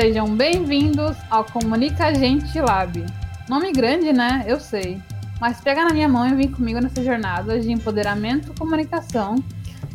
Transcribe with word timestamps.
Sejam 0.00 0.28
bem-vindos 0.28 1.16
ao 1.28 1.44
Comunica 1.44 2.14
Gente 2.14 2.60
Lab. 2.60 3.04
Nome 3.48 3.72
grande, 3.72 4.12
né? 4.12 4.44
Eu 4.46 4.60
sei. 4.60 5.02
Mas 5.40 5.60
pega 5.60 5.84
na 5.84 5.92
minha 5.92 6.08
mão 6.08 6.24
e 6.24 6.36
vem 6.36 6.48
comigo 6.48 6.80
nessa 6.80 7.02
jornada 7.02 7.58
de 7.58 7.72
empoderamento, 7.72 8.54
comunicação 8.56 9.42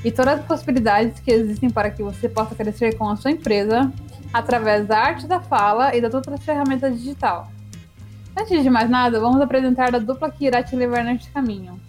e 0.04 0.12
todas 0.12 0.42
as 0.42 0.46
possibilidades 0.46 1.22
que 1.22 1.32
existem 1.32 1.70
para 1.70 1.90
que 1.90 2.04
você 2.04 2.28
possa 2.28 2.54
crescer 2.54 2.98
com 2.98 3.08
a 3.08 3.16
sua 3.16 3.32
empresa 3.32 3.90
através 4.34 4.86
da 4.86 5.00
arte 5.00 5.26
da 5.26 5.40
fala 5.40 5.96
e 5.96 6.02
das 6.02 6.14
outras 6.14 6.44
ferramentas 6.44 7.00
digital. 7.00 7.50
Antes 8.38 8.62
de 8.62 8.70
mais 8.70 8.90
nada, 8.90 9.22
vamos 9.22 9.40
apresentar 9.40 9.96
a 9.96 10.00
dupla 10.00 10.30
que 10.30 10.46
irá 10.46 10.62
te 10.62 10.76
levar 10.76 11.06
neste 11.06 11.32
caminho. 11.32 11.80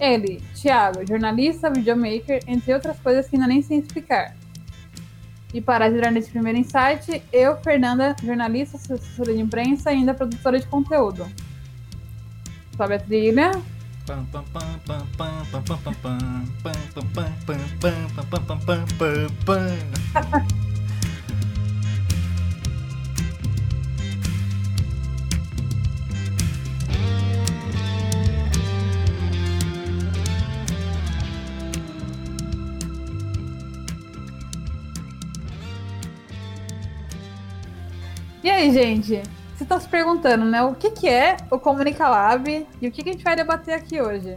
Ele, 0.00 0.42
Thiago, 0.52 1.06
jornalista, 1.06 1.70
videomaker, 1.70 2.42
entre 2.48 2.74
outras 2.74 2.98
coisas 2.98 3.28
que 3.28 3.36
ainda 3.36 3.46
nem 3.46 3.62
sei 3.62 3.78
explicar. 3.78 4.34
E 5.52 5.60
para 5.60 5.86
ajudar 5.86 6.10
nesse 6.10 6.30
primeiro 6.30 6.58
insight, 6.58 7.22
eu, 7.32 7.56
Fernanda, 7.58 8.16
jornalista, 8.24 8.76
assessora 8.76 9.34
de 9.34 9.40
imprensa 9.40 9.92
e 9.92 9.96
ainda 9.96 10.14
produtora 10.14 10.58
de 10.58 10.66
conteúdo. 10.66 11.26
Sobe 12.76 12.94
a 12.94 12.98
trilha. 12.98 13.50
E 38.42 38.50
aí, 38.50 38.72
gente? 38.72 39.10
Vocês 39.10 39.60
estão 39.60 39.78
se 39.78 39.88
perguntando, 39.88 40.44
né? 40.44 40.64
O 40.64 40.74
que, 40.74 40.90
que 40.90 41.08
é 41.08 41.36
o 41.48 41.60
Comunica 41.60 42.08
Lab 42.08 42.66
e 42.80 42.88
o 42.88 42.90
que, 42.90 43.00
que 43.00 43.10
a 43.10 43.12
gente 43.12 43.22
vai 43.22 43.36
debater 43.36 43.72
aqui 43.72 44.02
hoje? 44.02 44.36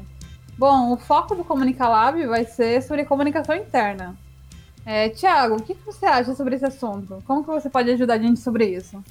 Bom, 0.55 0.93
o 0.93 0.97
foco 0.97 1.33
do 1.33 1.43
Comunica 1.43 1.87
Lab 1.87 2.23
vai 2.27 2.45
ser 2.45 2.83
sobre 2.83 3.03
comunicação 3.03 3.55
interna. 3.55 4.15
É, 4.85 5.09
Tiago, 5.09 5.55
o 5.55 5.63
que, 5.63 5.73
que 5.73 5.83
você 5.83 6.05
acha 6.05 6.35
sobre 6.35 6.55
esse 6.55 6.65
assunto? 6.65 7.23
Como 7.25 7.43
que 7.43 7.49
você 7.49 7.67
pode 7.67 7.89
ajudar 7.89 8.13
a 8.13 8.19
gente 8.19 8.39
sobre 8.39 8.67
isso? 8.67 9.03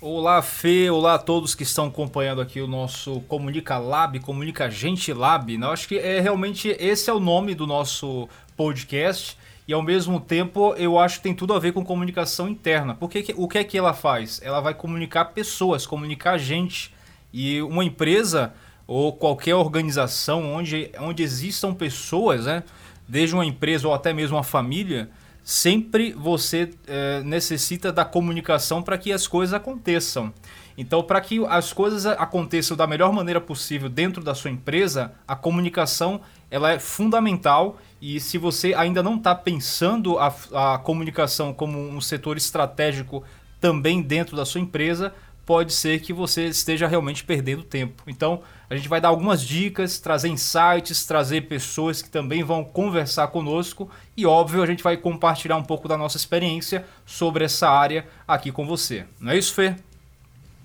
Olá, 0.00 0.42
Fê. 0.42 0.90
Olá 0.90 1.14
a 1.14 1.18
todos 1.18 1.54
que 1.54 1.62
estão 1.62 1.86
acompanhando 1.86 2.40
aqui 2.40 2.60
o 2.60 2.66
nosso 2.66 3.20
Comunica 3.28 3.78
Lab, 3.78 4.18
Comunica 4.18 4.68
Gente 4.68 5.12
Lab. 5.12 5.54
Eu 5.54 5.70
acho 5.70 5.86
que 5.86 5.96
é 5.96 6.18
realmente 6.18 6.74
esse 6.80 7.08
é 7.08 7.12
o 7.12 7.20
nome 7.20 7.54
do 7.54 7.64
nosso 7.64 8.28
podcast 8.56 9.38
e 9.70 9.72
ao 9.72 9.84
mesmo 9.84 10.18
tempo 10.18 10.74
eu 10.74 10.98
acho 10.98 11.18
que 11.18 11.22
tem 11.22 11.32
tudo 11.32 11.54
a 11.54 11.58
ver 11.60 11.72
com 11.72 11.84
comunicação 11.84 12.48
interna. 12.48 12.92
Porque 12.92 13.32
o 13.36 13.46
que 13.46 13.56
é 13.56 13.62
que 13.62 13.78
ela 13.78 13.94
faz? 13.94 14.40
Ela 14.42 14.60
vai 14.60 14.74
comunicar 14.74 15.26
pessoas, 15.26 15.86
comunicar 15.86 16.38
gente. 16.38 16.92
E 17.32 17.62
uma 17.62 17.84
empresa 17.84 18.52
ou 18.84 19.12
qualquer 19.12 19.54
organização 19.54 20.52
onde, 20.52 20.90
onde 20.98 21.22
existam 21.22 21.72
pessoas, 21.72 22.46
né, 22.46 22.64
desde 23.06 23.32
uma 23.32 23.46
empresa 23.46 23.86
ou 23.86 23.94
até 23.94 24.12
mesmo 24.12 24.36
uma 24.36 24.42
família, 24.42 25.08
sempre 25.44 26.12
você 26.14 26.70
é, 26.88 27.22
necessita 27.22 27.92
da 27.92 28.04
comunicação 28.04 28.82
para 28.82 28.98
que 28.98 29.12
as 29.12 29.28
coisas 29.28 29.54
aconteçam. 29.54 30.34
Então, 30.76 31.00
para 31.00 31.20
que 31.20 31.46
as 31.46 31.72
coisas 31.72 32.06
aconteçam 32.06 32.76
da 32.76 32.88
melhor 32.88 33.12
maneira 33.12 33.40
possível 33.40 33.88
dentro 33.88 34.20
da 34.20 34.34
sua 34.34 34.50
empresa, 34.50 35.12
a 35.28 35.36
comunicação 35.36 36.22
ela 36.50 36.72
é 36.72 36.80
fundamental 36.80 37.78
e 38.00 38.18
se 38.18 38.38
você 38.38 38.72
ainda 38.74 39.02
não 39.02 39.16
está 39.16 39.34
pensando 39.34 40.18
a, 40.18 40.34
a 40.54 40.78
comunicação 40.78 41.52
como 41.52 41.78
um 41.78 42.00
setor 42.00 42.36
estratégico 42.36 43.22
também 43.60 44.00
dentro 44.00 44.36
da 44.36 44.46
sua 44.46 44.60
empresa, 44.60 45.12
pode 45.44 45.72
ser 45.72 46.00
que 46.00 46.12
você 46.12 46.46
esteja 46.46 46.86
realmente 46.86 47.24
perdendo 47.24 47.62
tempo. 47.62 48.02
Então, 48.06 48.40
a 48.70 48.76
gente 48.76 48.88
vai 48.88 49.00
dar 49.00 49.08
algumas 49.08 49.42
dicas, 49.42 49.98
trazer 49.98 50.28
insights, 50.28 51.04
trazer 51.04 51.48
pessoas 51.48 52.00
que 52.00 52.08
também 52.08 52.42
vão 52.42 52.64
conversar 52.64 53.26
conosco 53.28 53.90
e, 54.16 54.24
óbvio, 54.24 54.62
a 54.62 54.66
gente 54.66 54.82
vai 54.82 54.96
compartilhar 54.96 55.56
um 55.56 55.64
pouco 55.64 55.88
da 55.88 55.96
nossa 55.96 56.16
experiência 56.16 56.86
sobre 57.04 57.44
essa 57.44 57.68
área 57.68 58.06
aqui 58.26 58.52
com 58.52 58.64
você. 58.64 59.04
Não 59.18 59.32
é 59.32 59.36
isso, 59.38 59.52
Fê? 59.52 59.74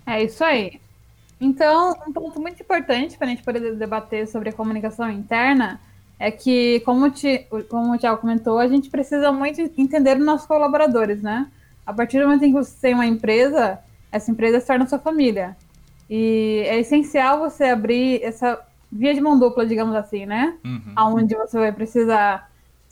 É 0.06 0.22
isso 0.22 0.44
aí. 0.44 0.80
Então, 1.40 1.94
um 2.06 2.12
ponto 2.12 2.40
muito 2.40 2.62
importante 2.62 3.18
para 3.18 3.26
a 3.26 3.30
gente 3.30 3.42
poder 3.42 3.74
debater 3.74 4.26
sobre 4.26 4.50
a 4.50 4.52
comunicação 4.52 5.10
interna 5.10 5.80
é 6.18 6.30
que, 6.30 6.80
como, 6.80 7.10
te, 7.10 7.46
como 7.68 7.94
o 7.94 7.98
Thiago 7.98 8.20
comentou, 8.20 8.58
a 8.58 8.68
gente 8.68 8.88
precisa 8.88 9.30
muito 9.30 9.60
entender 9.76 10.16
os 10.16 10.24
nossos 10.24 10.46
colaboradores, 10.46 11.22
né? 11.22 11.46
A 11.84 11.92
partir 11.92 12.18
do 12.18 12.24
momento 12.24 12.44
em 12.44 12.52
que 12.52 12.58
você 12.58 12.74
tem 12.80 12.94
uma 12.94 13.06
empresa, 13.06 13.78
essa 14.10 14.30
empresa 14.30 14.60
se 14.60 14.66
torna 14.66 14.86
sua 14.86 14.98
família. 14.98 15.56
E 16.08 16.62
é 16.66 16.78
essencial 16.78 17.38
você 17.38 17.64
abrir 17.64 18.22
essa 18.22 18.58
via 18.90 19.12
de 19.12 19.20
mão 19.20 19.38
dupla, 19.38 19.66
digamos 19.66 19.94
assim, 19.94 20.24
né? 20.24 20.56
Uhum. 20.64 20.94
Onde 21.14 21.34
você 21.34 21.58
vai 21.58 21.72
precisar 21.72 22.50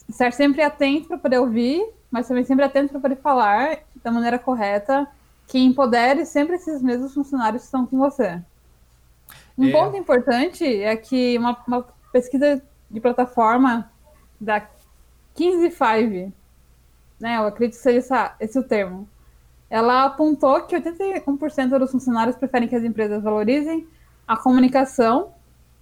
estar 0.09 0.33
sempre 0.33 0.63
atento 0.63 1.09
para 1.09 1.19
poder 1.19 1.39
ouvir, 1.39 1.83
mas 2.11 2.29
também 2.29 2.45
sempre 2.45 2.65
atento 2.65 2.93
para 2.93 3.01
poder 3.01 3.17
falar 3.17 3.79
da 4.03 4.11
maneira 4.11 4.39
correta, 4.39 5.09
que 5.49 5.59
empodere 5.59 6.27
sempre 6.27 6.57
esses 6.57 6.83
mesmos 6.83 7.15
funcionários 7.15 7.63
que 7.63 7.67
estão 7.67 7.87
com 7.87 7.99
você. 7.99 8.41
Um 9.57 9.69
é. 9.69 9.73
ponto 9.73 9.97
importante 9.97 10.65
é 10.65 10.95
que 10.97 11.39
uma, 11.39 11.57
uma 11.67 11.87
pesquisa 12.13 12.63
de 12.91 13.00
plataforma 13.00 13.91
da 14.41 14.67
15 15.34 15.75
né? 17.19 17.37
Eu 17.37 17.47
acredito 17.47 17.77
que 17.77 17.83
seja 17.83 17.99
essa, 17.99 18.37
esse 18.39 18.59
o 18.59 18.62
termo. 18.62 19.09
Ela 19.69 20.05
apontou 20.05 20.62
que 20.62 20.77
81% 20.77 21.78
dos 21.78 21.91
funcionários 21.91 22.37
preferem 22.37 22.69
que 22.69 22.77
as 22.77 22.84
empresas 22.84 23.22
valorizem 23.22 23.87
a 24.27 24.37
comunicação 24.37 25.33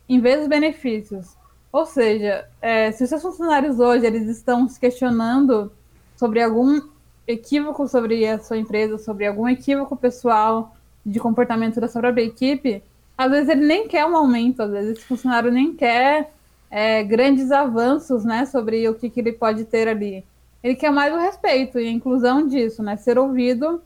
em 0.08 0.20
vez 0.20 0.40
dos 0.40 0.48
benefícios. 0.48 1.36
Ou 1.70 1.86
seja, 1.86 2.46
é, 2.60 2.92
se 2.92 3.02
os 3.02 3.08
seus 3.08 3.22
funcionários 3.22 3.80
hoje 3.80 4.06
eles 4.06 4.28
estão 4.28 4.68
se 4.68 4.78
questionando 4.78 5.72
sobre 6.16 6.42
algum 6.42 6.80
equívoco 7.26 7.88
sobre 7.88 8.26
a 8.26 8.38
sua 8.38 8.58
empresa, 8.58 8.98
sobre 8.98 9.26
algum 9.26 9.48
equívoco 9.48 9.96
pessoal 9.96 10.74
de 11.04 11.18
comportamento 11.18 11.80
da 11.80 11.88
sua 11.88 12.00
própria 12.00 12.24
equipe, 12.24 12.82
às 13.16 13.30
vezes 13.30 13.48
ele 13.48 13.66
nem 13.66 13.88
quer 13.88 14.04
um 14.06 14.16
aumento, 14.16 14.62
às 14.62 14.70
vezes 14.70 14.98
esse 14.98 15.06
funcionário 15.06 15.50
nem 15.50 15.74
quer 15.74 16.32
é, 16.72 17.04
grandes 17.04 17.52
avanços, 17.52 18.24
né, 18.24 18.46
sobre 18.46 18.88
o 18.88 18.94
que, 18.94 19.10
que 19.10 19.20
ele 19.20 19.32
pode 19.32 19.66
ter 19.66 19.86
ali. 19.86 20.24
Ele 20.64 20.74
quer 20.74 20.90
mais 20.90 21.12
o 21.12 21.18
respeito 21.18 21.78
e 21.78 21.86
a 21.86 21.90
inclusão 21.90 22.48
disso, 22.48 22.82
né, 22.82 22.96
ser 22.96 23.18
ouvido 23.18 23.82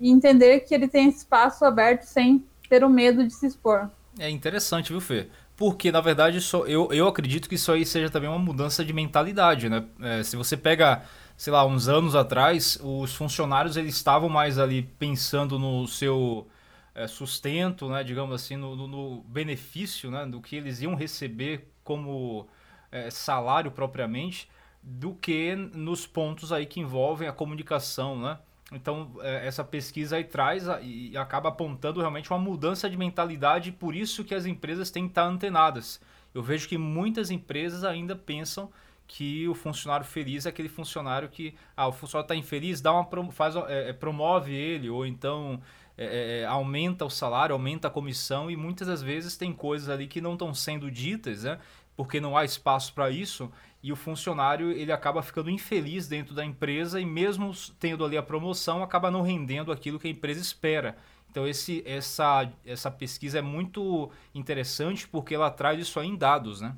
e 0.00 0.10
entender 0.10 0.60
que 0.60 0.74
ele 0.74 0.88
tem 0.88 1.10
espaço 1.10 1.66
aberto 1.66 2.04
sem 2.04 2.42
ter 2.66 2.82
o 2.82 2.88
medo 2.88 3.26
de 3.26 3.34
se 3.34 3.46
expor. 3.46 3.90
É 4.18 4.30
interessante, 4.30 4.90
viu, 4.90 5.02
Fê? 5.02 5.28
Porque, 5.54 5.92
na 5.92 6.00
verdade, 6.00 6.38
eu, 6.66 6.90
eu 6.90 7.06
acredito 7.06 7.46
que 7.46 7.56
isso 7.56 7.70
aí 7.70 7.84
seja 7.84 8.08
também 8.08 8.30
uma 8.30 8.38
mudança 8.38 8.82
de 8.82 8.94
mentalidade, 8.94 9.68
né? 9.68 9.84
É, 10.00 10.22
se 10.22 10.34
você 10.34 10.56
pega, 10.56 11.02
sei 11.36 11.52
lá, 11.52 11.66
uns 11.66 11.88
anos 11.88 12.14
atrás, 12.14 12.78
os 12.82 13.14
funcionários 13.14 13.76
eles 13.76 13.94
estavam 13.94 14.30
mais 14.30 14.58
ali 14.58 14.82
pensando 14.98 15.58
no 15.58 15.86
seu 15.86 16.48
é, 16.94 17.06
sustento, 17.06 17.90
né? 17.90 18.02
Digamos 18.02 18.34
assim, 18.34 18.56
no, 18.56 18.74
no, 18.74 18.86
no 18.88 19.20
benefício, 19.28 20.10
né? 20.10 20.24
Do 20.24 20.40
que 20.40 20.56
eles 20.56 20.80
iam 20.80 20.94
receber 20.94 21.69
como 21.84 22.46
é, 22.90 23.10
salário 23.10 23.70
propriamente, 23.70 24.48
do 24.82 25.14
que 25.14 25.54
nos 25.54 26.06
pontos 26.06 26.52
aí 26.52 26.66
que 26.66 26.80
envolvem 26.80 27.28
a 27.28 27.32
comunicação, 27.32 28.18
né? 28.18 28.38
Então, 28.72 29.10
é, 29.20 29.46
essa 29.46 29.64
pesquisa 29.64 30.16
aí 30.16 30.24
traz 30.24 30.64
e 30.82 31.16
acaba 31.16 31.48
apontando 31.48 32.00
realmente 32.00 32.30
uma 32.30 32.38
mudança 32.38 32.88
de 32.88 32.96
mentalidade, 32.96 33.72
por 33.72 33.94
isso 33.94 34.24
que 34.24 34.34
as 34.34 34.46
empresas 34.46 34.90
têm 34.90 35.04
que 35.04 35.10
estar 35.10 35.24
antenadas. 35.24 36.00
Eu 36.32 36.42
vejo 36.42 36.68
que 36.68 36.78
muitas 36.78 37.30
empresas 37.30 37.82
ainda 37.82 38.14
pensam 38.14 38.70
que 39.08 39.48
o 39.48 39.54
funcionário 39.54 40.06
feliz 40.06 40.46
é 40.46 40.50
aquele 40.50 40.68
funcionário 40.68 41.28
que 41.28 41.52
ah, 41.76 41.88
o 41.88 41.92
funcionário 41.92 42.26
está 42.26 42.36
infeliz, 42.36 42.80
dá 42.80 42.92
uma 42.92 43.32
faz, 43.32 43.56
é, 43.56 43.90
é, 43.90 43.92
promove 43.92 44.54
ele, 44.54 44.88
ou 44.88 45.04
então 45.04 45.60
é, 46.00 46.04
é, 46.04 46.40
é, 46.40 46.46
aumenta 46.46 47.04
o 47.04 47.10
salário, 47.10 47.52
aumenta 47.52 47.88
a 47.88 47.90
comissão, 47.90 48.50
e 48.50 48.56
muitas 48.56 48.88
das 48.88 49.02
vezes 49.02 49.36
tem 49.36 49.52
coisas 49.52 49.90
ali 49.90 50.08
que 50.08 50.20
não 50.20 50.32
estão 50.32 50.54
sendo 50.54 50.90
ditas, 50.90 51.44
né? 51.44 51.58
porque 51.94 52.18
não 52.18 52.34
há 52.34 52.46
espaço 52.46 52.94
para 52.94 53.10
isso 53.10 53.52
e 53.82 53.92
o 53.92 53.96
funcionário 53.96 54.70
ele 54.72 54.90
acaba 54.90 55.22
ficando 55.22 55.50
infeliz 55.50 56.08
dentro 56.08 56.34
da 56.34 56.42
empresa 56.42 56.98
e 56.98 57.04
mesmo 57.04 57.52
tendo 57.78 58.02
ali 58.06 58.16
a 58.16 58.22
promoção 58.22 58.82
acaba 58.82 59.10
não 59.10 59.20
rendendo 59.20 59.70
aquilo 59.70 59.98
que 59.98 60.08
a 60.08 60.10
empresa 60.10 60.40
espera. 60.40 60.96
Então 61.30 61.46
esse, 61.46 61.82
essa, 61.86 62.50
essa 62.64 62.90
pesquisa 62.90 63.40
é 63.40 63.42
muito 63.42 64.10
interessante 64.34 65.06
porque 65.06 65.34
ela 65.34 65.50
traz 65.50 65.78
isso 65.78 66.00
aí 66.00 66.08
em 66.08 66.16
dados, 66.16 66.62
né? 66.62 66.74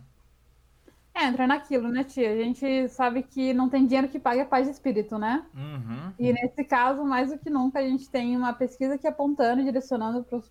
É, 1.14 1.26
entra 1.26 1.46
naquilo, 1.46 1.88
né, 1.88 2.04
tia? 2.04 2.32
A 2.32 2.36
gente 2.36 2.88
sabe 2.88 3.22
que 3.22 3.52
não 3.52 3.68
tem 3.68 3.86
dinheiro 3.86 4.08
que 4.08 4.18
pague 4.18 4.40
a 4.40 4.46
paz 4.46 4.66
de 4.66 4.72
espírito, 4.72 5.18
né? 5.18 5.44
Uhum. 5.54 6.12
E 6.18 6.32
nesse 6.32 6.64
caso, 6.64 7.04
mais 7.04 7.30
do 7.30 7.38
que 7.38 7.50
nunca, 7.50 7.80
a 7.80 7.82
gente 7.82 8.08
tem 8.08 8.36
uma 8.36 8.52
pesquisa 8.52 8.96
que 8.96 9.06
apontando 9.06 9.60
e 9.60 9.64
direcionando 9.64 10.24
para 10.24 10.38
os 10.38 10.50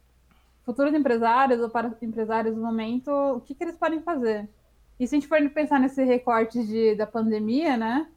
futuros 0.64 0.94
empresários 0.94 1.60
ou 1.62 1.70
para 1.70 1.92
empresários 2.02 2.56
no 2.56 2.62
momento 2.62 3.10
o 3.12 3.42
que, 3.42 3.56
que 3.56 3.64
eles 3.64 3.76
podem 3.76 4.02
fazer. 4.02 4.48
E 5.00 5.08
se 5.08 5.16
a 5.16 5.20
gente 5.20 5.28
for 5.28 5.50
pensar 5.50 5.80
nesse 5.80 6.04
recorte 6.04 6.64
de, 6.64 6.96
da 6.96 7.08
pandemia, 7.08 7.76
né? 7.76 8.08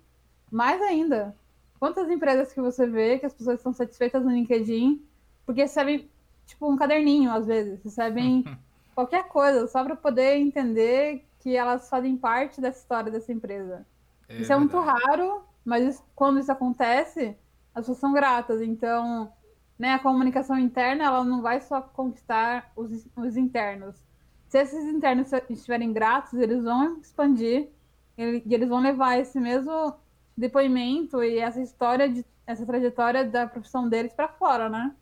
Mais 0.51 0.81
ainda. 0.83 1.35
quantas 1.79 2.11
empresas 2.11 2.53
que 2.53 2.61
você 2.61 2.87
vê 2.87 3.19
que 3.19 3.27
as 3.27 3.33
pessoas 3.33 3.59
estão 3.59 3.73
satisfeitas 3.73 4.23
no 4.23 4.31
LinkedIn 4.31 5.03
porque 5.47 5.63
recebem, 5.63 6.09
tipo, 6.47 6.71
um 6.71 6.77
caderninho, 6.77 7.31
às 7.31 7.47
vezes, 7.47 7.83
recebem 7.83 8.45
qualquer 8.95 9.29
coisa, 9.29 9.67
só 9.67 9.83
para 9.83 9.97
poder 9.97 10.37
entender 10.37 11.25
que 11.45 11.55
elas 11.55 11.91
fazem 11.91 12.17
parte 12.17 12.59
dessa 12.59 12.79
história 12.79 13.13
dessa 13.13 13.31
empresa. 13.31 13.87
É 14.31 14.37
isso 14.39 14.51
é 14.51 14.57
muito 14.57 14.81
raro, 14.81 15.45
mas 15.63 16.03
quando 16.17 16.41
isso 16.41 16.51
acontece, 16.51 17.37
as 17.75 17.83
pessoas 17.83 17.99
são 17.99 18.15
gratas. 18.15 18.63
Então, 18.63 19.31
né, 19.79 19.93
a 19.93 19.99
comunicação 19.99 20.59
interna, 20.59 21.05
ela 21.05 21.23
não 21.23 21.43
vai 21.43 21.61
só 21.61 21.83
conquistar 21.83 22.73
os, 22.75 23.07
os 23.15 23.37
internos. 23.37 24.03
Se 24.49 24.59
esses 24.59 24.87
internos 24.87 25.31
estiverem 25.51 25.93
gratos, 25.93 26.33
eles 26.33 26.65
vão 26.65 26.97
expandir 26.99 27.69
e 28.17 28.55
eles 28.55 28.69
vão 28.69 28.81
levar 28.81 29.19
esse 29.19 29.39
mesmo 29.39 29.95
depoimento 30.35 31.23
e 31.23 31.39
essa 31.39 31.61
história, 31.61 32.09
de, 32.09 32.25
essa 32.47 32.65
trajetória 32.65 33.23
da 33.23 33.47
profissão 33.47 33.87
deles 33.87 34.15
para 34.15 34.29
fora, 34.29 34.71
né? 34.71 34.95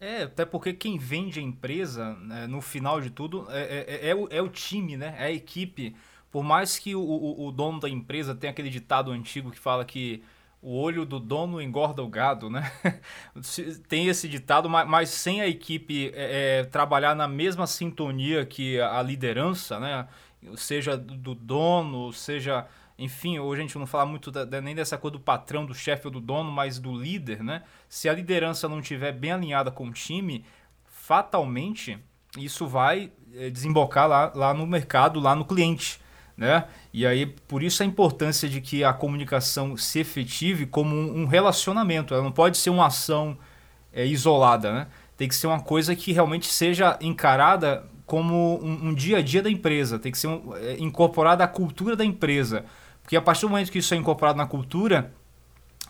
É, 0.00 0.22
até 0.22 0.44
porque 0.44 0.72
quem 0.72 0.96
vende 0.96 1.40
a 1.40 1.42
empresa, 1.42 2.14
né, 2.14 2.46
no 2.46 2.60
final 2.60 3.00
de 3.00 3.10
tudo, 3.10 3.46
é, 3.50 3.86
é, 3.88 4.10
é, 4.10 4.14
o, 4.14 4.28
é 4.30 4.40
o 4.40 4.48
time, 4.48 4.96
né? 4.96 5.16
É 5.18 5.24
a 5.24 5.32
equipe. 5.32 5.96
Por 6.30 6.44
mais 6.44 6.78
que 6.78 6.94
o, 6.94 7.00
o, 7.00 7.46
o 7.48 7.52
dono 7.52 7.80
da 7.80 7.88
empresa 7.88 8.34
tenha 8.34 8.50
aquele 8.50 8.70
ditado 8.70 9.10
antigo 9.10 9.50
que 9.50 9.58
fala 9.58 9.84
que 9.84 10.22
o 10.60 10.76
olho 10.76 11.04
do 11.04 11.20
dono 11.20 11.60
engorda 11.60 12.02
o 12.02 12.08
gado, 12.08 12.50
né? 12.50 12.70
Tem 13.88 14.08
esse 14.08 14.28
ditado, 14.28 14.68
mas, 14.68 15.10
sem 15.10 15.40
a 15.40 15.46
equipe 15.46 16.12
é, 16.14 16.60
é, 16.60 16.64
trabalhar 16.64 17.14
na 17.14 17.28
mesma 17.28 17.66
sintonia 17.66 18.44
que 18.44 18.80
a 18.80 19.02
liderança, 19.02 19.78
né? 19.78 20.06
Seja 20.56 20.96
do 20.96 21.34
dono, 21.34 22.12
seja 22.12 22.66
enfim, 22.98 23.38
hoje 23.38 23.60
a 23.60 23.64
gente 23.64 23.78
não 23.78 23.86
fala 23.86 24.04
muito 24.04 24.30
da, 24.30 24.60
nem 24.60 24.74
dessa 24.74 24.98
coisa 24.98 25.12
do 25.12 25.20
patrão, 25.20 25.64
do 25.64 25.74
chefe 25.74 26.08
ou 26.08 26.12
do 26.12 26.20
dono, 26.20 26.50
mas 26.50 26.78
do 26.80 26.92
líder, 26.92 27.44
né? 27.44 27.62
Se 27.88 28.08
a 28.08 28.12
liderança 28.12 28.68
não 28.68 28.80
estiver 28.80 29.12
bem 29.12 29.30
alinhada 29.30 29.70
com 29.70 29.86
o 29.86 29.92
time, 29.92 30.44
fatalmente 30.84 31.98
isso 32.36 32.66
vai 32.66 33.12
é, 33.34 33.48
desembocar 33.50 34.08
lá, 34.08 34.32
lá 34.34 34.52
no 34.52 34.66
mercado, 34.66 35.20
lá 35.20 35.34
no 35.34 35.44
cliente. 35.44 36.00
Né? 36.36 36.64
E 36.92 37.04
aí, 37.04 37.26
por 37.26 37.64
isso 37.64 37.82
a 37.82 37.86
importância 37.86 38.48
de 38.48 38.60
que 38.60 38.84
a 38.84 38.92
comunicação 38.92 39.76
se 39.76 39.98
efetive 39.98 40.66
como 40.66 40.94
um, 40.94 41.22
um 41.22 41.26
relacionamento. 41.26 42.14
Ela 42.14 42.22
não 42.22 42.30
pode 42.30 42.58
ser 42.58 42.70
uma 42.70 42.86
ação 42.86 43.36
é, 43.92 44.06
isolada, 44.06 44.72
né? 44.72 44.86
Tem 45.16 45.26
que 45.26 45.34
ser 45.34 45.48
uma 45.48 45.60
coisa 45.60 45.96
que 45.96 46.12
realmente 46.12 46.46
seja 46.46 46.96
encarada 47.00 47.84
como 48.06 48.58
um, 48.62 48.88
um 48.88 48.94
dia 48.94 49.18
a 49.18 49.22
dia 49.22 49.42
da 49.42 49.50
empresa. 49.50 49.98
Tem 49.98 50.12
que 50.12 50.18
ser 50.18 50.28
um, 50.28 50.56
é, 50.56 50.76
incorporada 50.78 51.42
à 51.42 51.48
cultura 51.48 51.96
da 51.96 52.04
empresa. 52.04 52.64
Porque 53.08 53.16
a 53.16 53.22
partir 53.22 53.40
do 53.40 53.48
momento 53.48 53.72
que 53.72 53.78
isso 53.78 53.94
é 53.94 53.96
incorporado 53.96 54.36
na 54.36 54.44
cultura, 54.44 55.10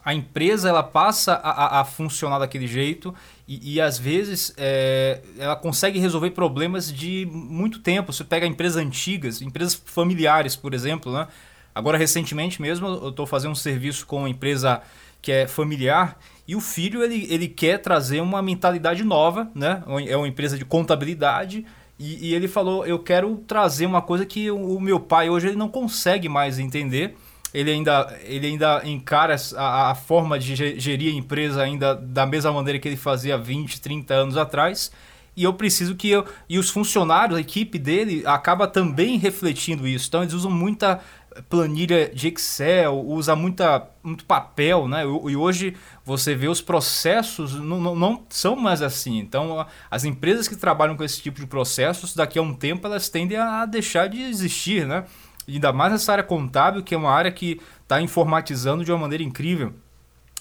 a 0.04 0.14
empresa 0.14 0.68
ela 0.68 0.84
passa 0.84 1.32
a, 1.32 1.78
a, 1.78 1.80
a 1.80 1.84
funcionar 1.84 2.38
daquele 2.38 2.68
jeito 2.68 3.12
e, 3.48 3.74
e 3.74 3.80
às 3.80 3.98
vezes 3.98 4.54
é, 4.56 5.20
ela 5.36 5.56
consegue 5.56 5.98
resolver 5.98 6.30
problemas 6.30 6.92
de 6.92 7.26
muito 7.28 7.80
tempo. 7.80 8.12
Você 8.12 8.22
pega 8.22 8.46
empresas 8.46 8.76
antigas, 8.76 9.42
empresas 9.42 9.74
familiares, 9.74 10.54
por 10.54 10.72
exemplo. 10.72 11.12
Né? 11.12 11.26
Agora, 11.74 11.98
recentemente 11.98 12.62
mesmo, 12.62 12.86
eu 12.86 13.08
estou 13.08 13.26
fazendo 13.26 13.50
um 13.50 13.56
serviço 13.56 14.06
com 14.06 14.18
uma 14.18 14.30
empresa 14.30 14.80
que 15.20 15.32
é 15.32 15.48
familiar 15.48 16.16
e 16.46 16.54
o 16.54 16.60
filho 16.60 17.02
ele, 17.02 17.26
ele 17.28 17.48
quer 17.48 17.78
trazer 17.78 18.20
uma 18.20 18.40
mentalidade 18.40 19.02
nova, 19.02 19.50
né? 19.56 19.82
é 20.06 20.16
uma 20.16 20.28
empresa 20.28 20.56
de 20.56 20.64
contabilidade 20.64 21.66
e, 21.98 22.28
e, 22.28 22.34
ele 22.34 22.46
falou: 22.48 22.86
Eu 22.86 22.98
quero 22.98 23.36
trazer 23.46 23.86
uma 23.86 24.00
coisa 24.00 24.24
que 24.24 24.50
o, 24.50 24.76
o, 24.76 24.80
meu 24.80 25.00
pai 25.00 25.28
hoje 25.28 25.48
ele 25.48 25.56
não 25.56 25.68
consegue 25.68 26.28
mais 26.28 26.58
entender. 26.58 27.16
Ele 27.52 27.70
ainda, 27.70 28.18
ele 28.24 28.46
ainda 28.46 28.82
encara 28.84 29.34
a, 29.56 29.90
a 29.90 29.94
forma 29.94 30.38
de 30.38 30.54
gerir 30.78 31.12
a 31.12 31.16
empresa 31.16 31.62
ainda 31.62 31.94
da 31.94 32.26
mesma 32.26 32.52
maneira 32.52 32.78
que 32.78 32.86
ele 32.86 32.96
fazia 32.96 33.38
20, 33.38 33.80
30 33.80 34.14
anos 34.14 34.36
atrás 34.36 34.92
e 35.38 35.44
eu 35.44 35.54
preciso 35.54 35.94
que 35.94 36.10
eu 36.10 36.24
e 36.48 36.58
os 36.58 36.68
funcionários, 36.68 37.38
a 37.38 37.40
equipe 37.40 37.78
dele 37.78 38.24
acaba 38.26 38.66
também 38.66 39.16
refletindo 39.16 39.86
isso. 39.86 40.08
Então 40.08 40.22
eles 40.22 40.34
usam 40.34 40.50
muita 40.50 41.00
planilha 41.48 42.08
de 42.08 42.28
Excel, 42.28 43.04
usa 43.06 43.36
muita, 43.36 43.88
muito 44.02 44.24
papel, 44.24 44.88
né? 44.88 45.02
E 45.04 45.36
hoje 45.36 45.76
você 46.04 46.34
vê 46.34 46.48
os 46.48 46.60
processos 46.60 47.54
não, 47.54 47.80
não, 47.80 47.94
não, 47.94 48.22
são 48.28 48.56
mais 48.56 48.82
assim. 48.82 49.18
Então 49.18 49.66
as 49.90 50.04
empresas 50.04 50.48
que 50.48 50.56
trabalham 50.56 50.96
com 50.96 51.04
esse 51.04 51.20
tipo 51.20 51.40
de 51.40 51.46
processos, 51.46 52.14
daqui 52.14 52.38
a 52.38 52.42
um 52.42 52.54
tempo 52.54 52.86
elas 52.86 53.08
tendem 53.08 53.38
a 53.38 53.66
deixar 53.66 54.08
de 54.08 54.22
existir, 54.22 54.86
né? 54.86 55.04
Ainda 55.46 55.72
mais 55.72 55.92
nessa 55.92 56.12
área 56.12 56.24
contábil, 56.24 56.82
que 56.82 56.94
é 56.94 56.98
uma 56.98 57.10
área 57.10 57.32
que 57.32 57.60
está 57.82 58.00
informatizando 58.00 58.84
de 58.84 58.92
uma 58.92 58.98
maneira 58.98 59.24
incrível. 59.24 59.72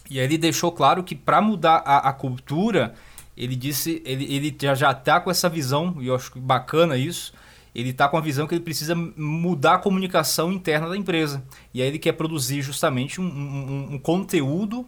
E 0.10 0.20
aí 0.20 0.26
ele 0.26 0.38
deixou 0.38 0.72
claro 0.72 1.04
que 1.04 1.16
para 1.16 1.42
mudar 1.42 1.84
a, 1.86 2.10
a 2.10 2.14
cultura 2.14 2.94
ele 3.38 3.56
disse, 3.56 4.02
ele, 4.04 4.34
ele 4.34 4.58
já, 4.60 4.74
já 4.74 4.94
tá 4.94 5.20
com 5.20 5.30
essa 5.30 5.48
visão, 5.48 5.96
e 6.00 6.08
eu 6.08 6.16
acho 6.16 6.38
bacana 6.40 6.98
isso, 6.98 7.32
ele 7.74 7.90
está 7.90 8.08
com 8.08 8.18
a 8.18 8.22
visão 8.22 8.48
que 8.48 8.56
ele 8.56 8.64
precisa 8.64 8.96
mudar 8.96 9.76
a 9.76 9.78
comunicação 9.78 10.52
interna 10.52 10.90
da 10.90 10.98
empresa. 10.98 11.44
E 11.74 11.82
aí 11.82 11.88
ele 11.88 12.00
quer 12.00 12.14
produzir 12.14 12.62
justamente 12.62 13.22
um, 13.22 13.26
um, 13.26 13.94
um 13.94 14.00
conteúdo, 14.00 14.86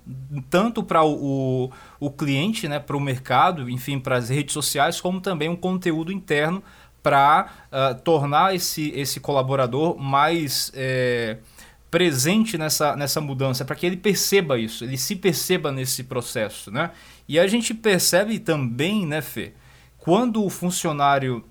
tanto 0.50 0.84
para 0.84 1.04
o, 1.04 1.72
o, 2.00 2.10
cliente, 2.10 2.68
né, 2.68 2.80
para 2.80 2.98
o 2.98 3.00
mercado, 3.00 3.70
enfim, 3.70 4.00
para 4.00 4.18
as 4.18 4.30
redes 4.30 4.54
sociais, 4.54 5.00
como 5.00 5.22
também 5.22 5.50
um 5.50 5.56
conteúdo 5.56 6.12
interno 6.12 6.64
para 7.02 7.50
uh, 7.72 8.02
tornar 8.02 8.56
esse, 8.56 8.92
esse 8.96 9.20
colaborador 9.20 9.98
mais 9.98 10.72
é, 10.76 11.38
presente 11.90 12.58
nessa, 12.58 12.96
nessa 12.96 13.22
mudança, 13.22 13.66
para 13.66 13.76
que 13.76 13.86
ele 13.86 13.98
perceba 13.98 14.60
isso, 14.60 14.84
ele 14.84 14.98
se 14.98 15.16
perceba 15.16 15.72
nesse 15.72 16.04
processo. 16.04 16.72
Né? 16.72 16.92
E 17.28 17.40
a 17.40 17.48
gente 17.48 17.74
percebe 17.74 18.40
também, 18.40 19.06
né, 19.06 19.22
Fê, 19.22 19.54
quando 19.98 20.44
o 20.44 20.50
funcionário 20.50 21.44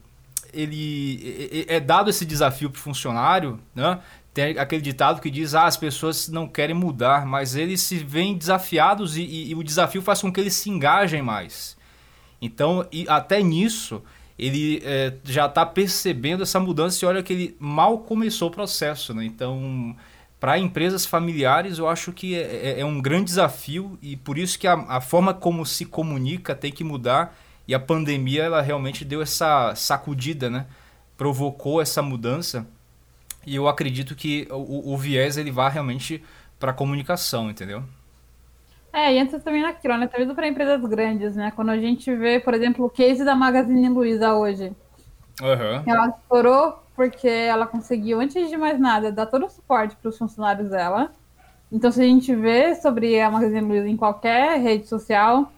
ele 0.52 1.64
é 1.68 1.80
dado 1.80 2.10
esse 2.10 2.24
desafio 2.24 2.70
para 2.70 2.78
o 2.78 2.82
funcionário, 2.82 3.58
né? 3.74 4.00
Tem 4.32 4.58
aquele 4.58 4.82
ditado 4.82 5.20
que 5.20 5.30
diz: 5.30 5.54
ah, 5.54 5.66
as 5.66 5.76
pessoas 5.76 6.28
não 6.28 6.46
querem 6.46 6.74
mudar, 6.74 7.26
mas 7.26 7.56
eles 7.56 7.82
se 7.82 7.98
veem 7.98 8.36
desafiados 8.36 9.16
e, 9.16 9.22
e, 9.22 9.50
e 9.50 9.54
o 9.54 9.64
desafio 9.64 10.00
faz 10.00 10.20
com 10.20 10.32
que 10.32 10.40
eles 10.40 10.54
se 10.54 10.70
engajem 10.70 11.22
mais. 11.22 11.76
Então, 12.40 12.86
até 13.08 13.42
nisso, 13.42 14.02
ele 14.38 14.80
é, 14.84 15.14
já 15.24 15.46
está 15.46 15.66
percebendo 15.66 16.44
essa 16.44 16.60
mudança 16.60 17.04
e 17.04 17.08
olha 17.08 17.22
que 17.22 17.32
ele 17.32 17.56
mal 17.58 17.98
começou 17.98 18.48
o 18.48 18.52
processo. 18.52 19.12
Né? 19.12 19.24
Então, 19.24 19.96
para 20.38 20.58
empresas 20.58 21.04
familiares, 21.04 21.78
eu 21.78 21.88
acho 21.88 22.12
que 22.12 22.36
é, 22.36 22.76
é, 22.76 22.80
é, 22.80 22.84
um 22.84 23.00
grande 23.00 23.24
desafio 23.24 23.98
e 24.00 24.16
por 24.16 24.38
isso 24.38 24.58
que 24.58 24.68
a, 24.68 24.74
a, 24.74 25.00
forma 25.00 25.34
como 25.34 25.66
se 25.66 25.84
comunica 25.84 26.54
tem 26.54 26.70
que 26.70 26.84
mudar 26.84 27.36
e 27.68 27.74
a 27.74 27.78
pandemia 27.78 28.44
ela 28.44 28.62
realmente 28.62 29.04
deu 29.04 29.20
essa 29.20 29.74
sacudida, 29.74 30.48
né? 30.48 30.66
Provocou 31.18 31.82
essa 31.82 32.00
mudança 32.00 32.66
e 33.46 33.54
eu 33.54 33.68
acredito 33.68 34.14
que 34.14 34.48
o, 34.50 34.94
o 34.94 34.96
viés 34.96 35.36
ele 35.36 35.50
vai 35.50 35.70
realmente 35.70 36.24
para 36.58 36.70
a 36.70 36.74
comunicação, 36.74 37.50
entendeu? 37.50 37.82
É, 38.90 39.14
e 39.14 39.18
antes 39.18 39.42
também 39.42 39.62
naquilo, 39.62 39.98
né? 39.98 40.06
Talvez 40.06 40.32
para 40.32 40.48
empresas 40.48 40.82
grandes, 40.88 41.36
né? 41.36 41.52
Quando 41.54 41.68
a 41.68 41.78
gente 41.78 42.12
vê, 42.14 42.40
por 42.40 42.54
exemplo, 42.54 42.86
o 42.86 42.90
case 42.90 43.22
da 43.22 43.34
Magazine 43.34 43.88
Luiza 43.90 44.34
hoje. 44.34 44.72
Uhum. 45.40 45.82
Ela 45.86 46.08
estourou 46.08 46.82
porque 46.96 47.28
ela 47.28 47.66
conseguiu, 47.66 48.20
antes 48.20 48.48
de 48.48 48.56
mais 48.56 48.80
nada, 48.80 49.12
dar 49.12 49.26
todo 49.26 49.46
o 49.46 49.50
suporte 49.50 49.94
para 49.94 50.08
os 50.08 50.18
funcionários 50.18 50.70
dela. 50.70 51.12
Então, 51.70 51.92
se 51.92 52.00
a 52.00 52.04
gente 52.04 52.34
vê 52.34 52.74
sobre 52.74 53.20
a 53.20 53.30
Magazine 53.30 53.60
Luiza 53.60 53.88
em 53.88 53.96
qualquer 53.96 54.58
rede 54.58 54.88
social, 54.88 55.52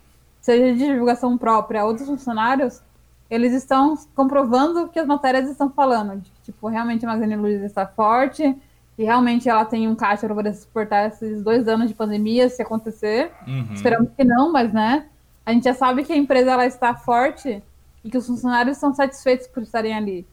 seja 0.51 0.73
de 0.75 0.93
divulgação 0.93 1.39
própria 1.39 1.85
ou 1.85 1.93
dos 1.93 2.07
funcionários, 2.07 2.83
eles 3.31 3.53
estão 3.53 3.97
comprovando 4.15 4.89
que 4.89 4.99
as 4.99 5.07
matérias 5.07 5.49
estão 5.49 5.71
falando. 5.71 6.21
De 6.21 6.31
que, 6.31 6.43
tipo, 6.47 6.67
realmente 6.67 7.05
a 7.07 7.09
Magazine 7.09 7.37
Luiza 7.37 7.65
está 7.65 7.87
forte 7.87 8.57
e 8.99 9.05
realmente 9.05 9.49
ela 9.49 9.65
tem 9.65 9.87
um 9.87 9.95
caixa 9.95 10.27
para 10.27 10.35
poder 10.35 10.55
suportar 10.55 11.09
esses 11.09 11.43
dois 11.43 11.69
anos 11.69 11.89
de 11.89 11.95
pandemia, 11.95 12.49
se 12.49 12.61
acontecer. 12.61 13.31
Uhum. 13.47 13.73
Esperamos 13.73 14.11
que 14.17 14.25
não, 14.25 14.51
mas, 14.51 14.73
né? 14.73 15.07
A 15.47 15.53
gente 15.53 15.65
já 15.65 15.75
sabe 15.75 16.03
que 16.03 16.13
a 16.13 16.17
empresa 16.17 16.51
ela 16.51 16.67
está 16.67 16.95
forte 16.95 17.63
e 18.05 18.11
que 18.11 18.19
os 18.19 18.27
funcionários 18.27 18.77
estão 18.77 18.93
satisfeitos 18.93 19.47
por 19.47 19.63
estarem 19.63 19.95
ali. 19.95 20.27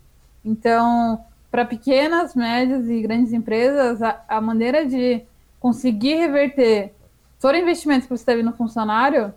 Então, 0.44 1.24
para 1.52 1.64
pequenas, 1.64 2.36
médias 2.36 2.90
e 2.90 3.02
grandes 3.02 3.32
empresas, 3.34 4.02
a, 4.02 4.22
a, 4.28 4.42
maneira 4.42 4.86
de 4.86 5.22
conseguir 5.60 6.16
reverter 6.16 6.94
todo 7.40 7.56
investimento 7.56 8.08
que 8.08 8.18
você 8.18 8.26
teve 8.26 8.42
no 8.42 8.54
funcionário 8.54 9.34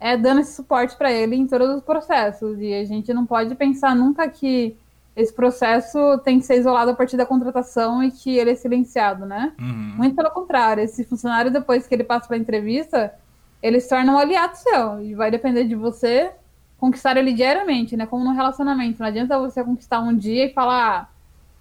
é 0.00 0.16
dando 0.16 0.40
esse 0.40 0.54
suporte 0.54 0.96
para 0.96 1.12
ele 1.12 1.36
em 1.36 1.46
todos 1.46 1.68
os 1.70 1.82
processos. 1.82 2.58
E 2.60 2.74
a 2.74 2.84
gente 2.84 3.12
não 3.12 3.26
pode 3.26 3.54
pensar 3.54 3.94
nunca 3.94 4.28
que 4.28 4.76
esse 5.16 5.32
processo 5.32 6.18
tem 6.18 6.38
que 6.38 6.46
ser 6.46 6.58
isolado 6.58 6.92
a 6.92 6.94
partir 6.94 7.16
da 7.16 7.26
contratação 7.26 8.04
e 8.04 8.10
que 8.10 8.36
ele 8.36 8.50
é 8.50 8.54
silenciado, 8.54 9.26
né? 9.26 9.52
Uhum. 9.58 9.94
Muito 9.96 10.14
pelo 10.14 10.30
contrário, 10.30 10.82
esse 10.82 11.02
funcionário, 11.02 11.50
depois 11.50 11.88
que 11.88 11.94
ele 11.94 12.04
passa 12.04 12.28
para 12.28 12.36
a 12.36 12.38
entrevista, 12.38 13.12
ele 13.60 13.80
se 13.80 13.88
torna 13.88 14.12
um 14.12 14.18
aliado 14.18 14.56
seu 14.56 15.02
e 15.02 15.14
vai 15.14 15.30
depender 15.30 15.64
de 15.64 15.74
você 15.74 16.30
conquistar 16.78 17.16
ele 17.16 17.32
diariamente, 17.32 17.96
né? 17.96 18.06
Como 18.06 18.24
no 18.24 18.32
relacionamento. 18.32 19.00
Não 19.00 19.08
adianta 19.08 19.36
você 19.40 19.64
conquistar 19.64 19.98
um 19.98 20.14
dia 20.16 20.46
e 20.46 20.52
falar, 20.52 21.00
ah, 21.00 21.08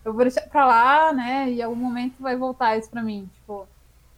eu 0.05 0.13
vou 0.13 0.21
deixar 0.21 0.41
pra 0.41 0.63
lá, 0.63 1.11
né? 1.11 1.49
E 1.49 1.59
em 1.59 1.63
algum 1.63 1.75
momento 1.75 2.13
vai 2.19 2.35
voltar 2.35 2.77
isso 2.77 2.91
pra 2.91 3.01
mim. 3.01 3.27
Tipo, 3.33 3.67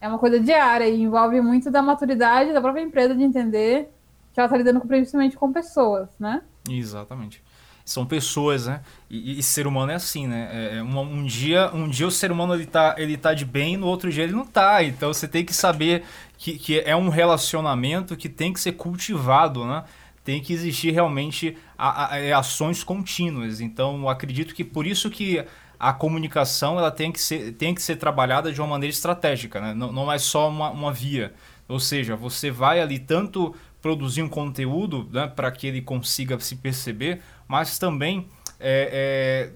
é 0.02 0.08
uma 0.10 0.20
coisa 0.20 0.38
diária 0.38 0.88
e 0.88 1.02
envolve 1.02 1.40
muito 1.40 1.72
da 1.72 1.82
maturidade 1.82 2.52
da 2.52 2.60
própria 2.60 2.82
empresa 2.82 3.16
de 3.16 3.24
entender 3.24 3.90
ela 4.40 4.48
está 4.48 4.58
lidando 4.58 4.80
principalmente 4.82 5.36
com 5.38 5.52
pessoas, 5.52 6.10
né? 6.20 6.42
Exatamente. 6.70 7.44
São 7.86 8.06
pessoas, 8.06 8.68
né? 8.68 8.82
E, 9.10 9.40
e 9.40 9.44
ser 9.44 9.66
humano 9.66 9.92
é 9.92 9.96
assim, 9.96 10.28
né? 10.28 10.50
É, 10.52 10.78
é 10.78 10.84
um, 10.84 11.00
um, 11.00 11.26
dia, 11.26 11.72
um 11.74 11.88
dia 11.88 12.06
o 12.06 12.12
ser 12.12 12.32
humano 12.32 12.54
ele 12.54 12.66
tá, 12.66 12.96
ele 12.98 13.18
tá 13.18 13.34
de 13.34 13.46
bem, 13.46 13.78
no 13.78 13.88
outro 13.88 14.12
dia 14.12 14.24
ele 14.24 14.34
não 14.34 14.46
tá. 14.46 14.84
Então 14.84 15.12
você 15.12 15.28
tem 15.28 15.44
que 15.44 15.54
saber 15.54 16.04
que, 16.38 16.58
que 16.58 16.80
é 16.80 16.96
um 16.96 17.10
relacionamento 17.10 18.16
que 18.16 18.30
tem 18.30 18.54
que 18.54 18.60
ser 18.60 18.74
cultivado, 18.74 19.66
né? 19.66 19.84
Tem 20.24 20.40
que 20.42 20.54
existir 20.54 20.92
realmente 20.92 21.58
a, 21.78 22.14
a, 22.14 22.20
é, 22.20 22.32
ações 22.32 22.84
contínuas. 22.84 23.60
Então 23.60 24.08
acredito 24.08 24.54
que 24.54 24.64
por 24.64 24.86
isso 24.86 25.10
que 25.10 25.44
a 25.80 25.94
comunicação 25.94 26.78
ela 26.78 26.92
tem 26.92 27.12
que 27.12 27.22
ser, 27.22 27.54
tem 27.54 27.74
que 27.74 27.82
ser 27.82 27.96
trabalhada 27.96 28.52
de 28.52 28.60
uma 28.60 28.68
maneira 28.68 28.94
estratégica, 28.94 29.62
né? 29.62 29.74
não, 29.74 29.92
não 29.92 30.12
é 30.12 30.20
só 30.20 30.50
uma, 30.50 30.70
uma 30.70 30.92
via. 30.92 31.34
Ou 31.70 31.80
seja, 31.80 32.16
você 32.16 32.52
vai 32.52 32.82
ali 32.82 33.00
tanto 33.00 33.56
produzir 33.82 34.22
um 34.22 34.30
conteúdo 34.30 35.08
né, 35.12 35.28
para 35.28 35.52
que 35.52 35.68
ele 35.68 35.82
consiga 35.82 36.40
se 36.40 36.56
perceber, 36.56 37.22
mas 37.48 37.80
também 37.80 38.28
é, 38.60 39.52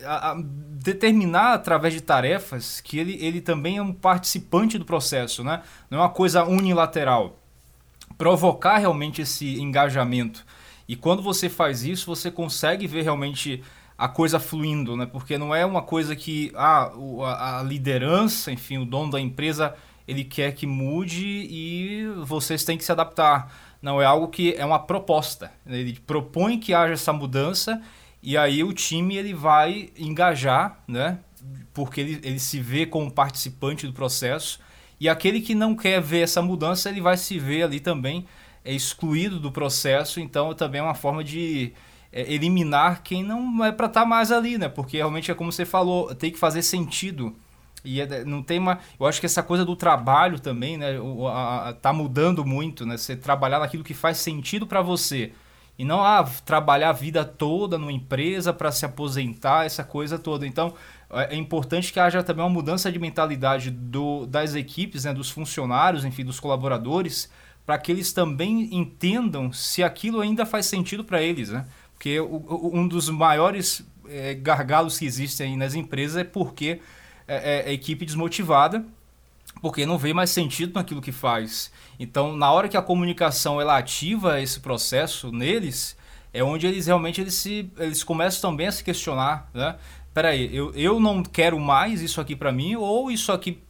é, 0.00 0.06
a, 0.06 0.32
a 0.32 0.36
determinar 0.40 1.54
através 1.54 1.94
de 1.94 2.00
tarefas 2.00 2.80
que 2.80 2.98
ele, 2.98 3.16
ele 3.20 3.40
também 3.40 3.78
é 3.78 3.82
um 3.82 3.92
participante 3.92 4.78
do 4.78 4.84
processo, 4.84 5.42
né? 5.42 5.62
não 5.90 5.98
é 5.98 6.02
uma 6.02 6.10
coisa 6.10 6.44
unilateral. 6.44 7.38
Provocar 8.18 8.78
realmente 8.78 9.22
esse 9.22 9.60
engajamento. 9.60 10.44
E 10.88 10.94
quando 10.96 11.22
você 11.22 11.48
faz 11.48 11.84
isso, 11.84 12.06
você 12.06 12.30
consegue 12.30 12.86
ver 12.86 13.02
realmente 13.02 13.62
a 13.98 14.08
coisa 14.08 14.38
fluindo, 14.38 14.96
né? 14.96 15.06
Porque 15.06 15.38
não 15.38 15.54
é 15.54 15.64
uma 15.64 15.82
coisa 15.82 16.14
que 16.14 16.52
ah, 16.54 16.92
a, 17.24 17.60
a 17.60 17.62
liderança, 17.62 18.52
enfim, 18.52 18.78
o 18.78 18.84
dono 18.84 19.10
da 19.10 19.20
empresa, 19.20 19.74
ele 20.06 20.24
quer 20.24 20.52
que 20.52 20.66
mude 20.66 21.26
e 21.26 22.06
vocês 22.24 22.64
têm 22.64 22.78
que 22.78 22.84
se 22.84 22.92
adaptar. 22.92 23.52
Não, 23.82 24.00
é 24.00 24.04
algo 24.04 24.28
que 24.28 24.54
é 24.54 24.64
uma 24.64 24.78
proposta. 24.78 25.52
Ele 25.66 25.98
propõe 26.06 26.58
que 26.58 26.74
haja 26.74 26.94
essa 26.94 27.12
mudança 27.12 27.80
e 28.22 28.36
aí 28.36 28.64
o 28.64 28.72
time 28.72 29.16
ele 29.16 29.34
vai 29.34 29.90
engajar, 29.96 30.82
né? 30.86 31.18
Porque 31.72 32.00
ele, 32.00 32.20
ele 32.22 32.38
se 32.38 32.60
vê 32.60 32.86
como 32.86 33.10
participante 33.10 33.86
do 33.86 33.92
processo. 33.92 34.60
E 34.98 35.08
aquele 35.08 35.40
que 35.40 35.54
não 35.54 35.76
quer 35.76 36.00
ver 36.00 36.20
essa 36.20 36.40
mudança, 36.40 36.88
ele 36.88 37.00
vai 37.00 37.16
se 37.16 37.38
ver 37.38 37.62
ali 37.62 37.80
também 37.80 38.26
é 38.66 38.72
excluído 38.72 39.38
do 39.38 39.52
processo. 39.52 40.18
Então, 40.18 40.52
também 40.52 40.80
é 40.80 40.84
uma 40.84 40.94
forma 40.94 41.22
de 41.22 41.72
é, 42.12 42.32
eliminar 42.32 43.02
quem 43.02 43.22
não 43.22 43.64
é 43.64 43.70
para 43.70 43.86
estar 43.86 44.00
tá 44.00 44.06
mais 44.06 44.32
ali, 44.32 44.58
né? 44.58 44.68
Porque 44.68 44.96
realmente 44.96 45.30
é 45.30 45.34
como 45.34 45.52
você 45.52 45.64
falou, 45.64 46.12
tem 46.14 46.32
que 46.32 46.38
fazer 46.38 46.62
sentido. 46.62 47.36
E 47.86 48.00
é, 48.00 48.24
não 48.24 48.42
tem 48.42 48.58
uma. 48.58 48.80
Eu 48.98 49.06
acho 49.06 49.20
que 49.20 49.26
essa 49.26 49.42
coisa 49.42 49.64
do 49.64 49.76
trabalho 49.76 50.38
também, 50.40 50.76
né? 50.76 50.98
O, 50.98 51.28
a, 51.28 51.72
tá 51.80 51.92
mudando 51.92 52.44
muito, 52.44 52.84
né? 52.84 52.96
Você 52.96 53.16
trabalhar 53.16 53.60
naquilo 53.60 53.84
que 53.84 53.94
faz 53.94 54.18
sentido 54.18 54.66
para 54.66 54.82
você. 54.82 55.32
E 55.78 55.84
não 55.84 56.02
ah, 56.02 56.24
trabalhar 56.44 56.90
a 56.90 56.92
vida 56.92 57.24
toda 57.24 57.76
numa 57.76 57.92
empresa 57.92 58.52
para 58.52 58.72
se 58.72 58.86
aposentar, 58.86 59.66
essa 59.66 59.84
coisa 59.84 60.18
toda. 60.18 60.46
Então, 60.46 60.74
é, 61.10 61.34
é 61.34 61.36
importante 61.36 61.92
que 61.92 62.00
haja 62.00 62.22
também 62.22 62.42
uma 62.42 62.50
mudança 62.50 62.90
de 62.90 62.98
mentalidade 62.98 63.70
do, 63.70 64.26
das 64.26 64.54
equipes, 64.54 65.04
né, 65.04 65.12
dos 65.12 65.30
funcionários, 65.30 66.04
enfim, 66.04 66.24
dos 66.24 66.40
colaboradores, 66.40 67.30
para 67.64 67.76
que 67.78 67.92
eles 67.92 68.12
também 68.12 68.74
entendam 68.74 69.52
se 69.52 69.82
aquilo 69.82 70.20
ainda 70.20 70.46
faz 70.46 70.66
sentido 70.66 71.04
para 71.04 71.22
eles, 71.22 71.50
né? 71.50 71.66
Porque 71.92 72.20
o, 72.20 72.70
um 72.72 72.86
dos 72.88 73.08
maiores 73.10 73.86
é, 74.08 74.34
gargalos 74.34 74.98
que 74.98 75.04
existem 75.04 75.56
nas 75.56 75.74
empresas 75.74 76.16
é 76.16 76.24
porque 76.24 76.80
é, 77.26 77.68
é, 77.68 77.70
é 77.70 77.72
equipe 77.72 78.04
desmotivada, 78.04 78.84
porque 79.60 79.86
não 79.86 79.98
vê 79.98 80.12
mais 80.12 80.30
sentido 80.30 80.74
naquilo 80.74 81.00
que 81.00 81.12
faz. 81.12 81.72
Então, 81.98 82.36
na 82.36 82.50
hora 82.50 82.68
que 82.68 82.76
a 82.76 82.82
comunicação 82.82 83.60
ela 83.60 83.76
ativa 83.78 84.40
esse 84.40 84.60
processo 84.60 85.32
neles, 85.32 85.96
é 86.32 86.44
onde 86.44 86.66
eles 86.66 86.86
realmente 86.86 87.20
eles, 87.20 87.34
se, 87.34 87.70
eles 87.78 88.04
começam 88.04 88.50
também 88.50 88.66
a 88.66 88.72
se 88.72 88.84
questionar, 88.84 89.48
né? 89.54 89.76
Peraí, 90.12 90.54
eu, 90.54 90.72
eu 90.74 91.00
não 91.00 91.22
quero 91.22 91.58
mais 91.58 92.00
isso 92.00 92.20
aqui 92.20 92.34
para 92.34 92.52
mim, 92.52 92.74
ou 92.74 93.10
isso 93.10 93.32
aqui, 93.32 93.62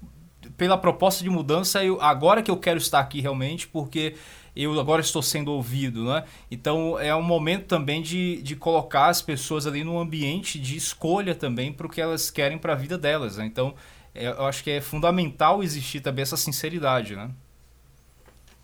pela 0.57 0.79
proposta 0.79 1.23
de 1.23 1.31
mudança, 1.31 1.83
eu, 1.85 2.01
agora 2.01 2.43
que 2.43 2.51
eu 2.51 2.57
quero 2.57 2.79
estar 2.79 3.01
aqui 3.01 3.21
realmente, 3.21 3.67
porque 3.67 4.15
eu 4.57 4.79
agora 4.81 5.03
estou 5.03 5.21
sendo 5.21 5.53
ouvido, 5.53 6.05
né? 6.05 6.25
Então 6.51 6.99
é 6.99 7.15
um 7.15 7.23
momento 7.23 7.67
também 7.67 8.01
de, 8.01 8.41
de 8.43 8.57
colocar 8.57 9.09
as 9.09 9.21
pessoas 9.21 9.67
ali 9.67 9.85
num 9.85 9.99
ambiente 9.99 10.59
de 10.59 10.77
escolha 10.77 11.35
também 11.35 11.73
para 11.73 11.87
o 11.87 11.91
que 11.91 12.01
elas 12.01 12.31
querem 12.31 12.57
para 12.57 12.73
a 12.73 12.77
vida 12.77 12.97
delas. 12.97 13.37
Né? 13.37 13.45
Então 13.47 13.75
é, 14.15 14.29
eu 14.29 14.47
acho 14.47 14.65
que 14.65 14.71
é 14.71 14.81
fundamental 14.81 15.63
existir 15.63 16.01
também 16.01 16.23
essa 16.23 16.37
sinceridade, 16.37 17.15
né? 17.15 17.31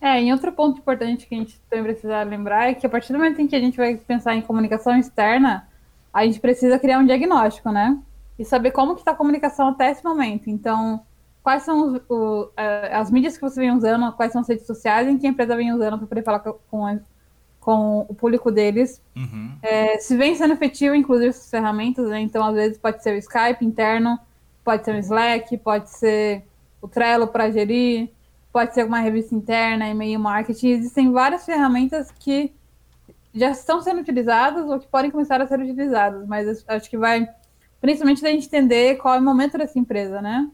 É, 0.01 0.21
e 0.21 0.33
outro 0.33 0.51
ponto 0.51 0.81
importante 0.81 1.27
que 1.27 1.35
a 1.35 1.39
gente 1.39 1.61
também 1.71 1.85
precisa 1.85 2.23
lembrar 2.25 2.71
é 2.71 2.75
que 2.75 2.85
a 2.85 2.89
partir 2.91 3.13
do 3.13 3.19
momento 3.19 3.41
em 3.41 3.47
que 3.47 3.55
a 3.55 3.61
gente 3.61 3.77
vai 3.77 3.97
pensar 3.97 4.35
em 4.35 4.41
comunicação 4.41 4.99
externa, 4.99 5.69
a 6.13 6.25
gente 6.25 6.41
precisa 6.41 6.77
criar 6.79 6.99
um 6.99 7.07
diagnóstico, 7.07 7.71
né? 7.71 7.97
E 8.37 8.45
saber 8.45 8.73
como 8.73 8.95
que 8.95 9.03
está 9.03 9.13
a 9.13 9.15
comunicação 9.15 9.69
até 9.69 9.91
esse 9.93 10.03
momento. 10.03 10.51
Então, 10.51 11.01
quais 11.43 11.63
são 11.63 11.95
os, 11.95 12.03
o, 12.09 12.51
as 12.91 13.11
mídias 13.11 13.37
que 13.37 13.43
você 13.43 13.61
vem 13.61 13.73
usando, 13.73 14.13
quais 14.13 14.33
são 14.33 14.41
as 14.41 14.49
redes 14.49 14.67
sociais 14.67 15.09
em 15.09 15.19
que 15.19 15.27
a 15.27 15.31
empresa 15.31 15.57
vem 15.57 15.73
usando 15.73 15.99
para 15.99 16.07
poder 16.07 16.23
falar 16.23 16.39
com, 16.39 16.87
a, 16.87 16.99
com 17.61 18.07
o 18.09 18.15
público 18.15 18.51
deles. 18.51 19.03
Uhum. 19.17 19.57
É, 19.63 19.99
se 19.99 20.17
vem 20.17 20.35
sendo 20.35 20.55
efetivo, 20.55 20.95
inclusive, 20.95 21.31
essas 21.31 21.51
ferramentas, 21.51 22.09
né? 22.09 22.21
Então, 22.21 22.45
às 22.45 22.55
vezes, 22.55 22.79
pode 22.79 23.03
ser 23.03 23.15
o 23.15 23.19
Skype 23.19 23.65
interno, 23.65 24.19
pode 24.65 24.85
ser 24.85 24.95
o 24.95 24.99
Slack, 24.99 25.57
pode 25.59 25.91
ser 25.91 26.45
o 26.81 26.89
Trello 26.89 27.27
para 27.27 27.51
gerir, 27.51 28.11
pode 28.53 28.75
ser 28.75 28.85
uma 28.85 29.01
revista 29.01 29.35
interna, 29.35 29.89
e-mail 29.89 30.21
marketing. 30.21 30.69
Existem 30.69 31.11
várias 31.11 31.45
ferramentas 31.45 32.11
que 32.11 32.53
já 33.35 33.51
estão 33.51 33.81
sendo 33.81 34.01
utilizadas 34.01 34.69
ou 34.69 34.79
que 34.79 34.87
podem 34.87 35.11
começar 35.11 35.41
a 35.41 35.47
ser 35.47 35.59
utilizadas, 35.59 36.27
mas 36.27 36.65
acho 36.69 36.91
que 36.91 36.99
vai 36.99 37.27
principalmente 37.81 38.23
da 38.23 38.31
gente 38.31 38.47
entender 38.47 38.97
qual 38.97 39.15
é 39.15 39.19
o 39.19 39.23
momento 39.23 39.59
dessa 39.59 39.79
empresa, 39.79 40.21
né? 40.23 40.49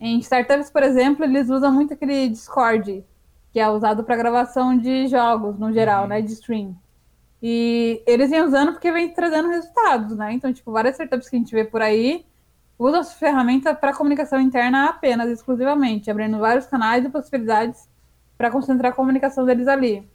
Em 0.00 0.18
startups, 0.18 0.70
por 0.70 0.82
exemplo, 0.82 1.24
eles 1.24 1.48
usam 1.48 1.72
muito 1.72 1.94
aquele 1.94 2.28
Discord, 2.28 3.04
que 3.52 3.60
é 3.60 3.68
usado 3.68 4.04
para 4.04 4.16
gravação 4.16 4.76
de 4.76 5.06
jogos, 5.06 5.58
no 5.58 5.72
geral, 5.72 6.02
uhum. 6.02 6.08
né, 6.08 6.20
de 6.20 6.32
stream. 6.32 6.76
E 7.42 8.02
eles 8.06 8.30
vêm 8.30 8.42
usando 8.42 8.72
porque 8.72 8.90
vem 8.90 9.12
trazendo 9.12 9.48
resultados, 9.48 10.16
né? 10.16 10.32
Então, 10.32 10.52
tipo, 10.52 10.72
várias 10.72 10.94
startups 10.94 11.28
que 11.28 11.36
a 11.36 11.38
gente 11.38 11.54
vê 11.54 11.64
por 11.64 11.82
aí 11.82 12.24
usam 12.78 13.00
essa 13.00 13.14
ferramenta 13.14 13.74
para 13.74 13.94
comunicação 13.94 14.40
interna 14.40 14.88
apenas, 14.88 15.28
exclusivamente, 15.30 16.10
abrindo 16.10 16.38
vários 16.38 16.66
canais 16.66 17.04
e 17.04 17.08
possibilidades 17.08 17.88
para 18.36 18.50
concentrar 18.50 18.92
a 18.92 18.94
comunicação 18.94 19.44
deles 19.44 19.68
ali. 19.68 20.08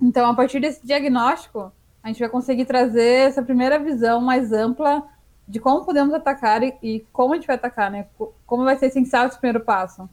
Então, 0.00 0.30
a 0.30 0.34
partir 0.34 0.60
desse 0.60 0.84
diagnóstico, 0.86 1.72
a 2.02 2.08
gente 2.08 2.20
vai 2.20 2.28
conseguir 2.28 2.64
trazer 2.64 3.28
essa 3.28 3.42
primeira 3.42 3.78
visão 3.78 4.20
mais 4.20 4.52
ampla 4.52 5.06
de 5.48 5.58
como 5.58 5.84
podemos 5.84 6.12
atacar 6.12 6.62
e, 6.62 6.74
e, 6.82 7.06
como 7.10 7.32
a 7.32 7.36
gente 7.36 7.46
vai 7.46 7.56
atacar, 7.56 7.90
né? 7.90 8.06
Como 8.46 8.64
vai 8.64 8.76
ser 8.76 8.86
essencial 8.86 9.26
esse 9.26 9.38
primeiro 9.38 9.64
passo. 9.64 10.08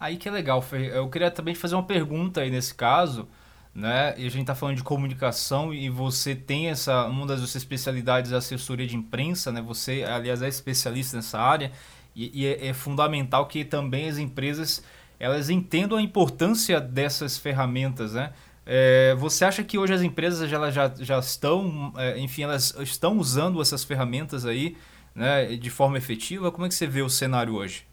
Aí 0.00 0.16
que 0.16 0.26
é 0.28 0.32
legal, 0.32 0.62
Fer. 0.62 0.94
Eu 0.94 1.10
queria 1.10 1.30
também 1.30 1.54
fazer 1.54 1.74
uma 1.74 1.82
pergunta 1.82 2.40
aí 2.40 2.50
nesse 2.50 2.74
caso, 2.74 3.28
né? 3.74 4.14
E 4.16 4.26
a 4.26 4.30
gente 4.30 4.42
está 4.42 4.54
falando 4.54 4.76
de 4.76 4.82
comunicação 4.82 5.74
e 5.74 5.90
você 5.90 6.34
tem 6.34 6.68
essa 6.68 7.06
uma 7.06 7.26
das 7.26 7.40
suas 7.40 7.56
especialidades 7.56 8.32
é 8.32 8.36
assessoria 8.36 8.86
de 8.86 8.96
imprensa, 8.96 9.52
né? 9.52 9.60
Você, 9.60 10.02
aliás, 10.04 10.40
é 10.40 10.48
especialista 10.48 11.16
nessa 11.16 11.38
área 11.38 11.70
e, 12.16 12.42
e 12.42 12.46
é, 12.46 12.68
é 12.68 12.72
fundamental 12.72 13.46
que 13.46 13.64
também 13.64 14.08
as 14.08 14.16
empresas 14.16 14.82
elas 15.20 15.50
entendam 15.50 15.98
a 15.98 16.02
importância 16.02 16.80
dessas 16.80 17.36
ferramentas, 17.36 18.14
né? 18.14 18.32
É, 18.70 19.14
você 19.14 19.46
acha 19.46 19.64
que 19.64 19.78
hoje 19.78 19.94
as 19.94 20.02
empresas 20.02 20.52
elas 20.52 20.74
já, 20.74 20.92
já 20.98 21.18
estão, 21.18 21.90
é, 21.96 22.18
enfim, 22.18 22.42
elas 22.42 22.76
estão 22.80 23.16
usando 23.16 23.62
essas 23.62 23.82
ferramentas 23.82 24.44
aí 24.44 24.76
né, 25.14 25.46
de 25.56 25.70
forma 25.70 25.96
efetiva? 25.96 26.52
Como 26.52 26.66
é 26.66 26.68
que 26.68 26.74
você 26.74 26.86
vê 26.86 27.00
o 27.00 27.08
cenário 27.08 27.54
hoje? 27.54 27.86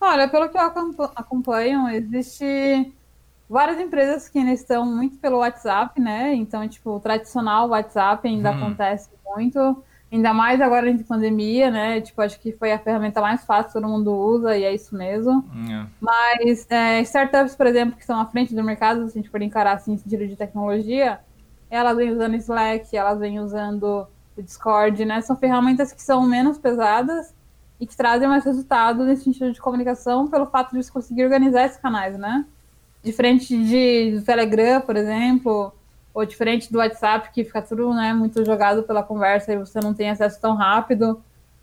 Olha, 0.00 0.28
pelo 0.28 0.48
que 0.48 0.58
eu 0.58 0.60
acompanho, 1.14 1.88
existe 1.88 2.92
várias 3.48 3.78
empresas 3.78 4.28
que 4.28 4.38
ainda 4.38 4.50
estão 4.50 4.84
muito 4.84 5.18
pelo 5.18 5.38
WhatsApp, 5.38 6.00
né? 6.00 6.34
Então, 6.34 6.68
tipo, 6.68 6.90
o 6.90 7.00
tradicional 7.00 7.68
WhatsApp 7.68 8.26
ainda 8.26 8.50
hum. 8.50 8.56
acontece 8.56 9.08
muito. 9.24 9.84
Ainda 10.14 10.32
mais 10.32 10.60
agora 10.60 10.88
em 10.88 10.96
pandemia, 10.98 11.72
né? 11.72 12.00
Tipo, 12.00 12.22
acho 12.22 12.38
que 12.38 12.52
foi 12.52 12.70
a 12.70 12.78
ferramenta 12.78 13.20
mais 13.20 13.44
fácil, 13.44 13.72
todo 13.72 13.88
mundo 13.88 14.12
usa 14.12 14.56
e 14.56 14.62
é 14.62 14.72
isso 14.72 14.94
mesmo. 14.94 15.44
É. 15.68 15.86
Mas 16.00 16.70
é, 16.70 17.00
startups, 17.00 17.56
por 17.56 17.66
exemplo, 17.66 17.96
que 17.96 18.02
estão 18.02 18.20
à 18.20 18.24
frente 18.24 18.54
do 18.54 18.62
mercado, 18.62 19.08
se 19.08 19.18
a 19.18 19.20
gente 19.20 19.28
for 19.28 19.42
encarar 19.42 19.72
assim, 19.72 19.94
em 19.94 19.96
sentido 19.96 20.28
de 20.28 20.36
tecnologia, 20.36 21.18
elas 21.68 21.96
vêm 21.96 22.12
usando 22.12 22.36
Slack, 22.36 22.96
elas 22.96 23.18
vêm 23.18 23.40
usando 23.40 24.06
o 24.36 24.42
Discord, 24.42 25.04
né? 25.04 25.20
São 25.20 25.34
ferramentas 25.34 25.92
que 25.92 26.00
são 26.00 26.22
menos 26.22 26.58
pesadas 26.58 27.34
e 27.80 27.84
que 27.84 27.96
trazem 27.96 28.28
mais 28.28 28.44
resultados 28.44 29.04
nesse 29.04 29.24
sentido 29.24 29.50
de 29.50 29.60
comunicação 29.60 30.28
pelo 30.28 30.46
fato 30.46 30.70
de 30.70 30.80
você 30.80 30.92
conseguir 30.92 31.24
organizar 31.24 31.64
esses 31.64 31.78
canais, 31.78 32.16
né? 32.16 32.44
Diferente 33.02 33.48
de, 33.64 34.12
do 34.16 34.22
Telegram, 34.24 34.80
por 34.80 34.94
exemplo, 34.94 35.74
ou 36.14 36.24
diferente 36.24 36.72
do 36.72 36.78
WhatsApp, 36.78 37.30
que 37.32 37.44
fica 37.44 37.60
tudo 37.60 37.92
né, 37.92 38.14
muito 38.14 38.44
jogado 38.44 38.84
pela 38.84 39.02
conversa 39.02 39.52
e 39.52 39.58
você 39.58 39.80
não 39.80 39.92
tem 39.92 40.10
acesso 40.10 40.40
tão 40.40 40.54
rápido. 40.54 41.20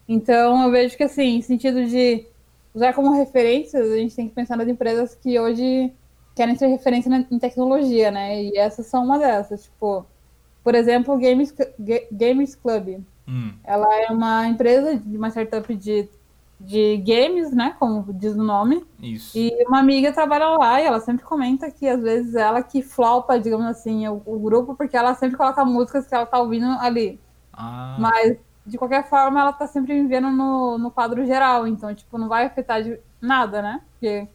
Então, 0.08 0.64
eu 0.64 0.72
vejo 0.72 0.98
que, 0.98 1.04
assim, 1.04 1.38
em 1.38 1.42
sentido 1.42 1.86
de 1.86 2.26
usar 2.74 2.94
como 2.94 3.14
referências, 3.14 3.90
a 3.90 3.96
gente 3.96 4.14
tem 4.16 4.28
que 4.28 4.36
pensar 4.36 4.58
nas 4.58 4.68
empresas 4.68 5.16
que 5.16 5.40
hoje 5.40 5.94
querem 6.36 6.56
ser 6.56 6.68
referência 6.68 7.10
em 7.32 7.40
tecnologia, 7.40 8.12
né? 8.12 8.44
E 8.44 8.58
essas 8.58 8.88
são 8.88 9.06
uma 9.06 9.18
dessas. 9.18 9.64
Tipo, 9.64 10.06
por 10.64 10.76
exemplo, 10.76 11.18
Games, 11.18 11.56
Games 12.12 12.56
Club. 12.56 13.02
Hum. 13.28 13.54
Ela 13.64 13.88
é 14.02 14.12
uma 14.12 14.48
empresa 14.48 14.98
de 14.98 15.18
uma 15.18 15.30
startup 15.30 15.74
de, 15.74 16.10
de 16.66 16.98
games, 16.98 17.52
né? 17.52 17.76
Como 17.80 18.14
diz 18.14 18.34
o 18.34 18.44
nome. 18.44 18.86
Isso. 19.02 19.38
E 19.38 19.52
uma 19.68 19.80
amiga 19.80 20.12
trabalha 20.12 20.46
lá 20.50 20.82
e 20.82 20.86
ela 20.86 21.00
sempre 21.00 21.26
comenta 21.26 21.70
que 21.72 21.88
às 21.88 22.02
vezes 22.02 22.36
ela 22.36 22.62
que 22.62 22.82
flopa, 22.82 23.40
digamos 23.40 23.66
assim, 23.66 24.08
o, 24.08 24.22
o 24.26 24.40
grupo, 24.40 24.76
porque 24.76 24.96
ela 24.96 25.14
sempre 25.16 25.38
coloca 25.38 25.66
músicas 25.66 26.08
que 26.08 26.16
ela 26.16 26.26
tá 26.26 26.40
ouvindo 26.40 26.68
ali. 26.80 27.20
Ah. 27.54 27.98
Mas, 28.00 28.38
de 28.66 28.78
qualquer 28.78 29.08
forma, 29.08 29.40
ela 29.40 29.54
tá 29.54 29.68
sempre 29.68 30.00
vivendo 30.02 30.30
no, 30.30 30.78
no 30.78 30.92
quadro 30.92 31.26
geral. 31.26 31.68
Então, 31.68 31.94
tipo, 31.94 32.18
não 32.18 32.28
vai 32.28 32.46
afetar 32.46 32.84
de 32.84 33.00
nada, 33.20 33.62
né? 33.62 33.82
Porque 33.92 34.28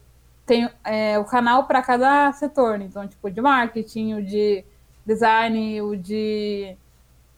tem 0.45 0.69
é, 0.83 1.19
o 1.19 1.25
canal 1.25 1.65
para 1.65 1.81
cada 1.81 2.31
setor. 2.33 2.81
Então, 2.81 3.07
tipo, 3.07 3.29
de 3.29 3.41
marketing, 3.41 4.13
o 4.15 4.23
de 4.23 4.63
design, 5.05 5.81
o 5.81 5.95
de, 5.95 6.75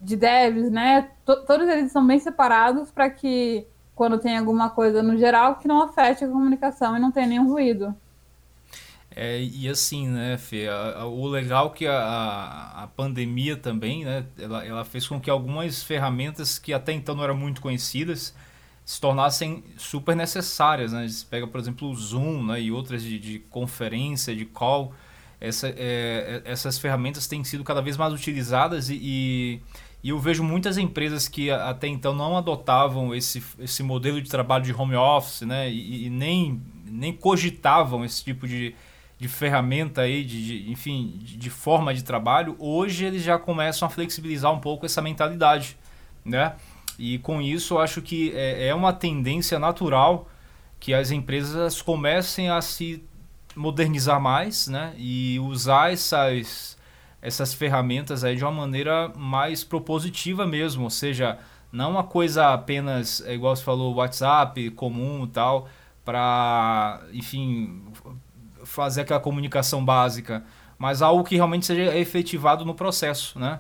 de 0.02 0.16
devs, 0.16 0.72
né? 0.72 1.10
T 1.26 1.36
todos 1.46 1.68
eles 1.68 1.92
são 1.92 2.06
bem 2.06 2.20
separados 2.20 2.92
para 2.92 3.10
que, 3.10 3.66
quando 4.00 4.18
tem 4.18 4.38
alguma 4.38 4.70
coisa 4.70 5.04
no 5.04 5.18
geral, 5.18 5.56
que 5.56 5.68
não 5.68 5.82
afete 5.82 6.24
a 6.24 6.28
comunicação 6.30 6.96
e 6.96 7.02
não 7.02 7.12
tenha 7.12 7.28
nenhum 7.28 7.50
ruído. 7.50 7.94
É, 9.14 9.42
e 9.42 9.68
assim, 9.68 10.08
né, 10.08 10.38
Fê, 10.38 10.70
a, 10.70 11.02
a, 11.02 11.06
o 11.06 11.28
legal 11.28 11.72
que 11.72 11.86
a, 11.86 12.72
a, 12.78 12.88
pandemia 12.96 13.58
também, 13.58 14.06
né, 14.06 14.26
ela, 14.40 14.66
ela 14.66 14.86
fez 14.86 15.06
com 15.06 15.20
que 15.20 15.30
algumas 15.30 15.84
ferramentas 15.84 16.58
que 16.58 16.72
até 16.72 16.94
então 16.94 17.14
não 17.14 17.26
eram 17.26 17.36
muito 17.36 17.60
conhecidas 17.60 18.34
se 18.86 19.02
tornassem 19.02 19.66
super 19.78 20.16
necessárias, 20.16 20.94
né? 20.94 21.06
Você 21.06 21.26
pega, 21.30 21.46
por 21.46 21.60
exemplo, 21.60 21.90
o 21.90 21.94
Zoom, 21.94 22.46
né, 22.46 22.62
e 22.62 22.72
outras 22.72 23.04
de, 23.04 23.20
de 23.20 23.40
conferência, 23.50 24.34
de 24.34 24.46
call, 24.46 24.94
essa, 25.42 25.68
é, 25.68 25.74
é 25.76 26.42
essas 26.46 26.80
ferramentas 26.80 27.28
têm 27.28 27.44
sido 27.44 27.66
cada 27.66 27.82
vez 27.82 27.98
mais 27.98 28.14
utilizadas 28.14 28.90
e, 28.90 28.98
e, 29.02 29.62
e, 30.04 30.10
eu 30.10 30.20
vejo 30.20 30.44
muitas 30.44 30.78
empresas 30.78 31.28
que 31.28 31.52
até 31.52 31.88
então 31.88 32.14
não 32.14 32.38
adotavam 32.38 33.14
esse, 33.14 33.44
esse 33.60 33.84
modelo 33.84 34.22
de 34.22 34.30
trabalho 34.30 34.64
de 34.64 34.74
home 34.74 34.96
office, 34.96 35.42
né, 35.42 35.70
e, 35.70 36.06
e 36.06 36.10
nem, 36.10 36.62
nem 36.86 37.14
cogitavam 37.14 38.06
esse 38.06 38.24
tipo 38.24 38.48
de 38.48 38.76
de 39.20 39.28
ferramenta 39.28 40.02
aí, 40.02 40.24
de, 40.24 40.62
de 40.64 40.72
enfim, 40.72 41.20
de, 41.22 41.36
de, 41.36 41.50
forma 41.50 41.94
de 41.94 42.04
trabalho, 42.04 42.56
hoje 42.58 43.04
eles 43.04 43.22
já 43.22 43.38
começam 43.38 43.86
a 43.86 43.92
flexibilizar 43.92 44.52
um 44.54 44.60
pouco 44.60 44.86
essa 44.86 45.02
mentalidade, 45.02 45.78
né? 46.24 46.56
E 46.98 47.20
com 47.20 47.42
isso 47.42 47.74
eu 47.74 47.80
acho 47.80 48.02
que 48.02 48.32
é, 48.34 48.68
é 48.68 48.76
uma 48.76 48.94
tendência 48.94 49.60
natural 49.60 50.30
que 50.80 50.94
as 50.94 51.12
empresas 51.12 51.82
comecem 51.82 52.50
a 52.50 52.62
se 52.62 53.04
modernizar 53.54 54.22
mais, 54.22 54.68
né? 54.68 54.94
E 54.98 55.38
usar 55.42 55.92
essas, 55.92 56.78
essas 57.22 57.54
ferramentas 57.54 58.24
aí 58.24 58.36
de 58.36 58.44
uma 58.44 58.52
maneira 58.52 59.12
mais 59.16 59.64
propositiva 59.64 60.46
mesmo, 60.46 60.86
ou 60.86 60.90
seja, 60.90 61.38
não 61.72 61.92
uma 61.92 62.04
coisa 62.04 62.54
apenas, 62.54 63.22
é 63.26 63.34
igual 63.34 63.56
você 63.56 63.64
falou, 63.64 63.94
WhatsApp 63.96 64.72
comum 64.72 65.26
e 65.26 65.28
tal, 65.28 65.68
para, 66.04 67.02
enfim, 67.14 67.84
fazer 68.64 69.02
aquela 69.02 69.20
comunicação 69.20 69.84
básica, 69.84 70.44
mas 70.78 71.02
algo 71.02 71.24
que 71.24 71.36
realmente 71.36 71.66
seja 71.66 71.96
efetivado 71.96 72.66
no 72.66 72.74
processo, 72.74 73.38
né? 73.38 73.60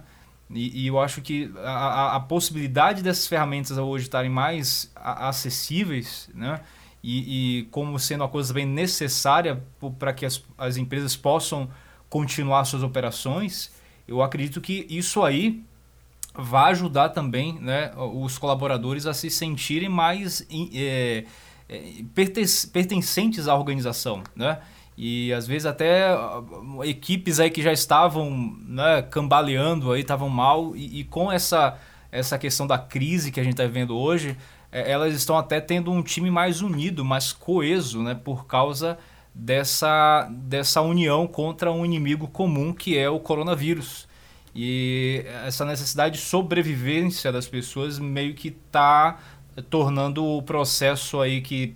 E, 0.50 0.86
e 0.86 0.88
eu 0.88 1.00
acho 1.00 1.22
que 1.22 1.51
a, 1.58 2.16
a, 2.16 2.20
possibilidade 2.20 3.04
dessas 3.04 3.28
ferramentas 3.28 3.78
hoje 3.78 4.06
estarem 4.06 4.32
mais 4.32 4.92
acessíveis, 4.96 6.28
né? 6.34 6.62
E, 7.04 7.60
e, 7.60 7.63
como 7.66 8.00
sendo 8.00 8.22
uma 8.22 8.28
coisa 8.28 8.51
bem 8.51 8.66
necessária 8.66 9.62
para 10.00 10.12
que 10.12 10.25
as, 10.25 10.44
as 10.58 10.75
empresas 10.75 11.15
possam 11.15 11.69
continuar 12.10 12.65
suas 12.65 12.84
operações, 12.84 13.72
eu 14.08 14.22
acredito 14.22 14.60
que 14.60 14.86
isso 14.89 15.24
aí 15.24 15.63
vai 16.34 16.72
ajudar 16.72 17.10
também 17.10 17.60
né, 17.60 17.91
os 17.95 18.38
colaboradores 18.38 19.06
a 19.06 19.13
se 19.13 19.30
sentirem 19.30 19.89
mais 19.89 20.45
é, 20.74 21.26
é, 21.67 21.82
pertencentes 22.72 23.48
à 23.48 23.56
organização, 23.56 24.24
né? 24.36 24.60
E 25.02 25.32
às 25.32 25.48
vezes 25.48 25.65
até 25.65 26.13
uh, 26.13 26.84
equipes 26.84 27.39
aí 27.39 27.50
que 27.50 27.62
já 27.62 27.72
estavam 27.72 28.54
né, 28.67 29.02
cambaleando 29.04 29.93
aí, 29.93 30.02
estavam 30.02 30.28
mal, 30.28 30.76
e, 30.76 31.00
e, 31.00 31.04
com 31.06 31.32
essa, 31.32 31.78
essa 32.12 32.38
questão 32.38 32.67
da 32.67 32.78
crise 32.78 33.32
que 33.32 33.39
a 33.39 33.43
gente 33.43 33.54
está 33.54 33.63
vivendo 33.63 33.98
hoje, 33.98 34.36
é, 34.69 34.91
elas 34.91 35.13
estão 35.13 35.38
até 35.38 35.62
tendo 35.62 35.89
um 35.89 36.04
time 36.04 36.30
mais 36.30 36.62
unido, 36.62 37.06
mais 37.06 37.32
coeso, 37.32 38.04
né, 38.04 38.13
por 38.13 38.45
causa 38.45 38.98
dessa, 39.39 40.28
dessa 40.32 40.82
união 40.82 41.25
contra 41.25 41.71
um 41.71 41.86
inimigo 41.86 42.28
comum 42.28 42.73
que 42.73 42.97
é 42.97 43.10
o 43.10 43.19
coronavírus. 43.19 44.08
E 44.54 45.23
essa 45.45 45.63
necessidade 45.63 46.15
de 46.15 46.21
sobrevivência 46.21 47.32
das 47.32 47.47
pessoas 47.47 47.97
meio 47.97 48.34
que 48.34 48.49
está 48.49 49.17
tornando 49.69 50.25
o 50.25 50.41
processo 50.41 51.21
aí 51.21 51.41
que 51.41 51.75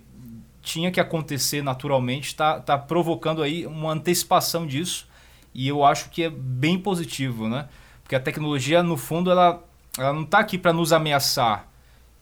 tinha 0.62 0.90
que 0.90 1.00
acontecer 1.00 1.62
naturalmente, 1.62 2.28
está 2.28 2.60
tá 2.60 2.76
provocando 2.76 3.42
aí 3.42 3.66
uma 3.66 3.92
antecipação 3.92 4.66
disso 4.66 5.06
e 5.54 5.68
eu 5.68 5.84
acho 5.84 6.10
que 6.10 6.22
é 6.22 6.30
bem 6.30 6.78
positivo, 6.78 7.48
né? 7.48 7.68
Porque 8.02 8.14
a 8.14 8.20
tecnologia, 8.20 8.82
no 8.82 8.96
fundo, 8.96 9.30
ela, 9.30 9.62
ela 9.98 10.12
não 10.12 10.22
está 10.22 10.38
aqui 10.38 10.58
para 10.58 10.72
nos 10.72 10.92
ameaçar. 10.92 11.68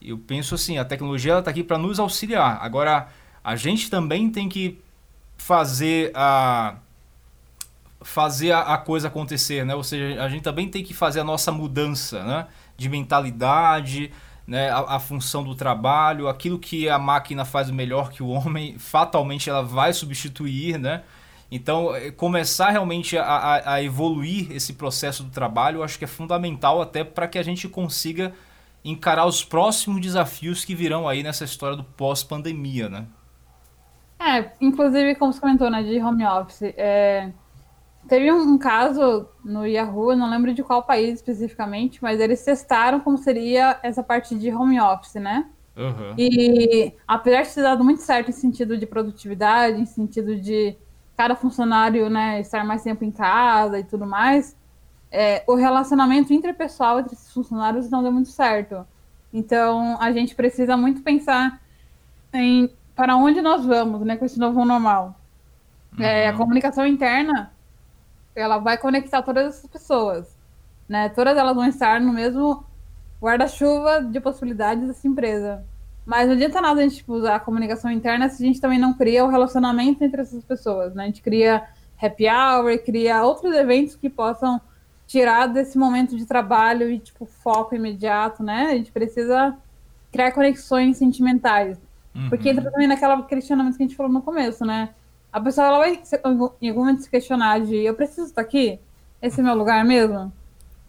Eu 0.00 0.18
penso 0.18 0.54
assim, 0.54 0.78
a 0.78 0.84
tecnologia 0.84 1.38
está 1.38 1.50
aqui 1.50 1.64
para 1.64 1.78
nos 1.78 1.98
auxiliar. 1.98 2.58
Agora, 2.60 3.08
a 3.42 3.56
gente 3.56 3.88
também 3.88 4.30
tem 4.30 4.48
que 4.48 4.78
fazer 5.42 6.12
a 6.14 6.76
fazer 8.00 8.52
a, 8.52 8.76
coisa 8.78 9.08
acontecer, 9.08 9.64
né? 9.64 9.74
Ou 9.74 9.84
seja, 9.84 10.22
a 10.22 10.28
gente 10.28 10.42
também 10.42 10.68
tem 10.68 10.82
que 10.82 10.92
fazer 10.94 11.20
a 11.20 11.24
nossa 11.24 11.52
mudança, 11.52 12.22
né? 12.24 12.46
De 12.76 12.88
mentalidade, 12.88 14.12
né, 14.46 14.70
a, 14.70 14.96
a, 14.96 15.00
função 15.00 15.44
do 15.44 15.54
trabalho, 15.54 16.28
aquilo 16.28 16.58
que 16.58 16.88
a 16.88 16.98
máquina 16.98 17.44
faz 17.44 17.70
melhor 17.70 18.10
que 18.10 18.22
o 18.22 18.28
homem, 18.28 18.76
fatalmente 18.78 19.48
ela 19.48 19.62
vai 19.62 19.92
substituir, 19.92 20.78
né? 20.78 21.02
Então, 21.50 21.94
eh, 21.94 22.10
começar 22.10 22.70
realmente 22.70 23.16
a, 23.16 23.24
a, 23.24 23.74
a 23.74 23.82
evoluir 23.82 24.50
esse 24.50 24.72
processo 24.72 25.22
do 25.22 25.30
trabalho, 25.30 25.78
eu 25.78 25.84
acho 25.84 25.98
que 25.98 26.04
é 26.04 26.08
fundamental 26.08 26.80
até 26.80 27.04
para 27.04 27.28
que 27.28 27.38
a 27.38 27.42
gente 27.42 27.68
consiga 27.68 28.32
encarar 28.84 29.26
os 29.26 29.44
próximos 29.44 30.00
desafios 30.00 30.64
que 30.64 30.74
virão 30.74 31.08
aí 31.08 31.22
nessa 31.22 31.44
história 31.44 31.76
do 31.76 31.84
pós-pandemia, 31.84 32.88
né? 32.88 33.06
É, 34.24 34.52
inclusive, 34.60 35.14
como 35.16 35.32
você 35.32 35.40
comentou, 35.40 35.70
né, 35.70 35.82
de 35.82 36.00
home 36.00 36.24
office, 36.24 36.62
é, 36.76 37.32
Teve 38.08 38.32
um, 38.32 38.58
caso 38.58 39.28
no 39.44 39.64
Yahoo, 39.64 40.16
não 40.16 40.28
lembro 40.28 40.52
de 40.52 40.62
qual 40.62 40.82
país 40.82 41.14
especificamente, 41.14 42.02
mas 42.02 42.18
eles 42.18 42.44
testaram 42.44 42.98
como 42.98 43.16
seria 43.16 43.78
essa 43.82 44.02
parte 44.02 44.34
de 44.34 44.52
home 44.52 44.80
office, 44.80 45.14
né? 45.14 45.46
Uhum. 45.76 46.14
E 46.18 46.92
apesar 47.06 47.42
de 47.42 47.54
ter 47.54 47.62
dado 47.62 47.84
muito 47.84 48.02
certo 48.02 48.28
em 48.28 48.32
sentido 48.32 48.76
de 48.76 48.86
produtividade, 48.86 49.80
em 49.80 49.86
sentido 49.86 50.36
de 50.36 50.76
cada 51.16 51.36
funcionário 51.36 52.10
né, 52.10 52.40
estar 52.40 52.64
mais 52.64 52.82
tempo 52.82 53.04
em 53.04 53.10
casa 53.10 53.78
e 53.78 53.84
tudo 53.84 54.04
mais, 54.04 54.56
é, 55.10 55.44
o 55.46 55.54
relacionamento 55.54 56.32
interpessoal 56.32 56.98
entre 56.98 57.14
esses 57.14 57.32
funcionários 57.32 57.88
não 57.88 58.02
deu 58.02 58.10
muito 58.10 58.30
certo. 58.30 58.84
Então 59.32 59.96
a 60.00 60.10
gente 60.10 60.34
precisa 60.34 60.76
muito 60.76 61.02
pensar 61.02 61.62
em 62.34 62.68
para 62.94 63.16
onde 63.16 63.40
nós 63.40 63.64
vamos 63.64 64.00
né, 64.02 64.16
com 64.16 64.24
esse 64.24 64.38
novo 64.38 64.64
normal. 64.64 65.14
Uhum. 65.98 66.04
É, 66.04 66.28
a 66.28 66.32
comunicação 66.32 66.86
interna 66.86 67.52
ela 68.34 68.58
vai 68.58 68.78
conectar 68.78 69.22
todas 69.22 69.46
essas 69.46 69.66
pessoas, 69.68 70.36
né? 70.88 71.08
Todas 71.10 71.36
elas 71.36 71.54
vão 71.54 71.66
estar 71.66 72.00
no 72.00 72.12
mesmo 72.12 72.64
guarda-chuva 73.20 74.02
de 74.02 74.20
possibilidades 74.20 74.86
dessa 74.86 75.06
empresa. 75.06 75.64
Mas 76.04 76.26
não 76.26 76.34
adianta 76.34 76.60
nada 76.60 76.80
a 76.80 76.82
gente 76.82 76.96
tipo, 76.96 77.12
usar 77.12 77.36
a 77.36 77.40
comunicação 77.40 77.90
interna 77.90 78.28
se 78.28 78.42
a 78.42 78.46
gente 78.46 78.60
também 78.60 78.78
não 78.78 78.94
cria 78.94 79.24
o 79.24 79.28
relacionamento 79.28 80.02
entre 80.02 80.22
essas 80.22 80.44
pessoas, 80.44 80.94
né? 80.94 81.04
A 81.04 81.06
gente 81.06 81.22
cria 81.22 81.62
happy 82.00 82.26
hour, 82.28 82.76
cria 82.84 83.22
outros 83.22 83.54
eventos 83.54 83.94
que 83.94 84.10
possam 84.10 84.60
tirar 85.06 85.46
desse 85.46 85.78
momento 85.78 86.16
de 86.16 86.26
trabalho 86.26 86.90
e, 86.90 86.98
tipo, 86.98 87.26
foco 87.26 87.74
imediato, 87.74 88.42
né? 88.42 88.70
A 88.70 88.74
gente 88.74 88.90
precisa 88.90 89.56
criar 90.10 90.32
conexões 90.32 90.96
sentimentais. 90.96 91.78
Uhum. 92.14 92.28
Porque 92.28 92.48
entra 92.48 92.70
também 92.70 92.86
naquela 92.86 93.22
questionamento 93.22 93.76
que 93.76 93.82
a 93.82 93.86
gente 93.86 93.96
falou 93.96 94.12
no 94.12 94.22
começo, 94.22 94.64
né? 94.64 94.90
a 95.32 95.40
pessoa 95.40 95.66
ela 95.66 95.78
vai 95.78 96.02
em 96.60 96.68
algum 96.68 96.80
momento 96.80 97.02
se 97.02 97.10
questionar 97.10 97.60
de 97.60 97.74
eu 97.74 97.94
preciso 97.94 98.26
estar 98.26 98.42
aqui? 98.42 98.78
Esse 99.20 99.40
é 99.40 99.42
meu 99.42 99.54
lugar 99.54 99.82
mesmo? 99.84 100.30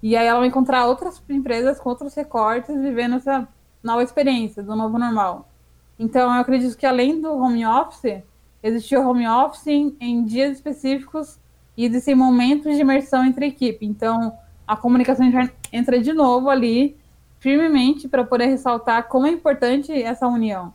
E 0.02 0.18
aí 0.18 0.28
ela 0.28 0.40
vai 0.40 0.50
encontrar 0.50 0.86
outras 0.86 1.24
empresas 1.30 1.80
com 1.80 1.90
outros 1.90 2.14
recortes 2.14 2.76
vivendo 2.76 3.16
essa 3.16 3.48
nova 3.82 4.04
experiência 4.04 4.62
do 4.62 4.76
novo 4.76 5.00
normal. 5.00 5.50
Então 5.98 6.24
eu 6.34 6.42
acredito 6.42 6.78
que 6.78 6.86
além 6.86 7.22
do 7.22 7.32
home 7.32 7.66
office, 7.66 8.22
existe 8.62 8.98
o 8.98 9.08
home 9.08 9.26
office 9.26 9.68
em, 9.68 9.96
em 10.02 10.26
dias 10.26 10.58
específicos 10.58 11.40
e 11.78 11.86
existem 11.86 12.14
momentos 12.14 12.76
de 12.76 12.82
imersão 12.82 13.24
entre 13.24 13.46
a 13.46 13.48
equipe. 13.48 13.86
Então 13.86 14.38
a 14.68 14.76
comunicação 14.76 15.26
entra 15.72 16.02
de 16.02 16.12
novo 16.12 16.50
ali 16.50 16.98
firmemente 17.40 18.10
para 18.10 18.26
poder 18.26 18.48
ressaltar 18.48 19.08
como 19.08 19.26
é 19.26 19.30
importante 19.30 19.94
essa 19.94 20.28
união. 20.28 20.74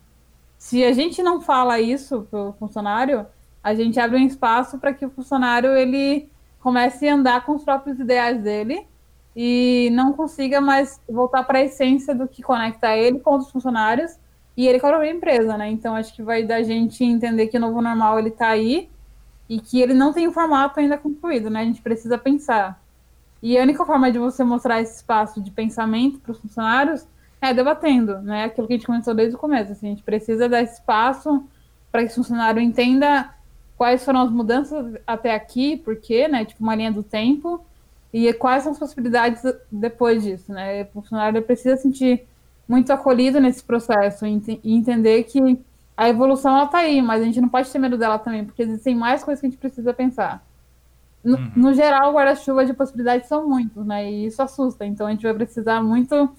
Se 0.59 0.85
a 0.85 0.93
gente 0.93 1.23
não 1.23 1.41
fala 1.41 1.81
isso 1.81 2.27
para 2.29 2.41
o 2.41 2.53
funcionário, 2.55 3.25
a 3.63 3.75
gente 3.75 3.99
abre 4.01 4.19
um 4.19 4.27
espaço 4.27 4.79
para 4.79 4.93
que 4.93 5.07
o 5.07 5.11
funcionário 5.11 5.71
ele 5.71 6.29
comece 6.61 7.09
a 7.09 7.15
andar 7.15 7.47
com 7.47 7.55
os 7.55 7.65
próprios 7.65 7.99
ideais 8.01 8.43
dele 8.43 8.87
e 9.37 9.89
não 9.93 10.13
consiga 10.13 10.61
mais 10.61 11.01
voltar 11.09 11.45
para 11.45 11.59
a 11.59 11.63
essência 11.63 12.13
do 12.13 12.27
que 12.27 12.43
conecta 12.43 12.97
ele 12.97 13.21
com 13.21 13.37
os 13.37 13.51
funcionários 13.51 14.19
e 14.57 14.67
ele 14.67 14.81
com 14.81 14.89
a 14.89 15.07
empresa, 15.07 15.57
né? 15.57 15.71
Então 15.71 15.95
acho 15.95 16.13
que 16.13 16.23
vai 16.23 16.43
da 16.43 16.61
gente 16.63 17.05
entender 17.05 17.47
que 17.47 17.57
o 17.57 17.61
novo 17.61 17.81
normal 17.81 18.19
ele 18.19 18.31
está 18.31 18.49
aí 18.49 18.91
e 19.49 19.61
que 19.61 19.81
ele 19.81 19.95
não 19.95 20.13
tem 20.13 20.27
o 20.27 20.33
formato 20.33 20.81
ainda 20.81 20.99
concluído, 20.99 21.49
né? 21.49 21.61
A 21.61 21.65
gente 21.65 21.81
precisa 21.81 22.19
pensar. 22.19 22.83
E 23.41 23.57
a 23.57 23.63
única 23.63 23.87
forma 23.87 24.11
de 24.11 24.19
você 24.19 24.43
mostrar 24.43 24.81
esse 24.81 24.97
espaço 24.97 25.41
de 25.41 25.53
pensamento 25.53 26.19
para 26.19 26.33
os 26.33 26.41
funcionários 26.41 27.07
é 27.41 27.55
debatendo, 27.55 28.19
né? 28.21 28.45
Aquilo 28.45 28.67
que 28.67 28.73
a 28.75 28.77
gente 28.77 28.87
começou 28.87 29.15
desde 29.15 29.37
o 29.37 29.39
começo. 29.39 29.73
Assim, 29.73 29.87
a 29.87 29.91
gente 29.91 30.03
precisa 30.03 30.49
dar 30.49 30.63
espaço 30.63 31.45
para 31.91 32.03
que 32.05 32.11
o 32.11 32.15
funcionário 32.15 32.61
entenda 32.61 33.31
quais 33.77 34.05
foram 34.05 34.23
as 34.23 34.31
mudanças 34.31 35.01
até 35.07 35.35
aqui, 35.35 35.77
por 35.77 35.97
quê, 35.97 36.27
né? 36.27 36.45
Tipo, 36.45 36.63
uma 36.63 36.75
linha 36.75 36.93
do 36.93 37.03
tempo. 37.03 37.65
E 38.13 38.33
quais 38.33 38.63
são 38.63 38.73
as 38.73 38.79
possibilidades 38.79 39.43
depois 39.71 40.23
disso, 40.23 40.53
né? 40.53 40.83
O 40.83 40.87
funcionário 40.87 41.43
precisa 41.43 41.77
sentir 41.77 42.27
muito 42.67 42.93
acolhido 42.93 43.41
nesse 43.41 43.63
processo 43.63 44.27
e 44.27 44.61
entender 44.65 45.25
que 45.25 45.59
a 45.97 46.09
evolução 46.09 46.57
ela 46.57 46.67
tá 46.67 46.79
aí, 46.79 47.01
mas 47.03 47.23
a 47.23 47.25
gente 47.25 47.41
não 47.41 47.49
pode 47.49 47.71
ter 47.71 47.79
medo 47.79 47.99
dela 47.99 48.19
também, 48.19 48.45
porque 48.45 48.63
existem 48.63 48.95
mais 48.95 49.25
coisas 49.25 49.41
que 49.41 49.47
a 49.47 49.51
gente 49.51 49.59
precisa 49.59 49.93
pensar. 49.93 50.45
No, 51.25 51.37
uhum. 51.37 51.53
no 51.57 51.75
geral, 51.75 52.13
guarda-chuva 52.13 52.65
de 52.65 52.73
possibilidades 52.73 53.29
são 53.29 53.49
muitos, 53.49 53.85
né? 53.85 54.11
E 54.11 54.27
isso 54.27 54.41
assusta. 54.41 54.87
Então 54.87 55.07
a 55.07 55.11
gente 55.11 55.23
vai 55.23 55.35
precisar 55.35 55.83
muito 55.83 56.31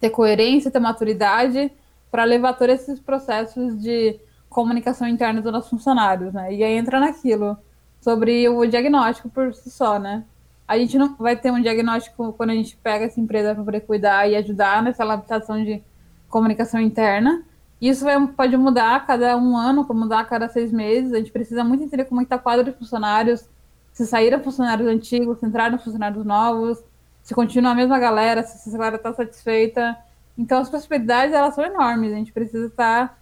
ter 0.00 0.10
coerência, 0.10 0.70
ter 0.70 0.78
maturidade 0.78 1.72
para 2.10 2.24
levar 2.24 2.54
todos 2.54 2.74
esses 2.74 3.00
processos 3.00 3.80
de 3.80 4.18
comunicação 4.48 5.06
interna 5.06 5.42
dos 5.42 5.52
nossos 5.52 5.70
funcionários, 5.70 6.32
né? 6.32 6.52
E 6.54 6.64
aí 6.64 6.76
entra 6.76 6.98
naquilo 6.98 7.56
sobre 8.00 8.48
o 8.48 8.64
diagnóstico 8.66 9.28
por 9.28 9.54
si 9.54 9.70
só, 9.70 9.98
né? 9.98 10.24
A 10.66 10.78
gente 10.78 10.98
não 10.98 11.14
vai 11.16 11.36
ter 11.36 11.50
um 11.50 11.60
diagnóstico 11.60 12.32
quando 12.34 12.50
a 12.50 12.54
gente 12.54 12.76
pega 12.76 13.06
essa 13.06 13.20
empresa 13.20 13.54
para 13.54 13.64
poder 13.64 13.80
cuidar 13.80 14.28
e 14.28 14.36
ajudar 14.36 14.82
nessa 14.82 15.02
adaptação 15.02 15.62
de 15.62 15.82
comunicação 16.28 16.80
interna. 16.80 17.42
Isso 17.80 18.04
vai, 18.04 18.26
pode 18.28 18.56
mudar 18.56 18.96
a 18.96 19.00
cada 19.00 19.36
um 19.36 19.56
ano, 19.56 19.84
pode 19.84 20.00
mudar 20.00 20.20
a 20.20 20.24
cada 20.24 20.48
seis 20.48 20.72
meses. 20.72 21.12
A 21.12 21.18
gente 21.18 21.32
precisa 21.32 21.64
muito 21.64 21.84
entender 21.84 22.04
como 22.04 22.20
é 22.20 22.24
está 22.24 22.36
o 22.36 22.40
quadro 22.40 22.64
de 22.64 22.72
funcionários, 22.72 23.48
se 23.92 24.06
saíram 24.06 24.42
funcionários 24.42 24.88
antigos, 24.88 25.38
se 25.38 25.46
entraram 25.46 25.78
funcionários 25.78 26.24
novos, 26.24 26.82
se 27.28 27.34
continua 27.34 27.72
a 27.72 27.74
mesma 27.74 27.98
galera, 27.98 28.42
se 28.42 28.56
essa 28.56 28.78
galera 28.78 28.96
está 28.96 29.12
satisfeita. 29.12 29.94
Então, 30.38 30.62
as 30.62 30.70
possibilidades, 30.70 31.34
elas 31.34 31.54
são 31.54 31.62
enormes. 31.62 32.10
A 32.10 32.16
gente 32.16 32.32
precisa 32.32 32.68
estar 32.68 33.20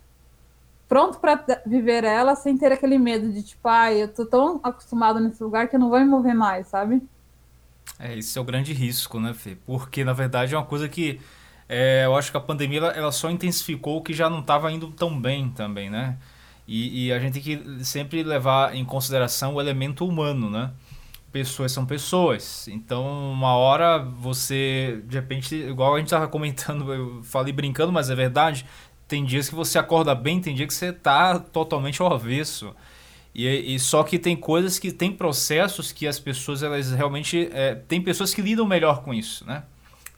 pronto 0.86 1.18
para 1.18 1.44
viver 1.66 2.04
ela 2.04 2.36
sem 2.36 2.56
ter 2.56 2.70
aquele 2.70 2.98
medo 2.98 3.32
de, 3.32 3.42
tipo, 3.42 3.68
ah, 3.68 3.92
eu 3.92 4.06
tô 4.06 4.24
tão 4.24 4.60
acostumado 4.62 5.18
nesse 5.18 5.42
lugar 5.42 5.66
que 5.66 5.74
eu 5.74 5.80
não 5.80 5.90
vou 5.90 5.98
me 5.98 6.04
mover 6.04 6.36
mais, 6.36 6.68
sabe? 6.68 7.02
É, 7.98 8.16
esse 8.16 8.38
é 8.38 8.40
o 8.40 8.44
grande 8.44 8.72
risco, 8.72 9.18
né, 9.18 9.34
Fê? 9.34 9.56
Porque, 9.66 10.04
na 10.04 10.12
verdade, 10.12 10.54
é 10.54 10.56
uma 10.56 10.64
coisa 10.64 10.88
que 10.88 11.20
é, 11.68 12.04
eu 12.04 12.14
acho 12.14 12.30
que 12.30 12.36
a 12.36 12.40
pandemia 12.40 12.78
ela, 12.78 12.90
ela 12.92 13.10
só 13.10 13.28
intensificou 13.28 13.96
o 13.96 14.02
que 14.02 14.14
já 14.14 14.30
não 14.30 14.38
estava 14.38 14.70
indo 14.70 14.88
tão 14.92 15.20
bem 15.20 15.50
também, 15.50 15.90
né? 15.90 16.16
E, 16.64 17.06
e, 17.06 17.12
a 17.12 17.18
gente 17.18 17.32
tem 17.32 17.42
que 17.42 17.84
sempre 17.84 18.22
levar 18.22 18.72
em 18.72 18.84
consideração 18.84 19.54
o 19.54 19.60
elemento 19.60 20.06
humano, 20.06 20.48
né? 20.48 20.70
Pessoas 21.36 21.70
são 21.70 21.84
pessoas. 21.84 22.66
Então, 22.68 23.30
uma 23.30 23.54
hora 23.56 23.98
você, 23.98 25.02
de 25.06 25.18
repente, 25.18 25.54
igual 25.54 25.94
a 25.94 25.98
gente 25.98 26.06
estava 26.06 26.26
comentando, 26.26 26.90
eu 26.90 27.22
falei 27.22 27.52
brincando, 27.52 27.92
mas 27.92 28.08
é 28.08 28.14
verdade. 28.14 28.64
Tem 29.06 29.22
dias 29.22 29.46
que 29.46 29.54
você 29.54 29.78
acorda 29.78 30.14
bem, 30.14 30.40
tem 30.40 30.54
dia 30.54 30.66
que 30.66 30.72
você 30.72 30.86
está 30.86 31.38
totalmente 31.38 32.00
ao 32.00 32.10
avesso. 32.10 32.74
E, 33.34 33.74
e, 33.74 33.78
só 33.78 34.02
que 34.02 34.18
tem 34.18 34.34
coisas 34.34 34.78
que 34.78 34.90
tem 34.90 35.12
processos 35.12 35.92
que 35.92 36.06
as 36.06 36.18
pessoas 36.18 36.62
elas 36.62 36.90
realmente 36.90 37.50
é, 37.52 37.74
tem 37.74 38.00
pessoas 38.00 38.32
que 38.32 38.40
lidam 38.40 38.66
melhor 38.66 39.02
com 39.02 39.12
isso, 39.12 39.44
né? 39.44 39.64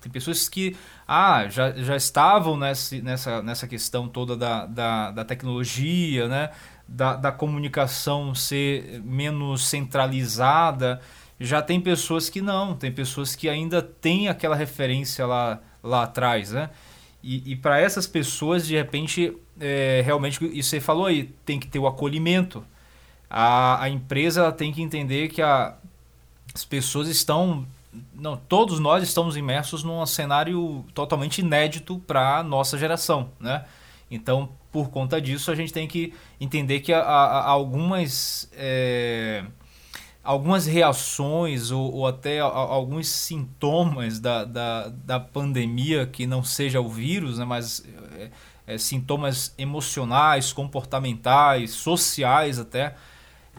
Tem 0.00 0.12
pessoas 0.12 0.48
que 0.48 0.76
ah, 1.07 1.48
já, 1.48 1.72
já 1.72 1.96
estavam 1.96 2.57
nessa, 2.57 2.96
nessa, 3.02 3.42
nessa 3.42 3.66
questão 3.66 4.07
toda 4.07 4.37
da, 4.37 4.66
da, 4.66 5.11
da 5.11 5.24
tecnologia, 5.24 6.28
né? 6.28 6.50
Da, 6.88 7.14
da 7.14 7.31
comunicação 7.31 8.35
ser 8.35 9.03
menos 9.05 9.66
centralizada, 9.66 11.01
já 11.38 11.61
tem 11.61 11.81
pessoas 11.81 12.31
que 12.31 12.40
não, 12.40 12.74
tem 12.74 12.90
pessoas 12.90 13.37
que 13.37 13.48
ainda 13.48 13.83
têm 13.83 14.29
aquela 14.29 14.57
referência 14.57 15.27
lá, 15.27 15.61
lá 15.83 16.05
atrás, 16.05 16.51
né? 16.51 16.70
E, 17.22 17.53
e 17.53 17.57
para 17.57 17.81
essas 17.81 18.07
pessoas, 18.07 18.66
de 18.66 18.77
repente, 18.77 19.37
é, 19.61 20.03
realmente, 20.05 20.44
isso 20.57 20.70
você 20.70 20.81
falou 20.81 21.07
aí, 21.07 21.24
tem 21.44 21.61
que 21.61 21.66
ter 21.66 21.79
o 21.79 21.87
acolhimento. 21.87 22.64
A, 23.29 23.83
a 23.83 23.88
empresa 23.88 24.51
tem 24.51 24.72
que 24.72 24.81
entender 24.81 25.29
que 25.29 25.42
a, 25.42 25.77
as 26.55 26.64
pessoas 26.64 27.09
estão. 27.09 27.66
Não, 28.14 28.37
todos 28.37 28.79
nós 28.79 29.03
estamos 29.03 29.37
imersos 29.37 29.83
num 29.83 30.05
cenário 30.07 30.85
totalmente 30.94 31.38
inédito 31.38 31.98
para 32.07 32.38
a 32.38 32.42
nossa 32.42 32.79
geração, 32.79 33.31
né? 33.40 33.64
Então, 34.11 34.51
por 34.73 34.90
conta 34.90 35.21
disso, 35.21 35.51
a 35.51 35.55
gente 35.55 35.73
tem 35.73 35.87
que 35.87 36.12
entender 36.40 36.81
que 36.81 36.92
há, 36.92 37.01
há 37.01 37.49
algumas, 37.49 38.51
é, 38.55 39.44
algumas 40.23 40.66
reações 40.66 41.71
ou, 41.71 41.92
ou 41.94 42.07
até 42.07 42.38
alguns 42.40 43.09
sintomas 43.09 44.18
da, 44.18 44.44
da, 44.44 44.88
da, 44.88 45.21
pandemia, 45.21 46.07
que 46.07 46.27
não 46.27 46.42
seja 46.42 46.81
o 46.81 46.88
vírus, 46.88 47.38
né, 47.38 47.44
mas 47.44 47.85
é, 48.16 48.31
é, 48.66 48.79
sintomas 48.79 49.55
emocionais, 49.59 50.53
comportamentais, 50.53 51.73
sociais 51.73 52.59
até, 52.59 52.94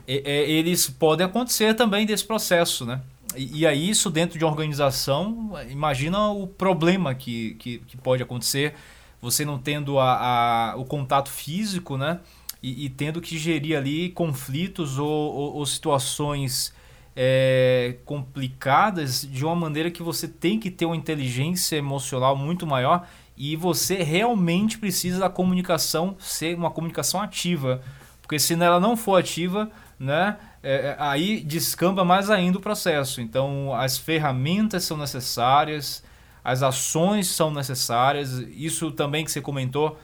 eles 0.07 0.89
podem 0.89 1.25
acontecer 1.25 1.75
também 1.75 2.05
desse 2.05 2.25
processo, 2.25 2.83
né? 2.83 3.01
E, 3.35 3.59
e 3.59 3.67
aí 3.67 3.89
isso 3.89 4.09
dentro 4.09 4.39
de 4.39 4.45
uma 4.45 4.51
organização, 4.51 5.53
imagina 5.69 6.29
o 6.29 6.47
problema 6.47 7.13
que, 7.13 7.55
que, 7.55 7.79
que 7.79 7.97
pode 7.97 8.23
acontecer 8.23 8.73
você 9.21 9.45
não 9.45 9.57
tendo 9.57 9.99
a, 9.99 10.71
a 10.71 10.75
o 10.75 10.85
contato 10.85 11.29
físico, 11.29 11.97
né? 11.97 12.19
E, 12.61 12.85
e, 12.85 12.89
tendo 12.89 13.21
que 13.21 13.37
gerir 13.37 13.77
ali 13.77 14.09
conflitos 14.09 14.99
ou, 14.99 15.07
ou, 15.07 15.55
ou 15.55 15.65
situações 15.65 16.73
é, 17.15 17.95
complicadas 18.05 19.21
de 19.21 19.45
uma 19.45 19.55
maneira 19.55 19.89
que 19.89 20.03
você 20.03 20.27
tem 20.27 20.59
que 20.59 20.69
ter 20.69 20.85
uma 20.85 20.95
inteligência 20.95 21.77
emocional 21.77 22.35
muito 22.35 22.67
maior 22.67 23.07
e 23.37 23.55
você 23.55 24.03
realmente 24.03 24.77
precisa 24.77 25.19
da 25.19 25.29
comunicação 25.29 26.17
ser 26.19 26.55
uma 26.55 26.69
comunicação 26.69 27.21
ativa. 27.21 27.81
Porque 28.21 28.37
se 28.37 28.53
ela 28.53 28.79
não 28.79 28.97
for 28.97 29.17
ativa, 29.17 29.71
né, 29.97 30.37
é, 30.61 30.87
é 30.87 30.95
aí 30.99 31.41
descamba 31.41 32.03
mais 32.03 32.29
ainda 32.29 32.57
o 32.57 32.61
processo. 32.61 33.21
Então 33.21 33.73
as 33.73 33.97
ferramentas 33.97 34.83
são 34.83 34.97
necessárias, 34.97 36.03
as 36.43 36.63
ações 36.63 37.27
são 37.27 37.51
necessárias. 37.51 38.39
Isso 38.55 38.91
também 38.91 39.25
que 39.25 39.31
você 39.31 39.41
comentou 39.41 39.97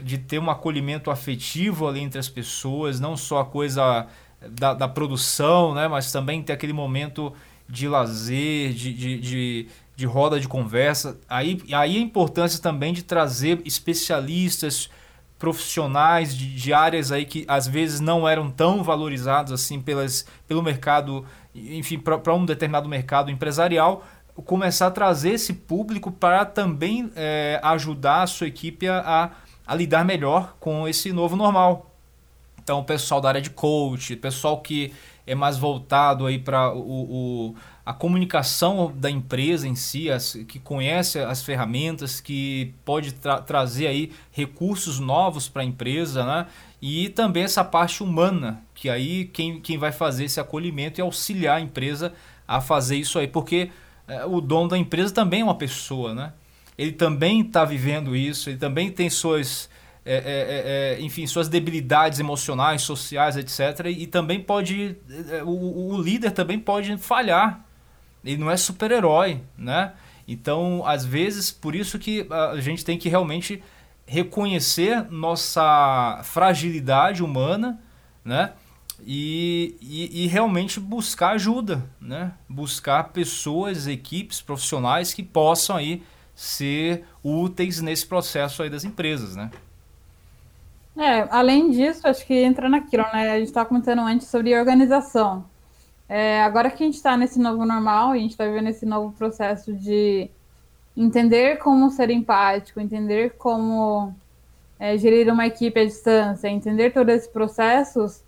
de 0.00 0.18
ter 0.18 0.38
um 0.38 0.50
acolhimento 0.50 1.10
afetivo 1.10 1.86
ali 1.86 2.00
entre 2.00 2.18
as 2.18 2.28
pessoas, 2.28 2.98
não 2.98 3.16
só 3.16 3.40
a 3.40 3.44
coisa 3.44 4.06
da, 4.50 4.74
da 4.74 4.88
produção, 4.88 5.74
né, 5.74 5.86
mas 5.86 6.10
também 6.10 6.42
ter 6.42 6.52
aquele 6.52 6.72
momento 6.72 7.32
de 7.68 7.88
lazer, 7.88 8.72
de, 8.72 8.92
de, 8.92 9.20
de, 9.20 9.68
de 9.94 10.06
roda 10.06 10.40
de 10.40 10.48
conversa. 10.48 11.18
Aí, 11.28 11.62
aí 11.72 11.96
a 11.96 12.00
importância 12.00 12.60
também 12.60 12.92
de 12.92 13.02
trazer 13.02 13.60
especialistas, 13.64 14.90
profissionais 15.38 16.36
de, 16.36 16.54
de 16.54 16.72
áreas 16.72 17.10
aí 17.10 17.24
que 17.24 17.44
às 17.48 17.66
vezes 17.66 17.98
não 17.98 18.28
eram 18.28 18.48
tão 18.48 18.80
valorizados 18.84 19.52
assim 19.52 19.80
pelas, 19.80 20.24
pelo 20.46 20.62
mercado, 20.62 21.26
enfim, 21.52 21.98
para 21.98 22.32
um 22.32 22.44
determinado 22.44 22.88
mercado 22.88 23.28
empresarial, 23.28 24.06
começar 24.34 24.86
a 24.86 24.90
trazer 24.90 25.32
esse 25.32 25.52
público 25.52 26.10
para 26.10 26.44
também 26.44 27.10
é, 27.14 27.60
ajudar 27.62 28.22
a 28.22 28.26
sua 28.26 28.46
equipe 28.46 28.88
a, 28.88 29.30
a 29.66 29.74
lidar 29.74 30.04
melhor 30.04 30.56
com 30.58 30.88
esse 30.88 31.12
novo 31.12 31.36
normal. 31.36 31.90
Então, 32.62 32.78
o 32.78 32.84
pessoal 32.84 33.20
da 33.20 33.28
área 33.28 33.42
de 33.42 33.50
coach, 33.50 34.14
pessoal 34.16 34.60
que 34.60 34.92
é 35.26 35.34
mais 35.34 35.58
voltado 35.58 36.26
aí 36.26 36.38
para 36.38 36.72
o, 36.72 37.50
o, 37.50 37.54
a 37.84 37.92
comunicação 37.92 38.92
da 38.96 39.10
empresa 39.10 39.66
em 39.66 39.74
si, 39.74 40.10
as, 40.10 40.34
que 40.48 40.58
conhece 40.58 41.18
as 41.18 41.42
ferramentas, 41.42 42.20
que 42.20 42.74
pode 42.84 43.12
tra 43.12 43.40
trazer 43.40 43.86
aí 43.88 44.12
recursos 44.30 44.98
novos 44.98 45.48
para 45.48 45.62
a 45.62 45.64
empresa, 45.64 46.24
né? 46.24 46.46
E 46.80 47.08
também 47.10 47.44
essa 47.44 47.64
parte 47.64 48.02
humana, 48.02 48.62
que 48.74 48.88
aí 48.88 49.26
quem, 49.26 49.60
quem 49.60 49.78
vai 49.78 49.92
fazer 49.92 50.24
esse 50.24 50.40
acolhimento 50.40 51.00
e 51.00 51.02
auxiliar 51.02 51.58
a 51.58 51.60
empresa 51.60 52.12
a 52.46 52.60
fazer 52.60 52.96
isso 52.96 53.18
aí, 53.18 53.28
porque 53.28 53.70
o 54.28 54.40
dono 54.40 54.68
da 54.68 54.78
empresa 54.78 55.12
também 55.12 55.40
é 55.40 55.44
uma 55.44 55.54
pessoa, 55.54 56.14
né? 56.14 56.32
Ele 56.76 56.92
também 56.92 57.42
está 57.42 57.64
vivendo 57.64 58.16
isso, 58.16 58.48
ele 58.48 58.58
também 58.58 58.90
tem 58.90 59.10
suas, 59.10 59.68
é, 60.04 60.14
é, 60.14 60.18
é, 60.18 60.96
é, 60.98 61.00
enfim, 61.00 61.26
suas 61.26 61.48
debilidades 61.48 62.18
emocionais, 62.18 62.82
sociais, 62.82 63.36
etc. 63.36 63.86
E, 63.86 64.06
também 64.06 64.40
pode, 64.40 64.96
é, 65.30 65.42
o, 65.42 65.92
o, 65.92 66.00
líder 66.00 66.30
também 66.30 66.58
pode 66.58 66.96
falhar. 66.96 67.64
Ele 68.24 68.38
não 68.38 68.50
é 68.50 68.56
super-herói, 68.56 69.40
né? 69.56 69.92
Então, 70.26 70.82
às 70.86 71.04
vezes, 71.04 71.50
por 71.50 71.74
isso 71.74 71.98
que 71.98 72.26
a 72.30 72.60
gente 72.60 72.84
tem 72.84 72.96
que 72.96 73.08
realmente 73.08 73.62
reconhecer 74.06 75.04
nossa 75.10 76.20
fragilidade 76.24 77.22
humana, 77.22 77.78
né? 78.24 78.52
E, 79.04 79.76
e, 79.80 80.24
e, 80.24 80.26
realmente 80.28 80.78
buscar 80.78 81.30
ajuda, 81.30 81.82
né? 82.00 82.32
Buscar 82.48 83.04
pessoas, 83.08 83.86
equipes, 83.86 84.40
profissionais 84.40 85.12
que 85.12 85.22
possam 85.22 85.76
aí 85.76 86.02
ser 86.34 87.04
úteis 87.22 87.80
nesse 87.80 88.06
processo 88.06 88.62
aí 88.62 88.70
das 88.70 88.84
empresas, 88.84 89.34
né? 89.34 89.50
É, 90.96 91.26
além 91.30 91.70
disso, 91.70 92.06
acho 92.06 92.24
que 92.26 92.34
entra 92.34 92.68
naquilo, 92.68 93.04
né? 93.12 93.32
A 93.32 93.38
gente 93.38 93.48
estava 93.48 93.68
comentando 93.68 94.00
antes 94.00 94.28
sobre 94.28 94.58
organização. 94.58 95.44
É, 96.08 96.42
agora 96.42 96.70
que 96.70 96.82
a 96.82 96.86
gente 96.86 96.96
está 96.96 97.16
nesse 97.16 97.38
novo 97.38 97.64
normal, 97.64 98.10
a 98.10 98.18
gente 98.18 98.32
está 98.32 98.44
vivendo 98.44 98.68
esse 98.68 98.84
novo 98.84 99.12
processo 99.12 99.72
de 99.72 100.28
entender 100.96 101.56
como 101.58 101.90
ser 101.90 102.10
empático, 102.10 102.80
entender 102.80 103.36
como 103.38 104.14
é, 104.78 104.98
gerir 104.98 105.32
uma 105.32 105.46
equipe 105.46 105.80
à 105.80 105.84
distância, 105.84 106.48
entender 106.48 106.92
todos 106.92 107.14
esses 107.14 107.28
processos, 107.28 108.22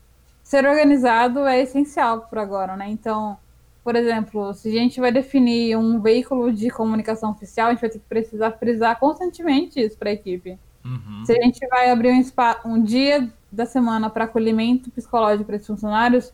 ser 0.45 0.67
organizado 0.67 1.47
é 1.47 1.61
essencial 1.63 2.21
por 2.21 2.39
agora, 2.39 2.77
né? 2.77 2.89
Então, 2.89 3.37
por 3.83 3.97
exemplo, 3.97 4.53
se 4.55 4.69
a 4.69 4.81
gente 4.81 5.01
vai 5.01 5.11
definir 5.11 5.77
um 5.77 6.01
veículo 6.01 6.53
de 6.53 6.71
comunicação 6.71 7.31
oficial, 7.31 7.69
a 7.69 7.71
gente 7.73 7.81
vai 7.81 7.91
ter 7.91 7.99
que 7.99 8.09
precisar 8.09 8.53
frisar 8.53 9.01
constantemente 9.01 9.81
isso 9.81 9.99
para 9.99 10.11
a 10.11 10.13
equipe. 10.13 10.59
Uhum. 10.85 11.25
Se 11.25 11.33
a 11.33 11.43
gente 11.43 11.67
vai 11.67 11.91
abrir 11.91 12.13
um, 12.13 12.23
spa, 12.23 12.61
um 12.65 12.83
dia 12.83 13.29
da 13.51 13.65
semana 13.65 14.11
para 14.11 14.25
acolhimento 14.25 14.91
psicológico 14.91 15.45
para 15.45 15.57
esses 15.57 15.67
funcionários, 15.67 16.33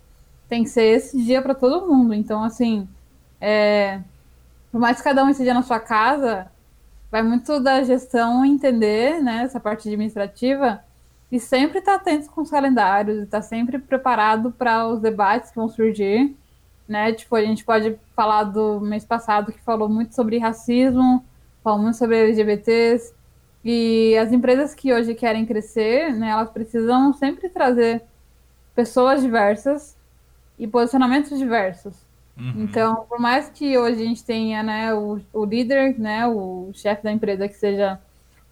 tem 0.49 0.65
que 0.65 0.71
ser 0.71 0.97
esse 0.97 1.23
dia 1.25 1.41
para 1.41 1.55
todo 1.55 1.87
mundo. 1.87 2.13
Então, 2.13 2.43
assim, 2.43 2.89
é, 3.41 4.01
por 4.73 4.81
mais 4.81 4.97
que 4.97 5.05
cada 5.05 5.25
um 5.25 5.29
esteja 5.29 5.55
na 5.55 5.63
sua 5.63 5.79
casa, 5.79 6.51
vai 7.11 7.23
muito 7.23 7.61
da 7.61 7.83
gestão 7.85 8.45
entender 8.45 9.23
né, 9.23 9.43
essa 9.45 9.61
parte 9.61 9.89
administrativa 9.89 10.83
e 11.31 11.39
sempre 11.39 11.79
estar 11.79 11.93
tá 11.93 11.99
atento 11.99 12.31
com 12.31 12.41
os 12.43 12.51
calendários, 12.51 13.23
estar 13.23 13.39
tá 13.39 13.43
sempre 13.43 13.79
preparado 13.79 14.51
para 14.51 14.87
os 14.89 15.01
debates 15.01 15.51
que 15.51 15.57
vão 15.57 15.69
surgir. 15.69 16.37
Né? 16.89 17.13
Tipo, 17.13 17.37
a 17.37 17.43
gente 17.43 17.65
pode 17.65 17.97
falar 18.17 18.45
do 18.45 18.81
mês 18.81 19.05
passado 19.05 19.53
que 19.53 19.61
falou 19.61 19.89
muito 19.89 20.15
sobre 20.15 20.39
racismo, 20.39 21.25
falou 21.63 21.79
muito 21.79 21.97
sobre 21.97 22.17
LGBTs, 22.17 23.15
e 23.65 24.17
as 24.17 24.33
empresas 24.33 24.75
que 24.75 24.93
hoje 24.93 25.15
querem 25.15 25.45
crescer, 25.45 26.15
né, 26.15 26.31
elas 26.31 26.51
precisam 26.51 27.13
sempre 27.13 27.49
trazer 27.49 28.03
pessoas 28.75 29.21
diversas 29.21 29.97
e 30.59 30.67
posicionamentos 30.67 31.39
diversos. 31.39 31.95
Uhum. 32.37 32.65
Então, 32.65 33.07
por 33.09 33.21
mais 33.21 33.51
que 33.51 33.77
hoje 33.77 34.03
a 34.03 34.05
gente 34.07 34.25
tenha 34.25 34.63
né, 34.63 34.95
o, 34.95 35.21
o 35.33 35.45
líder, 35.45 35.99
né, 35.99 36.27
o 36.27 36.71
chefe 36.73 37.03
da 37.03 37.13
empresa 37.13 37.47
que 37.47 37.55
seja 37.55 38.01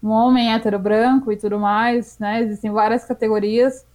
um 0.01 0.09
homem 0.09 0.53
hétero 0.53 0.79
branco 0.79 1.31
e 1.31 1.37
tudo 1.37 1.59
mais, 1.59 2.17
né, 2.19 2.41
existem 2.41 2.71
várias 2.71 3.05
categorias, 3.05 3.85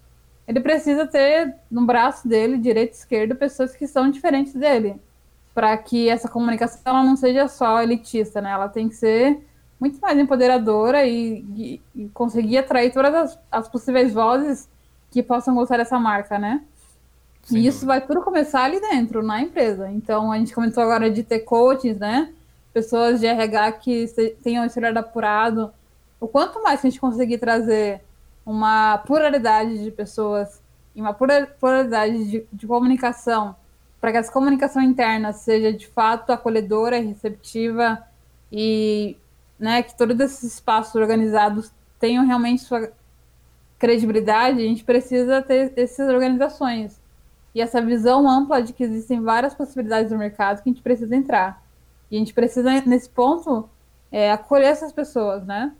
ele 0.47 0.61
precisa 0.61 1.07
ter 1.07 1.55
no 1.71 1.87
braço 1.87 2.29
dele, 2.29 2.59
direito 2.59 2.93
e 2.93 2.97
esquerdo, 2.97 3.35
pessoas 3.35 3.75
que 3.75 3.87
são 3.87 4.11
diferentes 4.11 4.53
dele, 4.53 4.97
para 5.55 5.77
que 5.77 6.09
essa 6.09 6.29
comunicação 6.29 6.81
ela 6.85 7.03
não 7.03 7.17
seja 7.17 7.49
só 7.49 7.83
elitista, 7.83 8.41
né, 8.41 8.51
ela 8.51 8.69
tem 8.69 8.89
que 8.89 8.95
ser 8.95 9.43
muito 9.85 9.99
mais 10.01 10.19
empoderadora 10.19 11.05
e, 11.05 11.45
e, 11.57 11.83
e 11.95 12.09
conseguir 12.09 12.59
atrair 12.59 12.93
todas 12.93 13.15
as, 13.15 13.39
as, 13.51 13.69
possíveis 13.69 14.13
vozes 14.13 14.69
que 15.11 15.23
possam 15.23 15.55
gostar 15.55 15.77
dessa 15.77 15.99
marca, 15.99 16.39
né? 16.39 16.63
Sem 17.43 17.59
e 17.59 17.67
isso 17.67 17.81
dúvida. 17.81 17.93
vai 17.93 18.07
tudo 18.07 18.23
começar 18.23 18.65
ali 18.65 18.81
dentro, 18.81 19.23
na 19.23 19.43
empresa. 19.43 19.91
Então, 19.91 20.33
a 20.33 20.39
gente 20.39 20.55
comentou 20.55 20.83
agora 20.83 21.11
de 21.11 21.23
ter 21.23 21.41
coaches, 21.41 21.99
né? 21.99 22.33
Pessoas 22.73 23.21
de 23.21 23.27
RH 23.27 23.73
que 23.73 24.07
tenham 24.43 24.65
esse 24.65 24.79
olhar 24.79 24.97
apurado. 24.97 25.71
O 26.25 26.27
quanto 26.27 26.63
mais 26.63 26.81
a 26.81 26.89
gente 26.89 26.99
conseguir 26.99 27.37
trazer 27.37 28.01
uma 28.47 28.97
pluralidade 28.97 29.85
de 29.85 29.91
pessoas 29.91 30.63
e 30.95 31.01
uma 31.03 31.13
pluralidade 31.13 32.31
de, 32.31 32.47
de 32.51 32.67
comunicação 32.67 33.55
para 34.01 34.11
que 34.11 34.17
essa 34.17 34.33
comunicação 34.33 34.81
interna 34.81 35.35
seja 35.35 35.71
de 35.71 35.87
fato 35.87 36.31
acolhedora, 36.33 36.99
receptiva 36.99 38.03
e 38.51 39.19
né, 39.59 39.83
que 39.83 39.95
todos 39.95 40.19
esses 40.19 40.55
espaços 40.55 40.95
organizados 40.95 41.71
tenham 42.01 42.25
realmente 42.25 42.63
sua 42.63 42.91
credibilidade, 43.79 44.61
a 44.61 44.67
gente 44.67 44.83
precisa 44.83 45.43
ter 45.43 45.75
essas 45.77 46.09
organizações. 46.09 46.99
E 47.55 47.61
essa 47.61 47.83
visão 47.83 48.27
ampla 48.27 48.63
de 48.63 48.73
que 48.73 48.83
existem 48.83 49.21
várias 49.21 49.53
possibilidades 49.53 50.11
no 50.11 50.17
mercado 50.17 50.63
que 50.63 50.71
a 50.71 50.73
gente 50.73 50.83
precisa 50.83 51.15
entrar. 51.15 51.63
E 52.11 52.17
a 52.17 52.19
gente 52.19 52.33
precisa, 52.33 52.81
nesse 52.87 53.11
ponto, 53.11 53.69
é, 54.11 54.33
acolher 54.33 54.69
essas 54.69 54.91
pessoas, 54.91 55.45
né? 55.45 55.71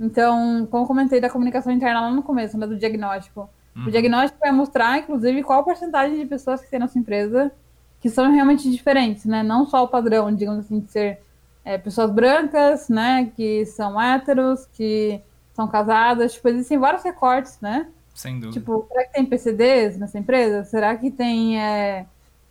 Então, 0.00 0.66
como 0.70 0.86
comentei 0.86 1.20
da 1.20 1.30
comunicação 1.30 1.72
interna 1.72 2.02
lá 2.02 2.10
no 2.10 2.22
começo, 2.22 2.56
né, 2.56 2.66
do 2.66 2.76
diagnóstico. 2.76 3.48
Uhum. 3.74 3.86
O 3.86 3.90
diagnóstico 3.90 4.38
vai 4.40 4.52
mostrar, 4.52 4.98
inclusive, 4.98 5.42
qual 5.42 5.60
a 5.60 5.62
porcentagem 5.62 6.18
de 6.18 6.26
pessoas 6.26 6.60
que 6.60 6.70
tem 6.70 6.78
na 6.78 6.88
sua 6.88 7.00
empresa 7.00 7.52
que 8.00 8.08
são 8.08 8.30
realmente 8.30 8.70
diferentes, 8.70 9.24
né? 9.24 9.42
Não 9.42 9.66
só 9.66 9.82
o 9.82 9.88
padrão, 9.88 10.32
digamos 10.32 10.64
assim, 10.64 10.80
de 10.80 10.88
ser 10.88 11.20
é, 11.64 11.76
pessoas 11.76 12.10
brancas, 12.10 12.88
né, 12.88 13.30
que 13.36 13.66
são 13.66 14.00
héteros, 14.00 14.66
que 14.72 15.20
são 15.52 15.66
casadas, 15.66 16.34
tipo, 16.34 16.48
existem 16.48 16.78
vários 16.78 17.02
recortes, 17.02 17.58
né? 17.60 17.88
Sem 18.14 18.38
dúvida. 18.38 18.52
Tipo, 18.52 18.86
será 18.88 19.04
que 19.04 19.12
tem 19.12 19.26
PCDs 19.26 19.98
nessa 19.98 20.18
empresa? 20.18 20.64
Será 20.64 20.96
que 20.96 21.10
tem 21.10 21.60
é, 21.60 22.06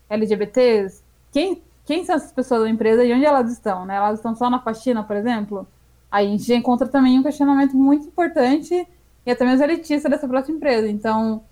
LGBTs? 0.09 1.01
Quem, 1.31 1.61
quem 1.85 2.05
são 2.05 2.15
essas 2.15 2.31
pessoas 2.31 2.63
da 2.63 2.69
empresa 2.69 3.03
e 3.03 3.13
onde 3.13 3.25
elas 3.25 3.51
estão, 3.51 3.85
né? 3.85 3.95
Elas 3.95 4.19
estão 4.19 4.35
só 4.35 4.49
na 4.49 4.59
faxina, 4.59 5.03
por 5.03 5.15
exemplo? 5.15 5.67
Aí 6.11 6.27
a 6.27 6.29
gente 6.29 6.53
encontra 6.53 6.87
também 6.87 7.19
um 7.19 7.23
questionamento 7.23 7.75
muito 7.75 8.07
importante 8.07 8.87
e 9.25 9.31
até 9.31 9.43
mesmo 9.43 9.63
elitista 9.65 10.09
dessa 10.09 10.27
própria 10.27 10.53
empresa. 10.53 10.87
Então, 10.87 11.43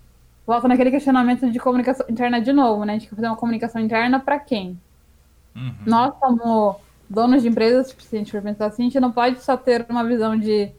volta 0.46 0.66
naquele 0.66 0.90
questionamento 0.90 1.50
de 1.50 1.58
comunicação 1.58 2.06
interna 2.08 2.40
de 2.40 2.52
novo, 2.52 2.84
né? 2.84 2.94
A 2.94 2.98
gente 2.98 3.08
quer 3.08 3.16
fazer 3.16 3.28
uma 3.28 3.36
comunicação 3.36 3.80
interna 3.80 4.18
para 4.18 4.38
quem? 4.38 4.80
Uhum. 5.54 5.74
Nós, 5.84 6.14
como 6.18 6.76
donos 7.08 7.42
de 7.42 7.48
empresas, 7.48 7.88
tipo, 7.88 8.02
se 8.02 8.16
a 8.16 8.18
gente 8.18 8.32
for 8.32 8.42
pensar 8.42 8.66
assim, 8.66 8.82
a 8.82 8.86
gente 8.86 9.00
não 9.00 9.12
pode 9.12 9.42
só 9.42 9.56
ter 9.56 9.86
uma 9.88 10.04
visão 10.04 10.38
de 10.38 10.70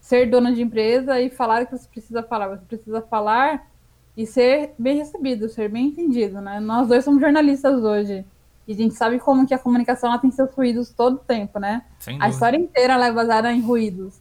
ser 0.00 0.30
dono 0.30 0.54
de 0.54 0.62
empresa 0.62 1.20
e 1.20 1.28
falar 1.28 1.62
o 1.62 1.66
que 1.66 1.76
você 1.76 1.88
precisa 1.88 2.22
falar. 2.22 2.48
Você 2.48 2.64
precisa 2.64 3.02
falar 3.02 3.66
e 4.16 4.26
ser 4.26 4.74
bem 4.78 4.96
recebido, 4.98 5.48
ser 5.48 5.68
bem 5.68 5.88
entendido, 5.88 6.40
né? 6.40 6.60
Nós 6.60 6.88
dois 6.88 7.04
somos 7.04 7.20
jornalistas 7.20 7.84
hoje. 7.84 8.24
E 8.68 8.72
a 8.72 8.76
gente 8.76 8.94
sabe 8.94 9.18
como 9.18 9.46
que 9.46 9.54
a 9.54 9.58
comunicação 9.58 10.10
ela 10.10 10.18
tem 10.18 10.30
seus 10.30 10.52
ruídos 10.52 10.90
todo 10.90 11.14
o 11.14 11.18
tempo, 11.18 11.58
né? 11.58 11.82
A 12.20 12.28
história 12.28 12.58
inteira 12.58 12.92
ela 12.92 13.06
é 13.06 13.12
baseada 13.12 13.50
em 13.50 13.62
ruídos. 13.62 14.20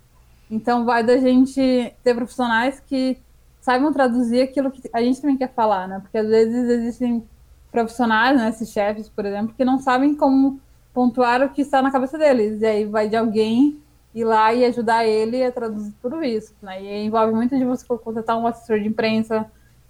Então 0.50 0.86
vai 0.86 1.04
da 1.04 1.18
gente 1.18 1.94
ter 2.02 2.16
profissionais 2.16 2.80
que 2.80 3.18
saibam 3.60 3.92
traduzir 3.92 4.42
aquilo 4.42 4.72
que 4.72 4.90
a 4.94 5.02
gente 5.02 5.20
também 5.20 5.36
quer 5.36 5.54
falar, 5.54 5.90
né? 5.90 6.00
Porque 6.00 6.18
às 6.18 6.28
vezes 6.28 6.70
existem 6.70 7.28
profissionais, 7.70 8.38
né, 8.38 8.50
esses 8.50 8.70
chefes, 8.70 9.10
por 9.10 9.26
exemplo, 9.26 9.54
que 9.54 9.66
não 9.66 9.78
sabem 9.80 10.16
como 10.16 10.62
pontuar 10.94 11.44
o 11.44 11.50
que 11.50 11.62
está 11.62 11.82
na 11.82 11.92
cabeça 11.92 12.18
deles. 12.18 12.62
E 12.62 12.66
aí 12.66 12.86
vai 12.86 13.10
de 13.10 13.18
alguém 13.18 13.78
ir 14.16 14.24
lá 14.24 14.54
e 14.54 14.64
ajudar 14.64 15.06
ele 15.06 15.44
a 15.44 15.52
traduzir 15.52 15.94
tudo 16.02 16.24
isso. 16.24 16.56
Né? 16.62 16.82
E 16.82 17.06
envolve 17.06 17.34
muito 17.34 17.58
de 17.58 17.66
você 17.66 17.86
contratar 17.86 18.38
um 18.40 18.48
assessor 18.48 18.80
de 18.80 18.88
imprensa, 18.88 19.46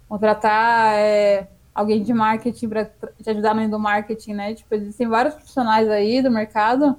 contratar 0.08 0.94
é, 0.96 1.48
alguém 1.78 2.02
de 2.02 2.12
marketing 2.12 2.68
para 2.68 2.86
te 2.86 3.30
ajudar 3.30 3.54
no 3.54 3.70
do 3.70 3.78
marketing, 3.78 4.32
né? 4.32 4.54
Tipo, 4.54 4.74
existem 4.74 5.06
vários 5.06 5.34
profissionais 5.34 5.88
aí 5.88 6.20
do 6.20 6.28
mercado 6.28 6.96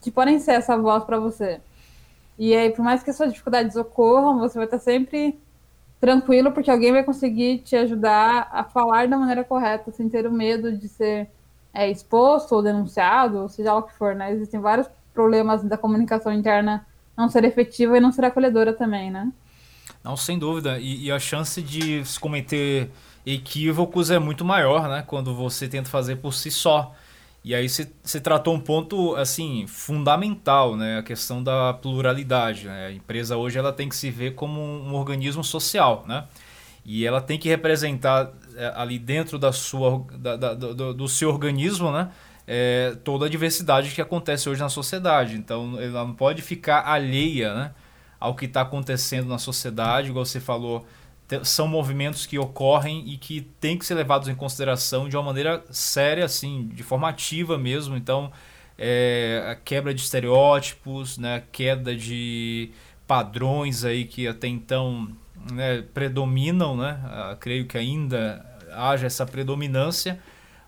que 0.00 0.08
podem 0.08 0.38
ser 0.38 0.52
essa 0.52 0.76
voz 0.76 1.02
para 1.02 1.18
você. 1.18 1.60
E 2.38 2.54
aí, 2.54 2.70
por 2.70 2.84
mais 2.84 3.02
que 3.02 3.10
as 3.10 3.16
suas 3.16 3.32
dificuldades 3.32 3.74
ocorram, 3.74 4.38
você 4.38 4.56
vai 4.56 4.66
estar 4.66 4.78
sempre 4.78 5.36
tranquilo, 6.00 6.52
porque 6.52 6.70
alguém 6.70 6.92
vai 6.92 7.02
conseguir 7.02 7.58
te 7.58 7.74
ajudar 7.74 8.48
a 8.52 8.62
falar 8.62 9.08
da 9.08 9.18
maneira 9.18 9.42
correta, 9.42 9.90
sem 9.90 10.08
ter 10.08 10.24
o 10.28 10.32
medo 10.32 10.76
de 10.76 10.88
ser 10.88 11.28
é 11.74 11.90
exposto 11.90 12.52
ou 12.52 12.62
denunciado, 12.62 13.38
ou 13.38 13.48
seja 13.48 13.72
lá 13.72 13.78
o 13.80 13.82
que 13.82 13.94
for, 13.94 14.14
né? 14.14 14.32
Existem 14.32 14.60
vários 14.60 14.88
problemas 15.12 15.62
da 15.64 15.76
comunicação 15.76 16.32
interna 16.32 16.86
não 17.16 17.28
ser 17.28 17.44
efetiva 17.44 17.96
e 17.96 18.00
não 18.00 18.12
ser 18.12 18.24
acolhedora 18.24 18.72
também, 18.72 19.10
né? 19.10 19.30
Não, 20.02 20.16
sem 20.16 20.38
dúvida. 20.38 20.78
E, 20.78 21.06
e, 21.06 21.12
a 21.12 21.18
chance 21.18 21.60
de 21.60 22.04
se 22.04 22.18
cometer 22.18 22.90
equívocos 23.24 24.10
é 24.10 24.18
muito 24.18 24.44
maior, 24.44 24.88
né? 24.88 25.04
Quando 25.06 25.34
você 25.34 25.68
tenta 25.68 25.88
fazer 25.88 26.16
por 26.16 26.32
si 26.34 26.50
só. 26.50 26.94
E 27.42 27.54
aí 27.54 27.68
você 27.68 28.20
tratou 28.20 28.54
um 28.54 28.60
ponto, 28.60 29.16
assim, 29.16 29.66
fundamental, 29.66 30.76
né? 30.76 30.98
A 30.98 31.02
questão 31.02 31.42
da 31.42 31.72
pluralidade, 31.72 32.66
né? 32.66 32.86
A 32.88 32.92
empresa 32.92 33.36
hoje 33.36 33.58
ela 33.58 33.72
tem 33.72 33.88
que 33.88 33.96
se 33.96 34.10
ver 34.10 34.34
como 34.34 34.60
um 34.60 34.94
organismo 34.94 35.42
social, 35.42 36.04
né? 36.06 36.24
E 36.84 37.06
ela 37.06 37.20
tem 37.20 37.38
que 37.38 37.48
representar 37.48 38.32
é, 38.56 38.72
ali 38.74 38.98
dentro 38.98 39.38
da 39.38 39.52
sua, 39.52 40.04
da, 40.18 40.36
da, 40.36 40.54
do, 40.54 40.94
do, 40.94 41.08
seu 41.08 41.30
organismo, 41.30 41.90
né? 41.90 42.10
É, 42.46 42.96
toda 43.04 43.26
a 43.26 43.28
diversidade 43.28 43.90
que 43.90 44.00
acontece 44.02 44.48
hoje 44.48 44.60
na 44.60 44.68
sociedade. 44.68 45.36
Então, 45.36 45.80
ela 45.80 46.04
não 46.04 46.14
pode 46.14 46.42
ficar 46.42 46.86
alheia 46.86 47.54
né, 47.54 47.70
ao 48.18 48.34
que 48.34 48.46
está 48.46 48.62
acontecendo 48.62 49.28
na 49.28 49.38
sociedade, 49.38 50.08
igual 50.08 50.24
você 50.24 50.40
falou. 50.40 50.84
São 51.44 51.68
movimentos 51.68 52.26
que 52.26 52.38
ocorrem 52.38 53.04
e 53.06 53.16
que 53.16 53.40
têm 53.60 53.78
que 53.78 53.86
ser 53.86 53.94
levados 53.94 54.28
em 54.28 54.34
consideração 54.34 55.08
de 55.08 55.16
uma 55.16 55.22
maneira 55.22 55.64
séria, 55.70 56.24
assim, 56.24 56.68
de 56.72 56.82
forma 56.82 57.08
ativa 57.08 57.56
mesmo. 57.56 57.96
Então, 57.96 58.32
é, 58.78 59.44
a 59.50 59.54
quebra 59.54 59.92
de 59.94 60.00
estereótipos, 60.00 61.18
né, 61.18 61.42
queda 61.52 61.94
de 61.94 62.70
padrões 63.06 63.84
aí 63.84 64.04
que 64.04 64.26
até 64.26 64.48
então 64.48 65.08
né, 65.52 65.82
predominam, 65.92 66.76
né? 66.76 66.98
Creio 67.40 67.66
que 67.66 67.76
ainda 67.76 68.44
haja 68.72 69.06
essa 69.06 69.26
predominância, 69.26 70.18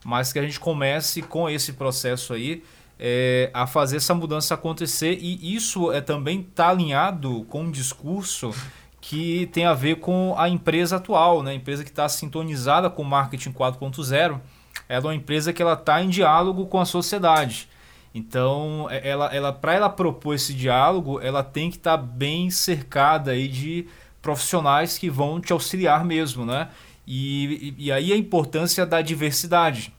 mas 0.04 0.32
que 0.32 0.38
a 0.38 0.42
gente 0.42 0.58
comece 0.58 1.22
com 1.22 1.48
esse 1.48 1.74
processo 1.74 2.34
aí 2.34 2.62
é, 2.98 3.50
a 3.54 3.66
fazer 3.66 3.96
essa 3.96 4.14
mudança 4.14 4.54
acontecer 4.54 5.18
e 5.20 5.54
isso 5.54 5.90
é 5.92 6.00
também 6.00 6.40
está 6.40 6.68
alinhado 6.68 7.44
com 7.48 7.62
um 7.62 7.70
discurso 7.70 8.54
que 9.02 9.46
tem 9.52 9.64
a 9.64 9.74
ver 9.74 9.96
com 9.96 10.32
a 10.38 10.48
empresa 10.48 10.96
atual, 10.96 11.42
né? 11.42 11.50
a 11.50 11.54
empresa 11.54 11.82
que 11.82 11.90
está 11.90 12.08
sintonizada 12.08 12.88
com 12.88 13.02
o 13.02 13.04
marketing 13.04 13.50
4.0. 13.50 14.40
Ela 14.88 15.04
é 15.04 15.08
uma 15.08 15.14
empresa 15.14 15.52
que 15.52 15.60
ela 15.60 15.72
está 15.72 16.00
em 16.00 16.08
diálogo 16.08 16.66
com 16.66 16.78
a 16.78 16.84
sociedade. 16.84 17.68
Então, 18.14 18.86
é, 18.88 19.08
ela, 19.08 19.26
ela 19.34 19.52
para 19.52 19.74
ela 19.74 19.90
propor 19.90 20.36
esse 20.36 20.54
diálogo, 20.54 21.20
ela 21.20 21.42
tem 21.42 21.68
que 21.68 21.78
estar 21.78 21.98
tá 21.98 22.02
bem 22.02 22.48
cercada 22.48 23.32
aí 23.32 23.48
de 23.48 23.88
profissionais 24.22 24.96
que 24.96 25.10
vão 25.10 25.40
te 25.40 25.52
auxiliar 25.52 26.04
mesmo, 26.04 26.46
né? 26.46 26.68
E, 27.04 27.74
e, 27.76 27.90
aí 27.90 28.12
a 28.12 28.16
importância 28.16 28.86
da 28.86 29.02
diversidade, 29.02 29.92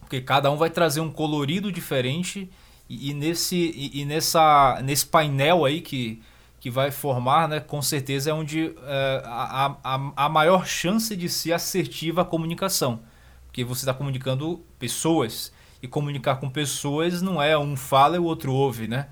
porque 0.00 0.20
cada 0.20 0.50
um 0.50 0.56
vai 0.56 0.70
trazer 0.70 1.00
um 1.00 1.10
colorido 1.10 1.70
diferente 1.70 2.50
e, 2.90 3.10
e 3.10 3.14
nesse, 3.14 3.56
e, 3.56 4.00
e, 4.00 4.04
nessa, 4.04 4.80
nesse 4.82 5.06
painel 5.06 5.64
aí 5.64 5.80
que, 5.80 6.20
que 6.64 6.70
vai 6.70 6.90
formar, 6.90 7.46
né, 7.46 7.60
com 7.60 7.82
certeza 7.82 8.30
é 8.30 8.32
onde 8.32 8.74
é, 8.86 9.22
a, 9.26 9.76
a, 9.84 10.12
a 10.16 10.28
maior 10.30 10.66
chance 10.66 11.14
de 11.14 11.28
ser 11.28 11.52
assertiva 11.52 12.22
a 12.22 12.24
comunicação, 12.24 13.00
porque 13.44 13.62
você 13.62 13.82
está 13.82 13.92
comunicando 13.92 14.64
pessoas 14.78 15.52
e 15.82 15.86
comunicar 15.86 16.36
com 16.36 16.48
pessoas 16.48 17.20
não 17.20 17.42
é 17.42 17.58
um 17.58 17.76
fala 17.76 18.16
e 18.16 18.18
o 18.18 18.24
outro 18.24 18.50
ouve, 18.50 18.88
né? 18.88 19.08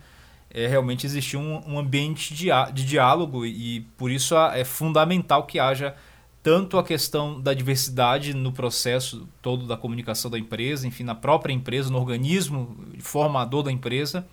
É 0.48 0.66
realmente 0.66 1.04
existir 1.04 1.36
um, 1.36 1.60
um 1.66 1.78
ambiente 1.78 2.32
de, 2.32 2.46
de 2.72 2.86
diálogo 2.86 3.44
e 3.44 3.82
por 3.98 4.10
isso 4.10 4.34
é 4.34 4.64
fundamental 4.64 5.44
que 5.44 5.58
haja 5.58 5.94
tanto 6.42 6.78
a 6.78 6.82
questão 6.82 7.38
da 7.38 7.52
diversidade 7.52 8.32
no 8.32 8.50
processo 8.50 9.28
todo 9.42 9.66
da 9.66 9.76
comunicação 9.76 10.30
da 10.30 10.38
empresa, 10.38 10.88
enfim, 10.88 11.04
na 11.04 11.14
própria 11.14 11.52
empresa, 11.52 11.90
no 11.90 11.98
organismo 11.98 12.78
formador 13.00 13.62
da 13.62 13.70
empresa, 13.70 14.26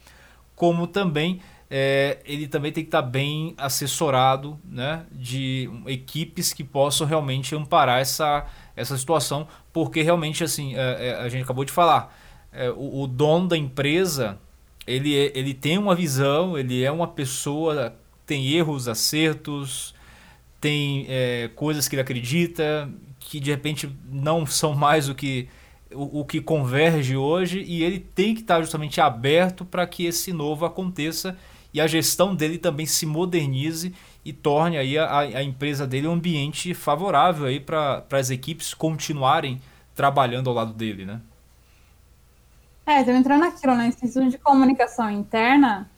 como 0.55 0.87
também 0.87 1.41
é, 1.69 2.19
ele 2.25 2.47
também 2.47 2.71
tem 2.71 2.83
que 2.83 2.87
estar 2.87 3.01
bem 3.01 3.53
assessorado 3.57 4.59
né, 4.65 5.05
de 5.11 5.69
equipes 5.85 6.51
que 6.51 6.63
possam 6.63 7.05
realmente 7.05 7.55
amparar 7.55 7.99
essa, 7.99 8.47
essa 8.75 8.97
situação, 8.97 9.47
porque 9.71 10.01
realmente 10.01 10.43
assim 10.43 10.75
é, 10.75 11.09
é, 11.09 11.15
a 11.15 11.29
gente 11.29 11.43
acabou 11.43 11.63
de 11.63 11.71
falar, 11.71 12.17
é, 12.51 12.71
o, 12.71 13.03
o 13.03 13.07
dono 13.07 13.47
da 13.47 13.57
empresa 13.57 14.39
ele, 14.87 15.15
é, 15.15 15.31
ele 15.35 15.53
tem 15.53 15.77
uma 15.77 15.93
visão, 15.93 16.57
ele 16.57 16.83
é 16.83 16.91
uma 16.91 17.07
pessoa, 17.07 17.95
tem 18.25 18.51
erros, 18.51 18.87
acertos, 18.87 19.93
tem 20.59 21.05
é, 21.07 21.49
coisas 21.55 21.87
que 21.87 21.95
ele 21.95 22.01
acredita 22.01 22.89
que 23.19 23.39
de 23.39 23.51
repente 23.51 23.87
não 24.11 24.45
são 24.45 24.73
mais 24.73 25.07
o 25.07 25.13
que 25.13 25.47
o, 25.93 26.21
o 26.21 26.25
que 26.25 26.41
converge 26.41 27.15
hoje 27.15 27.61
e 27.61 27.83
ele 27.83 27.99
tem 27.99 28.33
que 28.33 28.41
estar 28.41 28.59
justamente 28.61 28.99
aberto 28.99 29.63
para 29.65 29.85
que 29.85 30.05
esse 30.05 30.33
novo 30.33 30.65
aconteça 30.65 31.37
e 31.73 31.79
a 31.79 31.87
gestão 31.87 32.35
dele 32.35 32.57
também 32.57 32.85
se 32.85 33.05
modernize 33.05 33.93
e 34.25 34.33
torne 34.33 34.77
aí 34.77 34.97
a, 34.97 35.19
a 35.19 35.43
empresa 35.43 35.85
dele 35.85 36.07
um 36.07 36.13
ambiente 36.13 36.73
favorável 36.73 37.45
aí 37.45 37.59
para 37.59 38.03
as 38.11 38.29
equipes 38.29 38.73
continuarem 38.73 39.61
trabalhando 39.95 40.49
ao 40.49 40.55
lado 40.55 40.73
dele, 40.73 41.05
né? 41.05 41.21
É, 42.85 43.01
então 43.01 43.15
entrando 43.15 43.41
naquilo, 43.41 43.75
né? 43.75 43.87
Instituto 43.87 44.29
de 44.29 44.37
comunicação 44.37 45.09
interna 45.11 45.89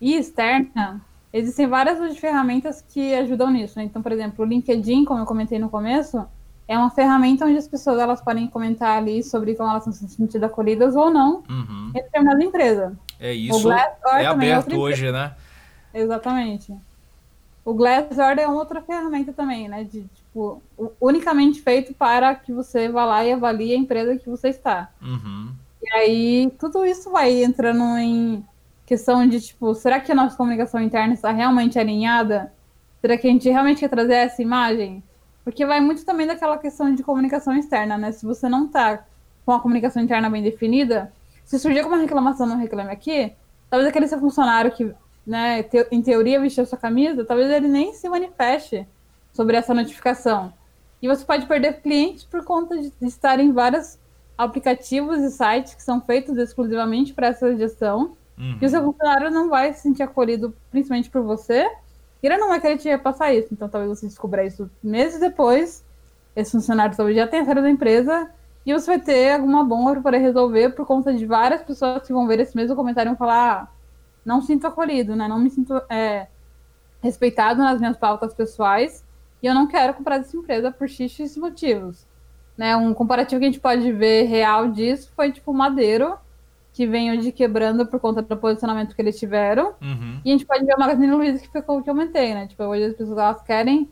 e 0.00 0.14
externa, 0.14 1.00
Existem 1.32 1.68
várias 1.68 2.18
ferramentas 2.18 2.84
que 2.88 3.14
ajudam 3.14 3.50
nisso. 3.50 3.78
Né? 3.78 3.84
Então, 3.84 4.02
por 4.02 4.10
exemplo, 4.10 4.44
o 4.44 4.48
LinkedIn, 4.48 5.04
como 5.04 5.20
eu 5.20 5.26
comentei 5.26 5.58
no 5.58 5.68
começo, 5.68 6.24
é 6.66 6.76
uma 6.76 6.90
ferramenta 6.90 7.46
onde 7.46 7.56
as 7.56 7.68
pessoas 7.68 7.98
elas 7.98 8.20
podem 8.20 8.48
comentar 8.48 8.98
ali 8.98 9.22
sobre 9.22 9.54
como 9.54 9.70
elas 9.70 9.86
estão 9.86 10.08
se 10.08 10.14
sentindo 10.14 10.44
acolhidas 10.44 10.96
ou 10.96 11.10
não 11.10 11.42
uhum. 11.48 11.90
em 11.90 11.92
determinada 11.92 12.42
empresa. 12.42 12.98
É 13.20 13.32
isso. 13.32 13.70
é 13.70 14.26
aberto 14.26 14.72
é 14.72 14.76
hoje, 14.76 15.12
né? 15.12 15.32
Exatamente. 15.92 16.74
O 17.64 17.74
Glassdoor 17.74 18.38
é 18.38 18.48
outra 18.48 18.80
ferramenta 18.80 19.32
também, 19.32 19.68
né? 19.68 19.84
De, 19.84 20.02
tipo, 20.04 20.62
unicamente 21.00 21.60
feito 21.60 21.92
para 21.92 22.34
que 22.34 22.52
você 22.52 22.88
vá 22.88 23.04
lá 23.04 23.24
e 23.24 23.32
avalie 23.32 23.74
a 23.74 23.76
empresa 23.76 24.16
que 24.16 24.28
você 24.28 24.48
está. 24.48 24.88
Uhum. 25.02 25.52
E 25.82 25.94
aí, 25.94 26.52
tudo 26.58 26.84
isso 26.86 27.10
vai 27.10 27.44
entrando 27.44 27.98
em 27.98 28.44
questão 28.86 29.26
de, 29.28 29.40
tipo, 29.40 29.74
será 29.74 30.00
que 30.00 30.10
a 30.10 30.14
nossa 30.14 30.36
comunicação 30.36 30.80
interna 30.80 31.12
está 31.12 31.30
realmente 31.30 31.78
alinhada? 31.78 32.52
Será 33.00 33.16
que 33.16 33.26
a 33.26 33.30
gente 33.30 33.48
realmente 33.48 33.80
quer 33.80 33.88
trazer 33.88 34.14
essa 34.14 34.42
imagem? 34.42 35.02
Porque 35.44 35.64
vai 35.64 35.80
muito 35.80 36.04
também 36.04 36.26
daquela 36.26 36.58
questão 36.58 36.94
de 36.94 37.02
comunicação 37.02 37.56
externa, 37.56 37.96
né? 37.96 38.12
Se 38.12 38.24
você 38.24 38.48
não 38.48 38.66
tá 38.68 39.04
com 39.44 39.52
a 39.52 39.60
comunicação 39.60 40.02
interna 40.02 40.28
bem 40.28 40.42
definida, 40.42 41.12
se 41.50 41.58
surgir 41.58 41.80
alguma 41.80 41.98
reclamação 41.98 42.46
no 42.46 42.56
Reclame 42.56 42.90
Aqui, 42.90 43.32
talvez 43.68 43.88
aquele 43.88 44.06
seu 44.06 44.20
funcionário 44.20 44.70
que, 44.70 44.94
né, 45.26 45.64
te, 45.64 45.84
em 45.90 46.00
teoria 46.00 46.40
vestiu 46.40 46.64
sua 46.64 46.78
camisa, 46.78 47.24
talvez 47.24 47.50
ele 47.50 47.66
nem 47.66 47.92
se 47.92 48.08
manifeste 48.08 48.86
sobre 49.32 49.56
essa 49.56 49.74
notificação. 49.74 50.52
E 51.02 51.08
você 51.08 51.24
pode 51.24 51.46
perder 51.46 51.80
clientes 51.80 52.24
por 52.24 52.44
conta 52.44 52.78
de, 52.78 52.90
de 52.90 53.06
estar 53.06 53.40
em 53.40 53.52
vários 53.52 53.98
aplicativos 54.38 55.18
e 55.18 55.30
sites 55.30 55.74
que 55.74 55.82
são 55.82 56.00
feitos 56.00 56.36
exclusivamente 56.36 57.12
para 57.12 57.26
essa 57.26 57.56
gestão 57.56 58.16
Uhum. 58.40 58.56
E 58.60 58.64
o 58.64 58.68
seu 58.68 58.82
funcionário 58.82 59.30
não 59.30 59.50
vai 59.50 59.74
se 59.74 59.82
sentir 59.82 60.02
acolhido, 60.02 60.56
principalmente 60.70 61.10
por 61.10 61.22
você, 61.22 61.66
e 62.22 62.26
ele 62.26 62.38
não 62.38 62.48
vai 62.48 62.58
querer 62.58 62.78
te 62.78 62.88
repassar 62.88 63.34
isso. 63.34 63.48
Então 63.52 63.68
talvez 63.68 63.98
você 63.98 64.06
descubra 64.06 64.44
isso 64.44 64.70
meses 64.82 65.20
depois, 65.20 65.84
esse 66.34 66.52
funcionário 66.52 66.96
talvez 66.96 67.16
já 67.16 67.26
tenha 67.26 67.44
saído 67.44 67.60
da 67.60 67.70
empresa, 67.70 68.30
e 68.70 68.72
você 68.72 68.86
vai 68.86 69.00
ter 69.00 69.34
alguma 69.34 69.64
bomba 69.64 69.92
para 69.92 70.02
poder 70.02 70.18
resolver 70.18 70.70
por 70.70 70.86
conta 70.86 71.12
de 71.12 71.26
várias 71.26 71.62
pessoas 71.62 72.06
que 72.06 72.12
vão 72.12 72.26
ver 72.26 72.40
esse 72.40 72.56
mesmo 72.56 72.76
comentário 72.76 73.08
e 73.08 73.10
vão 73.10 73.18
falar: 73.18 73.62
ah, 73.62 73.68
não 74.24 74.40
sinto 74.40 74.66
acolhido, 74.66 75.16
né? 75.16 75.26
Não 75.28 75.38
me 75.38 75.50
sinto 75.50 75.74
é, 75.88 76.28
respeitado 77.02 77.60
nas 77.62 77.78
minhas 77.78 77.96
pautas 77.96 78.34
pessoais 78.34 79.04
e 79.42 79.46
eu 79.46 79.54
não 79.54 79.66
quero 79.66 79.94
comprar 79.94 80.18
dessa 80.18 80.36
empresa 80.36 80.70
por 80.70 80.88
X 80.88 81.36
motivos. 81.36 82.06
Né? 82.56 82.76
Um 82.76 82.92
comparativo 82.92 83.40
que 83.40 83.46
a 83.46 83.50
gente 83.50 83.60
pode 83.60 83.90
ver 83.92 84.24
real 84.24 84.68
disso 84.70 85.10
foi 85.16 85.32
tipo 85.32 85.52
Madeiro 85.52 86.18
que 86.72 86.86
vem 86.86 87.18
de 87.18 87.32
quebrando 87.32 87.84
por 87.86 87.98
conta 87.98 88.22
do 88.22 88.36
posicionamento 88.36 88.94
que 88.94 89.02
eles 89.02 89.18
tiveram. 89.18 89.74
Uhum. 89.80 90.20
E 90.24 90.30
a 90.30 90.32
gente 90.32 90.46
pode 90.46 90.64
ver 90.64 90.74
o 90.74 90.78
Magazine 90.78 91.10
Luiza, 91.10 91.38
que 91.40 91.58
o 91.58 91.82
que 91.82 91.90
eu 91.90 91.92
aumentei, 91.92 92.32
né? 92.32 92.46
Tipo, 92.46 92.64
hoje 92.64 92.84
as 92.84 92.94
pessoas 92.94 93.18
elas 93.18 93.42
querem 93.42 93.88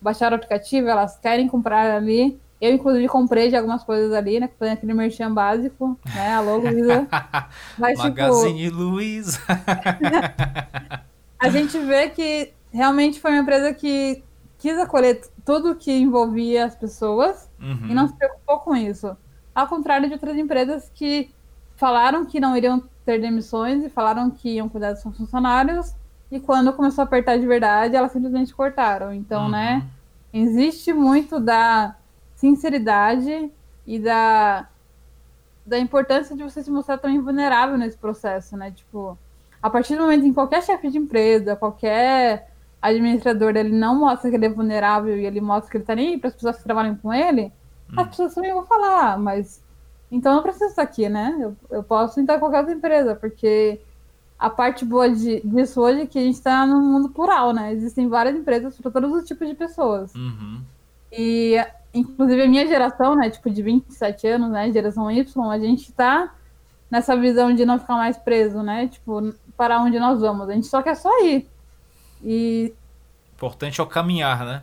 baixar 0.00 0.32
o 0.32 0.34
aplicativo, 0.34 0.88
elas 0.88 1.16
querem 1.18 1.46
comprar 1.46 1.94
ali. 1.94 2.38
Eu, 2.60 2.72
inclusive, 2.72 3.06
comprei 3.08 3.50
de 3.50 3.56
algumas 3.56 3.84
coisas 3.84 4.12
ali, 4.12 4.40
né? 4.40 4.48
Foi 4.58 4.70
aquele 4.70 4.94
merchan 4.94 5.32
básico, 5.32 5.98
né? 6.14 6.34
Alô. 6.34 6.60
Mas, 7.76 7.98
tipo, 8.00 8.08
Magazine 8.08 8.64
tipo... 8.64 8.76
Luiza. 8.76 9.40
a 11.38 11.48
gente 11.50 11.78
vê 11.78 12.08
que 12.08 12.52
realmente 12.72 13.20
foi 13.20 13.32
uma 13.32 13.40
empresa 13.40 13.74
que 13.74 14.22
quis 14.58 14.78
acolher 14.78 15.20
tudo 15.44 15.74
que 15.74 15.92
envolvia 15.92 16.64
as 16.64 16.74
pessoas 16.74 17.48
uhum. 17.60 17.88
e 17.90 17.94
não 17.94 18.08
se 18.08 18.14
preocupou 18.14 18.58
com 18.60 18.74
isso. 18.74 19.14
Ao 19.54 19.66
contrário 19.66 20.06
de 20.08 20.14
outras 20.14 20.36
empresas 20.36 20.90
que 20.94 21.30
falaram 21.76 22.24
que 22.24 22.40
não 22.40 22.56
iriam 22.56 22.82
ter 23.04 23.20
demissões 23.20 23.84
e 23.84 23.88
falaram 23.88 24.30
que 24.30 24.54
iam 24.54 24.68
cuidar 24.68 24.92
dos 24.92 25.02
seus 25.02 25.16
funcionários. 25.16 25.94
E 26.30 26.40
quando 26.40 26.72
começou 26.72 27.02
a 27.02 27.04
apertar 27.04 27.38
de 27.38 27.46
verdade, 27.46 27.94
elas 27.94 28.12
simplesmente 28.12 28.54
cortaram. 28.54 29.12
Então, 29.12 29.44
uhum. 29.44 29.50
né, 29.50 29.86
existe 30.32 30.92
muito 30.92 31.38
da 31.38 31.94
sinceridade 32.36 33.50
e 33.86 33.98
da, 33.98 34.68
da 35.64 35.78
importância 35.78 36.36
de 36.36 36.42
você 36.44 36.62
se 36.62 36.70
mostrar 36.70 36.98
também 36.98 37.20
vulnerável 37.20 37.76
nesse 37.76 37.96
processo, 37.96 38.56
né? 38.56 38.70
Tipo, 38.70 39.18
a 39.60 39.68
partir 39.68 39.96
do 39.96 40.02
momento 40.02 40.24
em 40.24 40.28
que 40.28 40.34
qualquer 40.34 40.62
chefe 40.62 40.88
de 40.90 40.98
empresa, 40.98 41.56
qualquer 41.56 42.50
administrador, 42.80 43.56
ele 43.56 43.74
não 43.74 43.98
mostra 43.98 44.30
que 44.30 44.36
ele 44.36 44.46
é 44.46 44.50
vulnerável 44.50 45.18
e 45.18 45.26
ele 45.26 45.40
mostra 45.40 45.70
que 45.70 45.76
ele 45.78 45.84
tá 45.84 45.94
nem 45.94 46.18
para 46.18 46.28
as 46.28 46.34
pessoas 46.34 46.58
que 46.58 46.62
trabalham 46.62 46.94
com 46.96 47.12
ele, 47.12 47.52
uhum. 47.90 48.00
as 48.00 48.08
pessoas 48.08 48.34
também 48.34 48.52
vão 48.52 48.64
falar, 48.64 49.18
mas 49.18 49.64
então 50.12 50.32
eu 50.32 50.36
não 50.36 50.42
preciso 50.42 50.66
estar 50.66 50.82
aqui, 50.82 51.08
né? 51.08 51.36
Eu, 51.40 51.56
eu 51.70 51.82
posso 51.82 52.20
entrar 52.20 52.36
em 52.36 52.38
qualquer 52.38 52.58
outra 52.58 52.74
empresa, 52.74 53.16
porque 53.16 53.80
a 54.38 54.50
parte 54.50 54.84
boa 54.84 55.08
de, 55.10 55.40
disso 55.40 55.80
hoje 55.80 56.02
é 56.02 56.06
que 56.06 56.18
a 56.18 56.22
gente 56.22 56.34
está 56.34 56.66
no 56.66 56.80
mundo 56.80 57.08
plural, 57.08 57.52
né? 57.52 57.72
Existem 57.72 58.08
várias 58.08 58.36
empresas 58.36 58.78
para 58.78 58.90
todos 58.90 59.12
os 59.12 59.24
tipos 59.26 59.48
de 59.48 59.54
pessoas. 59.54 60.14
Uhum. 60.14 60.62
E, 61.10 61.56
inclusive, 61.98 62.42
a 62.42 62.48
minha 62.48 62.66
geração, 62.66 63.14
né? 63.16 63.30
Tipo, 63.30 63.50
de 63.50 63.62
27 63.62 64.26
anos, 64.26 64.50
né? 64.50 64.70
Geração 64.72 65.10
Y, 65.10 65.50
a 65.50 65.58
gente 65.58 65.88
está 65.88 66.34
nessa 66.90 67.16
visão 67.16 67.54
de 67.54 67.64
não 67.64 67.78
ficar 67.78 67.96
mais 67.96 68.16
preso, 68.16 68.62
né? 68.62 68.88
Tipo, 68.88 69.34
para 69.56 69.80
onde 69.80 69.98
nós 69.98 70.20
vamos. 70.20 70.48
A 70.48 70.52
gente 70.52 70.66
só 70.66 70.82
quer 70.82 70.94
só 70.96 71.10
ir. 71.24 71.48
E. 72.22 72.72
Importante 73.34 73.80
é 73.80 73.84
o 73.84 73.86
caminhar, 73.86 74.44
né? 74.44 74.62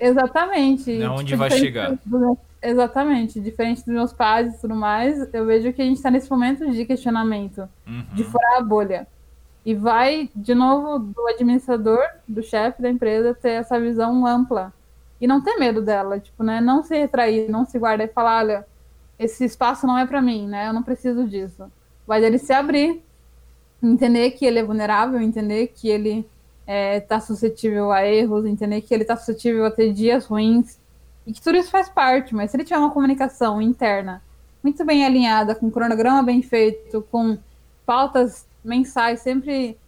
Exatamente. 0.00 0.92
Não 0.98 1.06
é 1.06 1.10
onde 1.10 1.26
tipo, 1.26 1.38
vai 1.38 1.50
chegar. 1.50 1.98
Do, 2.04 2.38
Exatamente. 2.62 3.40
Diferente 3.40 3.84
dos 3.84 3.94
meus 3.94 4.12
pais 4.12 4.54
e 4.54 4.60
tudo 4.60 4.74
mais, 4.74 5.32
eu 5.32 5.46
vejo 5.46 5.72
que 5.72 5.82
a 5.82 5.84
gente 5.84 5.98
está 5.98 6.10
nesse 6.10 6.30
momento 6.30 6.70
de 6.70 6.84
questionamento, 6.84 7.68
uhum. 7.86 8.04
de 8.12 8.24
furar 8.24 8.58
a 8.58 8.60
bolha. 8.60 9.06
E 9.64 9.74
vai, 9.74 10.30
de 10.34 10.54
novo, 10.54 10.98
do 10.98 11.28
administrador, 11.28 12.02
do 12.26 12.42
chefe 12.42 12.80
da 12.82 12.88
empresa, 12.88 13.34
ter 13.34 13.50
essa 13.50 13.78
visão 13.80 14.26
ampla. 14.26 14.72
E 15.20 15.26
não 15.26 15.40
ter 15.40 15.56
medo 15.56 15.80
dela, 15.80 16.20
tipo, 16.20 16.42
né? 16.42 16.60
Não 16.60 16.82
se 16.82 16.96
retrair, 16.96 17.50
não 17.50 17.64
se 17.64 17.78
guardar 17.78 18.06
e 18.06 18.12
falar, 18.12 18.38
olha, 18.38 18.66
esse 19.18 19.44
espaço 19.44 19.86
não 19.86 19.96
é 19.96 20.06
para 20.06 20.20
mim, 20.20 20.46
né? 20.46 20.68
Eu 20.68 20.72
não 20.72 20.82
preciso 20.82 21.26
disso. 21.26 21.70
Vai 22.06 22.20
dele 22.20 22.38
se 22.38 22.52
abrir, 22.52 23.02
entender 23.82 24.32
que 24.32 24.44
ele 24.44 24.58
é 24.58 24.64
vulnerável, 24.64 25.20
entender 25.20 25.68
que 25.68 25.88
ele 25.88 26.26
está 26.66 27.16
é, 27.16 27.20
suscetível 27.20 27.92
a 27.92 28.04
erros, 28.04 28.44
entender 28.44 28.80
que 28.80 28.92
ele 28.92 29.02
está 29.02 29.16
suscetível 29.16 29.64
a 29.64 29.70
ter 29.70 29.92
dias 29.92 30.26
ruins 30.26 30.78
e 31.26 31.32
que 31.32 31.40
tudo 31.40 31.56
isso 31.56 31.70
faz 31.70 31.88
parte. 31.88 32.34
Mas 32.34 32.50
se 32.50 32.56
ele 32.56 32.64
tiver 32.64 32.78
uma 32.78 32.90
comunicação 32.90 33.60
interna 33.62 34.22
muito 34.62 34.84
bem 34.84 35.04
alinhada, 35.04 35.54
com 35.54 35.66
um 35.66 35.70
cronograma 35.70 36.22
bem 36.22 36.42
feito, 36.42 37.06
com 37.10 37.38
pautas 37.84 38.46
mensais 38.64 39.20
sempre 39.20 39.78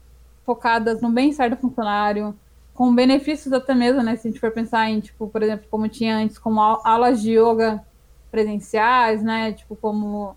focadas 0.46 1.02
no 1.02 1.10
bem-estar 1.10 1.50
do 1.50 1.56
funcionário, 1.56 2.34
com 2.78 2.94
benefícios 2.94 3.52
até 3.52 3.74
mesmo, 3.74 4.04
né? 4.04 4.14
Se 4.14 4.28
a 4.28 4.30
gente 4.30 4.38
for 4.38 4.52
pensar 4.52 4.88
em, 4.88 5.00
tipo, 5.00 5.26
por 5.26 5.42
exemplo, 5.42 5.66
como 5.68 5.88
tinha 5.88 6.16
antes, 6.16 6.38
como 6.38 6.60
aulas 6.60 7.20
de 7.20 7.32
yoga 7.32 7.84
presenciais, 8.30 9.20
né? 9.20 9.52
Tipo, 9.52 9.74
como 9.74 10.36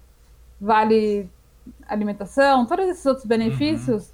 vale 0.59 1.29
alimentação, 1.87 2.65
todos 2.65 2.87
esses 2.87 3.05
outros 3.05 3.27
benefícios, 3.27 4.07
uhum. 4.07 4.13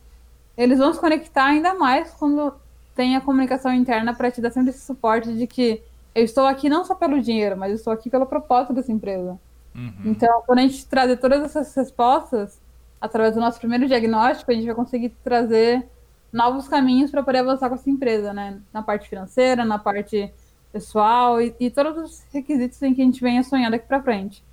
eles 0.58 0.78
vão 0.78 0.94
se 0.94 1.00
conectar 1.00 1.46
ainda 1.46 1.74
mais 1.74 2.12
quando 2.16 2.54
tem 2.94 3.16
a 3.16 3.22
comunicação 3.22 3.74
interna 3.74 4.14
para 4.14 4.30
te 4.30 4.42
dar 4.42 4.52
sempre 4.52 4.72
esse 4.72 4.86
suporte 4.86 5.34
de 5.34 5.48
que 5.48 5.82
eu 6.14 6.26
estou 6.26 6.46
aqui 6.46 6.68
não 6.68 6.84
só 6.84 6.96
pelo 6.96 7.22
dinheiro, 7.22 7.56
mas 7.56 7.70
eu 7.70 7.76
estou 7.78 7.94
aqui 7.94 8.10
pelo 8.10 8.26
propósito 8.26 8.74
dessa 8.74 8.92
empresa. 8.92 9.40
Uhum. 9.74 10.02
Então, 10.04 10.44
quando 10.46 10.60
a 10.60 10.64
gente 10.64 10.86
trazer 10.86 11.16
todas 11.16 11.44
essas 11.44 11.74
respostas, 11.74 12.60
através 13.00 13.36
do 13.36 13.40
nosso 13.40 13.58
primeiro 13.58 13.88
diagnóstico, 13.88 14.52
a 14.52 14.54
gente 14.54 14.66
vai 14.66 14.76
conseguir 14.76 15.16
trazer 15.24 15.88
novos 16.32 16.68
caminhos 16.68 17.12
para 17.12 17.24
poder 17.24 17.40
avançar 17.40 17.70
com 17.70 17.76
essa 17.76 17.90
empresa, 17.90 18.34
né? 18.34 18.60
Na 18.74 18.82
parte 18.82 19.10
financeira, 19.10 19.64
na 19.64 19.80
parte 19.80 20.32
pessoal 20.72 21.42
e, 21.42 21.56
e 21.60 21.70
todos 21.70 21.98
os 22.04 22.24
requisitos 22.32 22.82
em 22.82 22.94
que 22.94 23.02
a 23.02 23.06
gente 23.06 23.22
venha 23.22 23.44
sonhando 23.44 23.76
aqui 23.76 23.88
para 23.88 24.02
frente. 24.02 24.44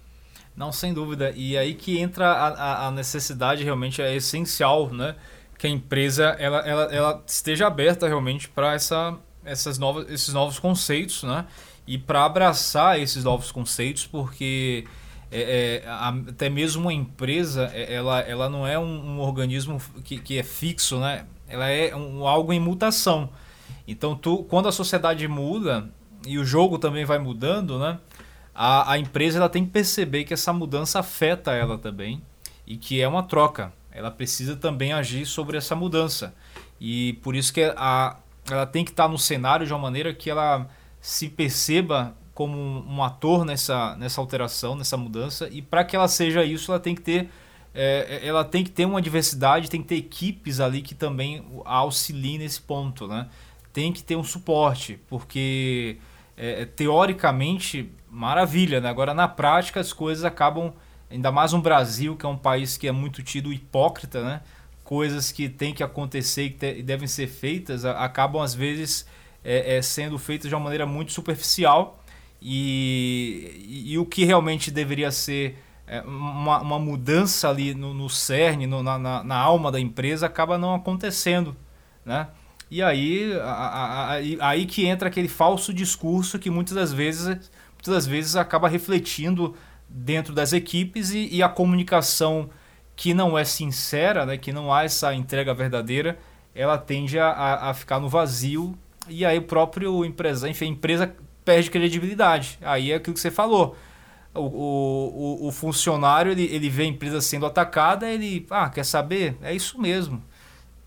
Não, 0.57 0.71
sem 0.71 0.95
dúvida. 0.95 1.33
E 1.35 1.59
aí 1.59 1.75
que 1.75 1.99
entra 1.99 2.31
a, 2.31 2.87
a 2.87 2.91
necessidade 2.91 3.65
realmente 3.65 4.01
é 4.01 4.15
essencial, 4.15 4.89
né? 4.91 5.17
Que 5.59 5.67
a 5.67 5.71
empresa 5.71 6.37
ela, 6.39 6.59
ela, 6.61 6.95
ela 6.95 7.23
esteja 7.27 7.67
aberta 7.67 8.07
realmente 8.07 8.49
para 8.49 8.75
essa, 8.75 9.17
essas 9.45 9.79
novas, 9.79 10.09
esses 10.11 10.33
novos 10.33 10.59
conceitos, 10.59 11.25
né? 11.25 11.47
E 11.87 11.99
para 11.99 12.25
abraçar 12.25 12.99
esses 12.99 13.25
novos 13.25 13.53
conceitos, 13.53 14.07
porque 14.07 14.87
é, 15.31 15.83
é, 15.85 15.89
até 16.29 16.49
mesmo 16.49 16.83
uma 16.83 16.93
empresa, 16.93 17.71
é, 17.75 17.93
ela, 17.93 18.21
ela 18.21 18.49
não 18.49 18.67
é 18.67 18.79
um, 18.79 19.17
um 19.17 19.21
organismo 19.21 19.81
que, 20.05 20.19
que 20.19 20.39
é 20.39 20.43
fixo, 20.43 20.99
né? 21.01 21.27
Ela 21.55 21.69
é 21.69 21.95
um, 21.95 22.27
algo 22.27 22.53
em 22.53 22.59
mutação. 22.59 23.31
Então, 23.87 24.17
tu, 24.17 24.45
quando 24.45 24.69
a 24.69 24.73
sociedade 24.73 25.29
muda 25.29 25.89
e 26.27 26.37
o 26.37 26.45
jogo 26.45 26.79
também 26.79 27.05
vai 27.05 27.19
mudando, 27.19 27.79
né? 27.79 27.99
a, 28.55 28.93
a 28.93 28.99
empresa 28.99 29.39
ela 29.39 29.49
tem 29.49 29.65
que 29.65 29.71
perceber 29.71 30.25
que 30.25 30.35
essa 30.35 30.53
mudança 30.53 30.99
afeta 30.99 31.53
ela 31.53 31.79
também 31.79 32.21
e 32.67 32.77
que 32.77 33.01
é 33.01 33.07
uma 33.07 33.23
troca. 33.23 33.73
Ela 33.93 34.11
precisa 34.11 34.57
também 34.57 34.93
agir 34.93 35.27
sobre 35.27 35.57
essa 35.57 35.77
mudança. 35.77 36.35
E 36.81 37.13
por 37.23 37.37
isso 37.37 37.53
que 37.53 37.63
a, 37.77 38.17
ela 38.51 38.67
tem 38.67 38.85
que 38.85 38.91
estar 38.91 39.07
no 39.07 39.19
cenário 39.19 39.65
de 39.65 39.73
uma 39.73 39.79
maneira 39.79 40.13
que 40.13 40.29
ela 40.29 40.69
se 41.01 41.29
perceba 41.29 42.17
como 42.35 42.57
um, 42.57 42.97
um 42.97 43.03
ator 43.05 43.45
nessa, 43.45 43.95
nessa 43.97 44.21
alteração, 44.21 44.75
nessa 44.75 44.97
mudança. 44.97 45.49
E 45.53 45.63
para 45.63 45.85
que 45.85 45.95
ela 45.95 46.09
seja 46.09 46.45
isso, 46.45 46.73
ela 46.73 46.81
tem 46.81 46.95
que 46.95 47.03
ter 47.03 47.31
é, 47.75 48.21
ela 48.25 48.45
tem 48.45 48.63
que 48.63 48.71
ter 48.71 48.87
uma 48.87 49.03
diversidade, 49.03 49.69
tem 49.69 49.83
que 49.83 49.89
ter 49.89 49.97
equipes 49.97 50.61
ali 50.61 50.81
que 50.81 50.95
também 50.95 51.45
auxiliem 51.65 52.39
nesse 52.39 52.61
ponto, 52.61 53.09
né? 53.09 53.29
Tem 53.73 53.93
que 53.93 54.03
ter 54.03 54.15
um 54.15 54.23
suporte, 54.23 55.01
porque 55.09 55.99
é, 56.37 56.65
teoricamente 56.65 57.91
maravilha, 58.09 58.81
né? 58.81 58.89
Agora 58.89 59.13
na 59.13 59.27
prática 59.27 59.81
as 59.81 59.93
coisas 59.93 60.25
acabam, 60.25 60.73
ainda 61.11 61.33
mais 61.33 61.53
no 61.53 61.61
Brasil, 61.61 62.17
que 62.17 62.25
é 62.25 62.29
um 62.29 62.39
país 62.39 62.77
que 62.77 62.87
é 62.87 62.93
muito 62.93 63.25
tido 63.25 63.53
hipócrita, 63.53 64.23
né? 64.23 64.41
Coisas 64.85 65.33
que 65.33 65.49
tem 65.49 65.75
que 65.75 65.83
acontecer 65.83 66.57
e 66.63 66.83
devem 66.83 67.09
ser 67.09 67.27
feitas 67.27 67.85
acabam 67.85 68.43
às 68.43 68.55
vezes 68.55 69.07
é, 69.43 69.77
é, 69.77 69.83
sendo 69.83 70.19
feitas 70.19 70.49
de 70.49 70.55
uma 70.55 70.61
maneira 70.63 70.87
muito 70.87 71.11
superficial 71.11 72.05
e, 72.41 73.65
e, 73.67 73.93
e 73.95 73.99
o 73.99 74.05
que 74.05 74.25
realmente 74.25 74.71
deveria 74.71 75.11
ser 75.11 75.57
é, 75.57 75.64
uma, 76.07 76.61
uma, 76.61 76.79
mudança 76.79 77.49
ali 77.49 77.75
no, 77.75 77.93
no 77.93 78.09
cerne, 78.09 78.67
no, 78.67 78.83
na, 78.83 78.99
na, 78.99 79.37
alma 79.37 79.71
da 79.71 79.79
empresa 79.79 80.27
acaba 80.27 80.57
não 80.57 80.75
acontecendo, 80.75 81.55
né? 82.05 82.29
E 82.71 82.83
aí, 82.83 83.33
a, 83.43 83.53
a, 83.53 84.13
aí 84.49 84.67
que 84.67 84.87
entra 84.87 85.09
aquele 85.09 85.29
falso 85.29 85.73
discurso 85.73 86.39
que 86.39 86.51
muitas 86.51 86.75
das 86.75 86.93
vezes 86.93 87.27
muitas 87.27 87.95
das 87.95 88.07
vezes 88.07 88.35
acaba 88.35 88.69
refletindo 88.69 89.55
dentro 89.89 90.33
das 90.33 90.53
equipes 90.53 91.11
e, 91.11 91.29
e, 91.31 91.43
a 91.43 91.49
comunicação 91.49 92.49
que 92.97 93.13
não 93.13 93.37
é 93.37 93.45
sincera, 93.45 94.25
né, 94.25 94.39
que 94.39 94.53
não 94.53 94.73
há 94.73 94.85
essa 94.85 95.15
entrega 95.15 95.53
verdadeira, 95.53 96.19
ela 96.55 96.79
tende 96.79 97.19
a, 97.19 97.71
a 97.71 97.75
ficar 97.75 98.01
no 98.01 98.09
vazio 98.09 98.77
e 99.09 99.25
aí 99.25 99.39
o 99.39 99.43
próprio 99.43 100.05
empresa, 100.05 100.49
enfim, 100.49 100.65
a 100.65 100.69
empresa 100.69 101.15
perde 101.45 101.71
credibilidade. 101.71 102.59
Aí 102.63 102.91
é 102.91 102.97
aquilo 102.97 103.15
que 103.15 103.21
você 103.21 103.31
falou. 103.31 103.77
O, 104.35 104.41
o, 104.41 105.49
o 105.49 105.53
funcionário 105.53 106.33
ele, 106.33 106.45
ele 106.53 106.69
vê 106.69 106.83
a 106.83 106.87
empresa 106.87 107.21
sendo 107.21 107.47
atacada, 107.47 108.11
ele, 108.11 108.45
ah, 108.51 108.69
quer 108.69 108.85
saber? 108.85 109.37
É 109.41 109.55
isso 109.55 109.81
mesmo 109.81 110.23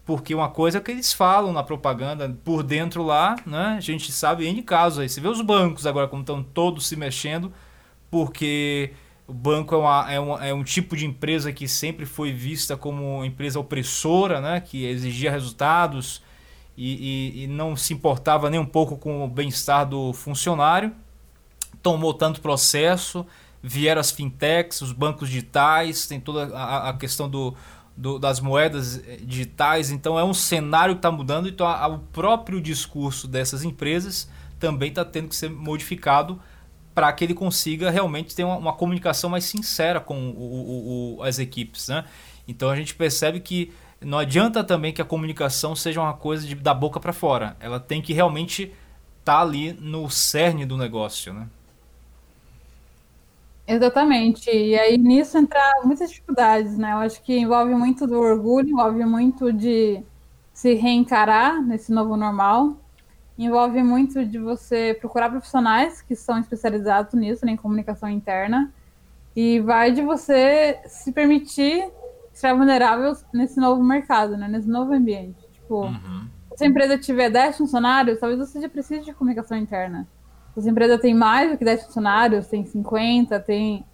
porque 0.08 0.34
uma 0.34 0.48
coisa 0.48 0.78
é 0.78 0.82
que 0.82 0.89
eles 0.89 1.12
falam 1.12 1.52
na 1.52 1.62
propaganda 1.62 2.34
por 2.45 2.64
dentro 2.64 3.04
lá, 3.04 3.36
né? 3.45 3.76
A 3.78 3.82
gente 3.82 4.10
sabe 4.10 4.48
em 4.48 4.64
casos 4.64 5.00
aí. 5.00 5.10
Você 5.10 5.20
vê 5.20 5.28
os 5.28 5.41
bancos 5.41 5.86
agora 5.86 6.08
como 6.08 6.22
estão 6.22 6.41
todos 6.41 6.88
se 6.88 6.95
mexendo, 6.95 7.52
porque 8.10 8.93
o 9.28 9.34
banco 9.34 9.76
é, 9.76 9.78
uma, 9.78 10.12
é, 10.14 10.18
uma, 10.18 10.45
é 10.48 10.54
um 10.54 10.64
tipo 10.64 10.95
de 10.95 11.06
empresa 11.06 11.52
que 11.52 11.68
sempre 11.68 12.06
foi 12.06 12.32
vista 12.32 12.78
como 12.78 13.26
empresa 13.26 13.60
opressora, 13.60 14.39
né? 14.39 14.62
Que 14.62 14.86
exigia 14.86 15.30
resultados 15.30 16.24
e, 16.78 17.41
e, 17.41 17.43
e 17.43 17.48
não 17.48 17.76
se 17.76 17.93
importava 17.93 18.50
nem 18.50 18.62
um 18.62 18.66
pouco 18.66 18.95
com 18.95 19.26
o 19.26 19.28
bem-estar 19.28 19.86
do 19.86 20.14
funcionário. 20.14 20.93
Tomou 21.88 22.13
tanto 22.13 22.41
processo, 22.41 23.25
vieram 23.61 24.01
as 24.01 24.11
fintechs, 24.11 24.81
os 24.81 24.91
bancos 24.91 25.29
digitais, 25.29 26.07
tem 26.07 26.19
toda 26.19 26.55
a, 26.55 26.89
a 26.89 26.93
questão 26.93 27.29
do 27.29 27.55
do, 27.97 28.19
das 28.19 28.39
moedas 28.39 28.99
eh, 28.99 29.17
digitais. 29.23 29.89
Então 29.89 30.19
é 30.19 30.23
um 30.23 30.33
cenário 30.33 30.93
que 30.93 30.99
está 30.99 31.11
mudando. 31.11 31.49
Então 31.49 31.65
a, 31.65 31.83
a, 31.83 31.88
o 31.88 31.99
próprio 31.99 32.61
discurso 32.61 33.27
dessas 33.27 33.63
empresas 33.63 34.29
também 34.59 34.89
está 34.89 35.03
tendo 35.03 35.29
que 35.29 35.35
ser 35.35 35.49
modificado 35.49 36.39
para 36.93 37.11
que 37.11 37.23
ele 37.23 37.33
consiga 37.33 37.89
realmente 37.89 38.35
ter 38.35 38.43
uma, 38.43 38.57
uma 38.57 38.73
comunicação 38.73 39.29
mais 39.29 39.45
sincera 39.45 39.99
com 39.99 40.29
o, 40.29 40.35
o, 40.39 41.17
o, 41.17 41.23
as 41.23 41.39
equipes. 41.39 41.88
Né? 41.88 42.05
Então 42.47 42.69
a 42.69 42.75
gente 42.75 42.93
percebe 42.93 43.39
que 43.39 43.73
não 43.99 44.19
adianta 44.19 44.63
também 44.63 44.93
que 44.93 45.01
a 45.01 45.05
comunicação 45.05 45.75
seja 45.75 45.99
uma 45.99 46.13
coisa 46.13 46.45
de, 46.45 46.53
da 46.53 46.73
boca 46.73 46.99
para 46.99 47.13
fora. 47.13 47.57
Ela 47.59 47.79
tem 47.79 48.01
que 48.01 48.13
realmente 48.13 48.63
estar 49.19 49.38
tá 49.38 49.41
ali 49.41 49.73
no 49.73 50.09
cerne 50.09 50.65
do 50.65 50.77
negócio. 50.77 51.33
Né? 51.33 51.47
Exatamente. 53.68 54.49
E 54.49 54.80
aí 54.80 54.97
nisso 54.97 55.38
entra 55.38 55.61
muitas 55.84 56.09
dificuldades, 56.09 56.78
né? 56.78 56.93
Eu 56.93 56.97
acho 56.97 57.22
que 57.22 57.38
envolve 57.38 57.76
muito 57.76 58.07
do 58.07 58.18
orgulho, 58.18 58.70
envolve 58.70 59.03
muito 59.05 59.51
de 59.51 60.01
se 60.53 60.74
reencarar 60.74 61.61
nesse 61.61 61.91
novo 61.91 62.15
normal, 62.15 62.78
envolve 63.38 63.84
muito 63.84 64.26
de 64.26 64.39
você 64.39 64.97
procurar 64.99 65.30
profissionais 65.30 66.01
que 66.01 66.15
são 66.15 66.39
especializados 66.39 67.13
nisso, 67.13 67.45
né, 67.45 67.51
em 67.51 67.57
comunicação 67.57 68.09
interna, 68.09 68.74
e 69.36 69.59
vai 69.59 69.91
de 69.91 70.01
você 70.01 70.80
se 70.88 71.11
permitir 71.11 71.88
ser 72.34 72.55
vulnerável 72.55 73.15
nesse 73.32 73.59
novo 73.59 73.84
mercado, 73.84 74.36
né, 74.36 74.47
nesse 74.47 74.68
novo 74.68 74.93
ambiente. 74.93 75.38
Tipo, 75.53 75.86
uhum. 75.86 76.28
se 76.55 76.63
a 76.63 76.68
empresa 76.68 76.97
tiver 76.97 77.30
10 77.30 77.57
funcionários, 77.57 78.20
talvez 78.20 78.39
você 78.39 78.59
já 78.59 78.70
precise 78.70 79.03
de 79.03 79.13
comunicação 79.13 79.55
interna. 79.55 80.07
Se 80.60 80.68
a 80.68 80.72
empresa 80.72 80.97
tem 80.97 81.14
mais 81.14 81.51
do 81.51 81.58
que 81.58 81.64
10 81.64 81.86
funcionários, 81.86 82.47
tem 82.47 82.66
50, 82.66 83.39
tem. 83.41 83.86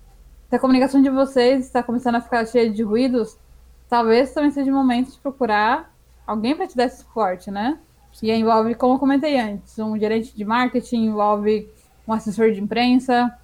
Se 0.49 0.55
a 0.55 0.59
comunicação 0.59 1.01
de 1.01 1.09
vocês 1.09 1.65
está 1.65 1.83
começando 1.83 2.15
a 2.15 2.21
ficar 2.21 2.45
cheia 2.45 2.69
de 2.69 2.81
ruídos, 2.83 3.37
talvez 3.89 4.33
também 4.33 4.49
seja 4.49 4.71
o 4.71 4.73
momento 4.73 5.11
de 5.11 5.17
procurar 5.17 5.93
alguém 6.25 6.55
para 6.55 6.65
te 6.65 6.77
dar 6.77 6.85
esse 6.85 6.99
suporte, 6.99 7.51
né? 7.51 7.77
E 8.21 8.31
envolve, 8.31 8.75
como 8.75 8.93
eu 8.93 8.99
comentei 8.99 9.37
antes, 9.39 9.77
um 9.77 9.97
gerente 9.97 10.33
de 10.35 10.45
marketing, 10.45 11.07
envolve 11.07 11.69
um 12.07 12.13
assessor 12.13 12.51
de 12.51 12.61
imprensa, 12.61 13.37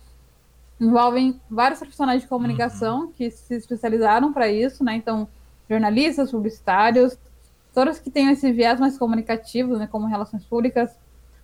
envolvem 0.80 1.42
vários 1.50 1.80
profissionais 1.80 2.22
de 2.22 2.28
comunicação 2.28 3.02
uhum. 3.02 3.12
que 3.12 3.30
se 3.32 3.56
especializaram 3.56 4.32
para 4.32 4.48
isso, 4.48 4.82
né? 4.84 4.96
Então, 4.96 5.28
jornalistas, 5.70 6.32
publicitários, 6.32 7.18
todos 7.74 8.00
que 8.00 8.10
tenham 8.10 8.32
esse 8.32 8.50
viés 8.52 8.80
mais 8.80 8.98
comunicativo, 8.98 9.76
né, 9.78 9.88
como 9.88 10.08
relações 10.08 10.46
públicas, 10.46 10.98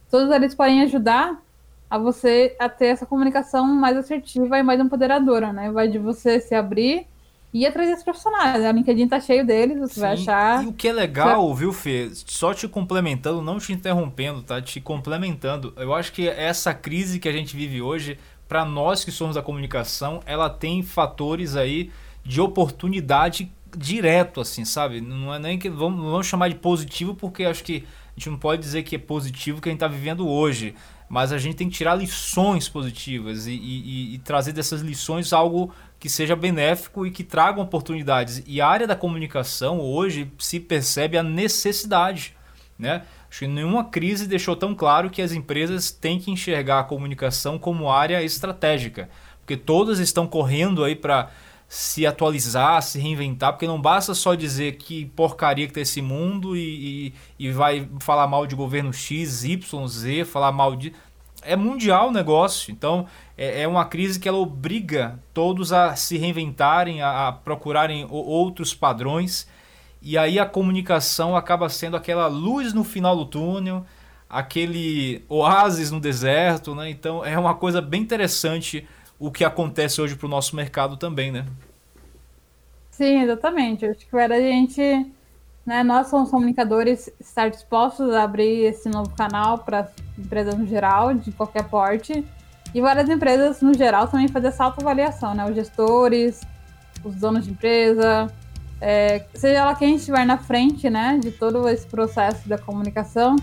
todos 0.09 0.33
eles 0.33 0.55
podem 0.55 0.81
ajudar 0.81 1.43
a 1.89 1.97
você 1.97 2.55
a 2.59 2.67
ter 2.67 2.87
essa 2.87 3.05
comunicação 3.05 3.65
mais 3.65 3.95
assertiva 3.97 4.57
e 4.57 4.63
mais 4.63 4.79
empoderadora, 4.79 5.53
né? 5.53 5.71
Vai 5.71 5.87
de 5.87 5.97
você 5.97 6.39
se 6.39 6.55
abrir 6.55 7.07
e 7.53 7.65
atrair 7.65 7.93
os 7.93 8.03
profissionais. 8.03 8.65
A 8.65 8.71
LinkedIn 8.71 9.07
tá 9.07 9.19
cheio 9.19 9.45
deles, 9.45 9.79
você 9.79 9.93
Sim. 9.93 10.01
vai 10.01 10.13
achar. 10.13 10.63
E 10.63 10.67
o 10.67 10.73
que 10.73 10.89
é 10.89 10.93
legal, 10.93 11.53
viu, 11.55 11.71
Fê? 11.71 12.11
Só 12.13 12.53
te 12.53 12.67
complementando, 12.67 13.41
não 13.41 13.59
te 13.59 13.71
interrompendo, 13.71 14.41
tá? 14.41 14.61
Te 14.61 14.81
complementando. 14.81 15.73
Eu 15.77 15.93
acho 15.93 16.11
que 16.11 16.27
essa 16.27 16.73
crise 16.73 17.19
que 17.19 17.29
a 17.29 17.31
gente 17.31 17.55
vive 17.55 17.81
hoje, 17.81 18.19
para 18.47 18.65
nós 18.65 19.05
que 19.05 19.11
somos 19.11 19.35
da 19.35 19.41
comunicação, 19.41 20.21
ela 20.25 20.49
tem 20.49 20.83
fatores 20.83 21.55
aí 21.55 21.91
de 22.25 22.41
oportunidade 22.41 23.49
direto, 23.77 24.41
assim, 24.41 24.65
sabe? 24.65 24.99
Não 24.99 25.33
é 25.33 25.39
nem 25.39 25.57
que 25.57 25.69
vamos, 25.69 26.03
vamos 26.03 26.27
chamar 26.27 26.49
de 26.49 26.55
positivo, 26.55 27.15
porque 27.15 27.45
acho 27.45 27.63
que 27.63 27.85
a 28.15 28.19
gente 28.19 28.29
não 28.29 28.37
pode 28.37 28.61
dizer 28.61 28.83
que 28.83 28.95
é 28.95 28.99
positivo 28.99 29.61
que 29.61 29.69
a 29.69 29.71
gente 29.71 29.77
está 29.77 29.87
vivendo 29.87 30.27
hoje 30.27 30.75
mas 31.07 31.31
a 31.31 31.37
gente 31.37 31.55
tem 31.55 31.69
que 31.69 31.75
tirar 31.75 31.95
lições 31.95 32.67
positivas 32.67 33.47
e, 33.47 33.53
e, 33.53 34.15
e, 34.15 34.17
trazer 34.19 34.51
dessas 34.51 34.81
lições 34.81 35.31
algo 35.31 35.73
que 35.99 36.09
seja 36.09 36.35
benéfico 36.35 37.05
e 37.05 37.11
que 37.11 37.23
traga 37.23 37.61
oportunidades. 37.61 38.43
E 38.47 38.59
a 38.59 38.67
área 38.67 38.87
da 38.87 38.95
comunicação 38.95 39.79
hoje 39.79 40.31
se 40.39 40.59
percebe 40.59 41.17
a 41.17 41.23
necessidade. 41.23 42.35
Né? 42.77 43.03
Acho 43.29 43.39
que 43.39 43.47
nenhuma 43.47 43.85
crise 43.85 44.27
deixou 44.27 44.55
tão 44.55 44.73
claro 44.73 45.09
que 45.09 45.21
as 45.21 45.31
empresas 45.31 45.91
têm 45.91 46.19
que 46.19 46.31
enxergar 46.31 46.79
a 46.79 46.83
comunicação 46.83 47.57
como 47.57 47.89
área 47.89 48.23
estratégica, 48.23 49.09
porque 49.39 49.55
todas 49.55 49.99
estão 49.99 50.25
correndo 50.27 50.83
aí 50.83 50.95
para 50.95 51.29
se 51.67 52.05
atualizar, 52.05 52.81
se 52.81 52.99
reinventar, 52.99 53.53
porque 53.53 53.67
não 53.67 53.81
basta 53.81 54.13
só 54.13 54.35
dizer 54.35 54.77
que 54.77 55.05
porcaria 55.07 55.67
que 55.67 55.73
tem 55.73 55.83
esse 55.83 56.01
mundo 56.01 56.55
e, 56.55 57.13
e, 57.39 57.47
e 57.47 57.51
vai 57.51 57.87
falar 57.99 58.27
mal 58.27 58.45
de 58.45 58.55
governo 58.55 58.93
X, 58.93 59.43
Y, 59.43 59.87
Z, 59.87 60.25
falar 60.25 60.51
mal 60.51 60.75
de. 60.75 60.93
É 61.41 61.55
mundial 61.55 62.09
o 62.09 62.11
negócio, 62.11 62.71
então 62.71 63.05
é, 63.37 63.63
é 63.63 63.67
uma 63.67 63.85
crise 63.85 64.19
que 64.19 64.27
ela 64.27 64.37
obriga 64.37 65.19
todos 65.33 65.71
a 65.71 65.95
se 65.95 66.17
reinventarem, 66.17 67.01
a, 67.01 67.27
a 67.27 67.31
procurarem 67.31 68.07
outros 68.09 68.73
padrões, 68.73 69.47
e 70.01 70.17
aí 70.17 70.39
a 70.39 70.45
comunicação 70.45 71.35
acaba 71.35 71.67
sendo 71.69 71.97
aquela 71.97 72.27
luz 72.27 72.73
no 72.73 72.83
final 72.83 73.15
do 73.15 73.25
túnel, 73.25 73.85
aquele 74.29 75.23
oásis 75.29 75.91
no 75.91 75.99
deserto, 75.99 76.73
né? 76.73 76.89
Então 76.89 77.23
é 77.23 77.37
uma 77.37 77.55
coisa 77.55 77.81
bem 77.81 78.01
interessante 78.01 78.87
o 79.19 79.31
que 79.31 79.43
acontece 79.43 80.01
hoje 80.01 80.15
para 80.15 80.27
o 80.27 80.29
nosso 80.29 80.55
mercado 80.55 80.97
também, 80.97 81.31
né? 81.31 81.45
Sim, 82.91 83.21
exatamente. 83.23 83.85
acho 83.85 84.07
que 84.07 84.15
era 84.15 84.35
a 84.35 84.39
gente, 84.39 84.81
né, 85.65 85.83
nós 85.83 86.07
somos 86.07 86.29
comunicadores, 86.29 87.09
estar 87.19 87.49
dispostos 87.49 88.13
a 88.13 88.23
abrir 88.23 88.65
esse 88.65 88.89
novo 88.89 89.09
canal 89.11 89.59
para 89.59 89.91
empresas 90.17 90.57
no 90.57 90.65
geral, 90.65 91.13
de 91.13 91.31
qualquer 91.31 91.63
porte, 91.65 92.25
e 92.73 92.81
várias 92.81 93.09
empresas 93.09 93.61
no 93.61 93.73
geral 93.73 94.07
também 94.07 94.27
fazer 94.27 94.47
essa 94.47 94.65
autoavaliação, 94.65 95.33
né? 95.33 95.45
Os 95.45 95.55
gestores, 95.55 96.41
os 97.03 97.15
donos 97.15 97.45
de 97.45 97.51
empresa, 97.51 98.31
é, 98.81 99.25
seja 99.33 99.65
lá 99.65 99.75
quem 99.75 99.95
estiver 99.95 100.25
na 100.25 100.37
frente, 100.37 100.89
né, 100.89 101.17
de 101.21 101.31
todo 101.31 101.67
esse 101.69 101.87
processo 101.87 102.47
da 102.47 102.57
comunicação, 102.57 103.35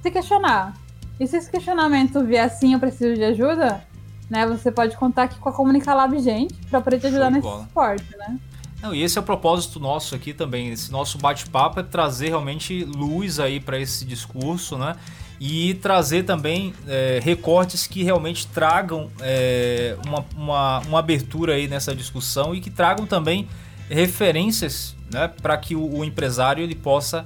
se 0.00 0.10
questionar. 0.10 0.74
E 1.18 1.26
se 1.26 1.36
esse 1.36 1.50
questionamento 1.50 2.24
vier 2.24 2.44
assim, 2.44 2.74
eu 2.74 2.78
preciso 2.78 3.14
de 3.14 3.24
ajuda, 3.24 3.82
né? 4.28 4.46
Você 4.46 4.70
pode 4.70 4.96
contar 4.96 5.24
aqui 5.24 5.38
com 5.38 5.48
a 5.48 5.52
Comunicalab 5.52 6.18
Gente 6.20 6.54
para 6.70 6.80
poder 6.80 7.00
te 7.00 7.06
ajudar 7.06 7.30
nesse 7.30 7.48
suporte, 7.48 8.16
né? 8.16 8.38
Não, 8.80 8.94
e 8.94 9.02
esse 9.02 9.18
é 9.18 9.20
o 9.20 9.24
propósito 9.24 9.80
nosso 9.80 10.14
aqui 10.14 10.32
também. 10.32 10.70
Esse 10.70 10.92
nosso 10.92 11.18
bate-papo 11.18 11.80
é 11.80 11.82
trazer 11.82 12.28
realmente 12.28 12.84
luz 12.84 13.40
aí 13.40 13.58
para 13.58 13.78
esse 13.78 14.04
discurso, 14.04 14.78
né? 14.78 14.94
E 15.40 15.74
trazer 15.74 16.24
também 16.24 16.74
é, 16.86 17.20
recortes 17.22 17.86
que 17.86 18.02
realmente 18.02 18.46
tragam 18.48 19.08
é, 19.20 19.96
uma, 20.06 20.24
uma, 20.36 20.78
uma, 20.80 20.98
abertura 20.98 21.54
aí 21.54 21.68
nessa 21.68 21.94
discussão 21.94 22.54
e 22.54 22.60
que 22.60 22.70
tragam 22.70 23.06
também 23.06 23.48
referências 23.88 24.96
né, 25.12 25.28
para 25.40 25.56
que 25.56 25.76
o, 25.76 25.98
o, 25.98 26.04
empresário 26.04 26.62
ele 26.62 26.74
possa 26.74 27.22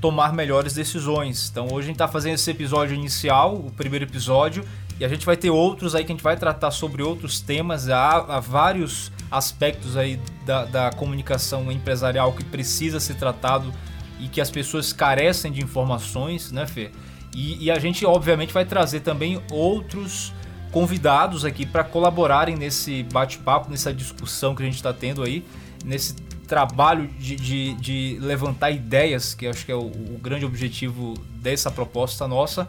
tomar 0.00 0.32
melhores 0.32 0.74
decisões. 0.74 1.48
Então 1.50 1.66
hoje 1.66 1.78
a 1.78 1.82
gente 1.82 1.96
está 1.96 2.06
fazendo 2.06 2.34
esse 2.34 2.50
episódio 2.50 2.94
inicial, 2.94 3.56
o 3.56 3.72
primeiro 3.72 4.04
episódio, 4.04 4.64
e 4.98 5.04
a 5.04 5.08
gente 5.08 5.26
vai 5.26 5.36
ter 5.36 5.50
outros 5.50 5.94
aí 5.94 6.04
que 6.04 6.12
a 6.12 6.14
gente 6.14 6.22
vai 6.22 6.36
tratar 6.36 6.70
sobre 6.70 7.02
outros 7.02 7.40
temas. 7.40 7.88
Há, 7.88 8.16
há 8.16 8.40
vários 8.40 9.12
aspectos 9.30 9.96
aí 9.96 10.18
da, 10.44 10.64
da, 10.64 10.90
comunicação 10.90 11.70
empresarial 11.70 12.32
que 12.32 12.44
precisa 12.44 12.98
ser 12.98 13.14
tratado 13.14 13.72
e 14.18 14.28
que 14.28 14.40
as 14.40 14.50
pessoas 14.50 14.92
carecem 14.92 15.52
de 15.52 15.62
informações, 15.62 16.50
né, 16.50 16.66
Fê? 16.66 16.90
E, 17.34 17.64
e 17.64 17.70
a 17.70 17.78
gente, 17.78 18.06
obviamente, 18.06 18.52
vai 18.52 18.64
trazer 18.64 19.00
também 19.00 19.42
outros 19.50 20.32
convidados 20.72 21.44
aqui 21.44 21.66
para 21.66 21.84
colaborarem 21.84 22.56
nesse 22.56 23.02
bate-papo, 23.02 23.70
nessa 23.70 23.92
discussão 23.92 24.54
que 24.54 24.62
a 24.62 24.66
gente 24.66 24.76
está 24.76 24.92
tendo 24.92 25.22
aí, 25.22 25.44
nesse 25.84 26.14
trabalho 26.46 27.08
de, 27.18 27.36
de, 27.36 27.74
de, 27.74 28.18
levantar 28.20 28.70
ideias, 28.70 29.34
que 29.34 29.46
acho 29.46 29.66
que 29.66 29.72
é 29.72 29.74
o, 29.74 29.86
o 29.86 30.18
grande 30.22 30.46
objetivo 30.46 31.14
dessa 31.42 31.70
proposta 31.70 32.26
nossa 32.26 32.66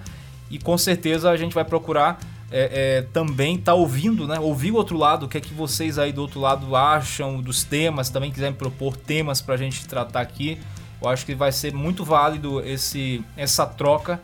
e 0.50 0.58
com 0.58 0.78
certeza 0.78 1.30
a 1.30 1.38
gente 1.38 1.54
vai 1.54 1.66
procurar 1.66 2.20
é, 2.50 3.00
é, 3.00 3.02
também 3.14 3.56
estar 3.56 3.74
tá 3.74 3.76
ouvindo, 3.76 4.28
né? 4.28 4.40
Ouvir 4.40 4.72
o 4.72 4.76
outro 4.76 4.98
lado, 4.98 5.26
o 5.26 5.30
que 5.30 5.38
é 5.38 5.42
que 5.42 5.54
vocês 5.54 6.00
aí 6.00 6.12
do 6.12 6.22
outro 6.22 6.40
lado 6.40 6.76
acham 6.76 7.42
dos 7.42 7.64
temas, 7.64 8.10
também 8.10 8.32
quiserem 8.32 8.56
propor 8.56 8.96
temas 8.96 9.42
para 9.42 9.56
a 9.56 9.58
gente 9.58 9.86
tratar 9.88 10.22
aqui. 10.22 10.58
Eu 11.02 11.10
acho 11.10 11.26
que 11.26 11.36
vai 11.36 11.52
ser 11.52 11.74
muito 11.74 12.04
válido 12.04 12.62
esse, 12.66 13.24
essa 13.36 13.66
troca. 13.66 14.20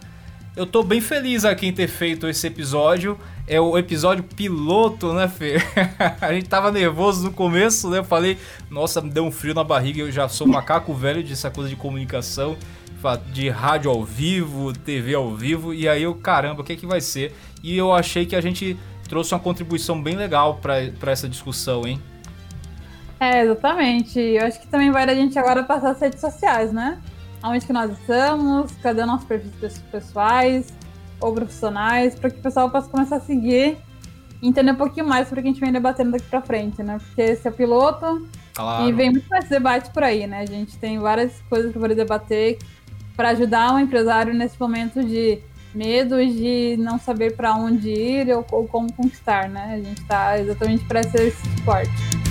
Eu 0.55 0.65
estou 0.65 0.83
bem 0.83 1.01
feliz 1.01 1.45
aqui 1.45 1.67
em 1.67 1.73
ter 1.73 1.87
feito 1.87 2.27
esse 2.27 2.45
episódio. 2.47 3.17
É 3.45 3.59
o 3.59 3.77
episódio 3.77 4.23
piloto, 4.23 5.11
né, 5.13 5.27
Fê? 5.27 5.57
a 6.21 6.31
gente 6.33 6.47
tava 6.47 6.71
nervoso 6.71 7.23
no 7.23 7.31
começo, 7.31 7.89
né? 7.89 7.99
Eu 7.99 8.03
falei, 8.03 8.37
nossa, 8.69 9.01
me 9.01 9.09
deu 9.09 9.25
um 9.25 9.31
frio 9.31 9.53
na 9.53 9.63
barriga, 9.63 9.99
eu 9.99 10.11
já 10.11 10.29
sou 10.29 10.47
macaco 10.47 10.93
velho 10.93 11.23
dessa 11.23 11.51
coisa 11.51 11.69
de 11.69 11.75
comunicação 11.75 12.55
de 13.31 13.49
rádio 13.49 13.91
ao 13.91 14.03
vivo, 14.03 14.73
TV 14.73 15.13
ao 15.13 15.35
vivo, 15.35 15.73
e 15.73 15.87
aí 15.87 16.03
eu, 16.03 16.15
caramba, 16.15 16.61
o 16.61 16.63
que, 16.63 16.73
é 16.73 16.75
que 16.75 16.85
vai 16.85 17.01
ser? 17.01 17.35
E 17.61 17.77
eu 17.77 17.93
achei 17.93 18.25
que 18.25 18.35
a 18.35 18.41
gente 18.41 18.77
trouxe 19.07 19.33
uma 19.33 19.39
contribuição 19.39 20.01
bem 20.01 20.15
legal 20.15 20.59
para 20.61 21.11
essa 21.11 21.27
discussão, 21.27 21.85
hein? 21.85 22.01
É, 23.19 23.43
exatamente. 23.43 24.19
Eu 24.19 24.45
acho 24.45 24.59
que 24.59 24.67
também 24.67 24.91
vai 24.91 25.03
a 25.03 25.15
gente 25.15 25.37
agora 25.37 25.63
passar 25.63 25.91
as 25.91 25.99
redes 25.99 26.19
sociais, 26.19 26.73
né? 26.73 26.99
Onde 27.43 27.65
que 27.65 27.73
nós 27.73 27.91
estamos, 27.91 28.71
cadê 28.81 29.05
nossos 29.05 29.27
perfis 29.27 29.79
pessoais 29.91 30.73
ou 31.19 31.33
profissionais, 31.33 32.15
para 32.15 32.29
que 32.29 32.39
o 32.39 32.41
pessoal 32.41 32.69
possa 32.69 32.89
começar 32.89 33.17
a 33.17 33.19
seguir 33.19 33.77
e 34.41 34.47
entender 34.47 34.71
um 34.71 34.75
pouquinho 34.75 35.07
mais 35.07 35.27
sobre 35.27 35.39
o 35.39 35.43
que 35.43 35.49
a 35.49 35.51
gente 35.53 35.61
vem 35.61 35.71
debatendo 35.71 36.11
daqui 36.11 36.25
para 36.25 36.41
frente, 36.41 36.83
né? 36.83 36.97
Porque 36.97 37.21
esse 37.21 37.47
é 37.47 37.51
o 37.51 37.53
piloto 37.53 38.27
claro. 38.53 38.89
e 38.89 38.91
vem 38.91 39.11
muito 39.11 39.27
mais 39.29 39.47
debate 39.47 39.89
por 39.91 40.03
aí, 40.03 40.27
né? 40.27 40.41
A 40.41 40.45
gente 40.45 40.77
tem 40.77 40.99
várias 40.99 41.41
coisas 41.49 41.71
para 41.71 41.79
poder 41.79 41.95
debater 41.95 42.57
para 43.15 43.29
ajudar 43.29 43.73
o 43.73 43.79
empresário 43.79 44.33
nesse 44.33 44.59
momento 44.59 45.03
de 45.03 45.39
medo 45.73 46.17
de 46.25 46.75
não 46.77 46.99
saber 46.99 47.35
para 47.35 47.55
onde 47.55 47.89
ir 47.89 48.31
ou, 48.35 48.45
ou, 48.51 48.67
como 48.67 48.93
conquistar, 48.93 49.49
né? 49.49 49.73
A 49.73 49.77
gente 49.77 50.01
está 50.01 50.39
exatamente 50.39 50.85
para 50.85 51.01
esse 51.01 51.31
suporte. 51.31 52.22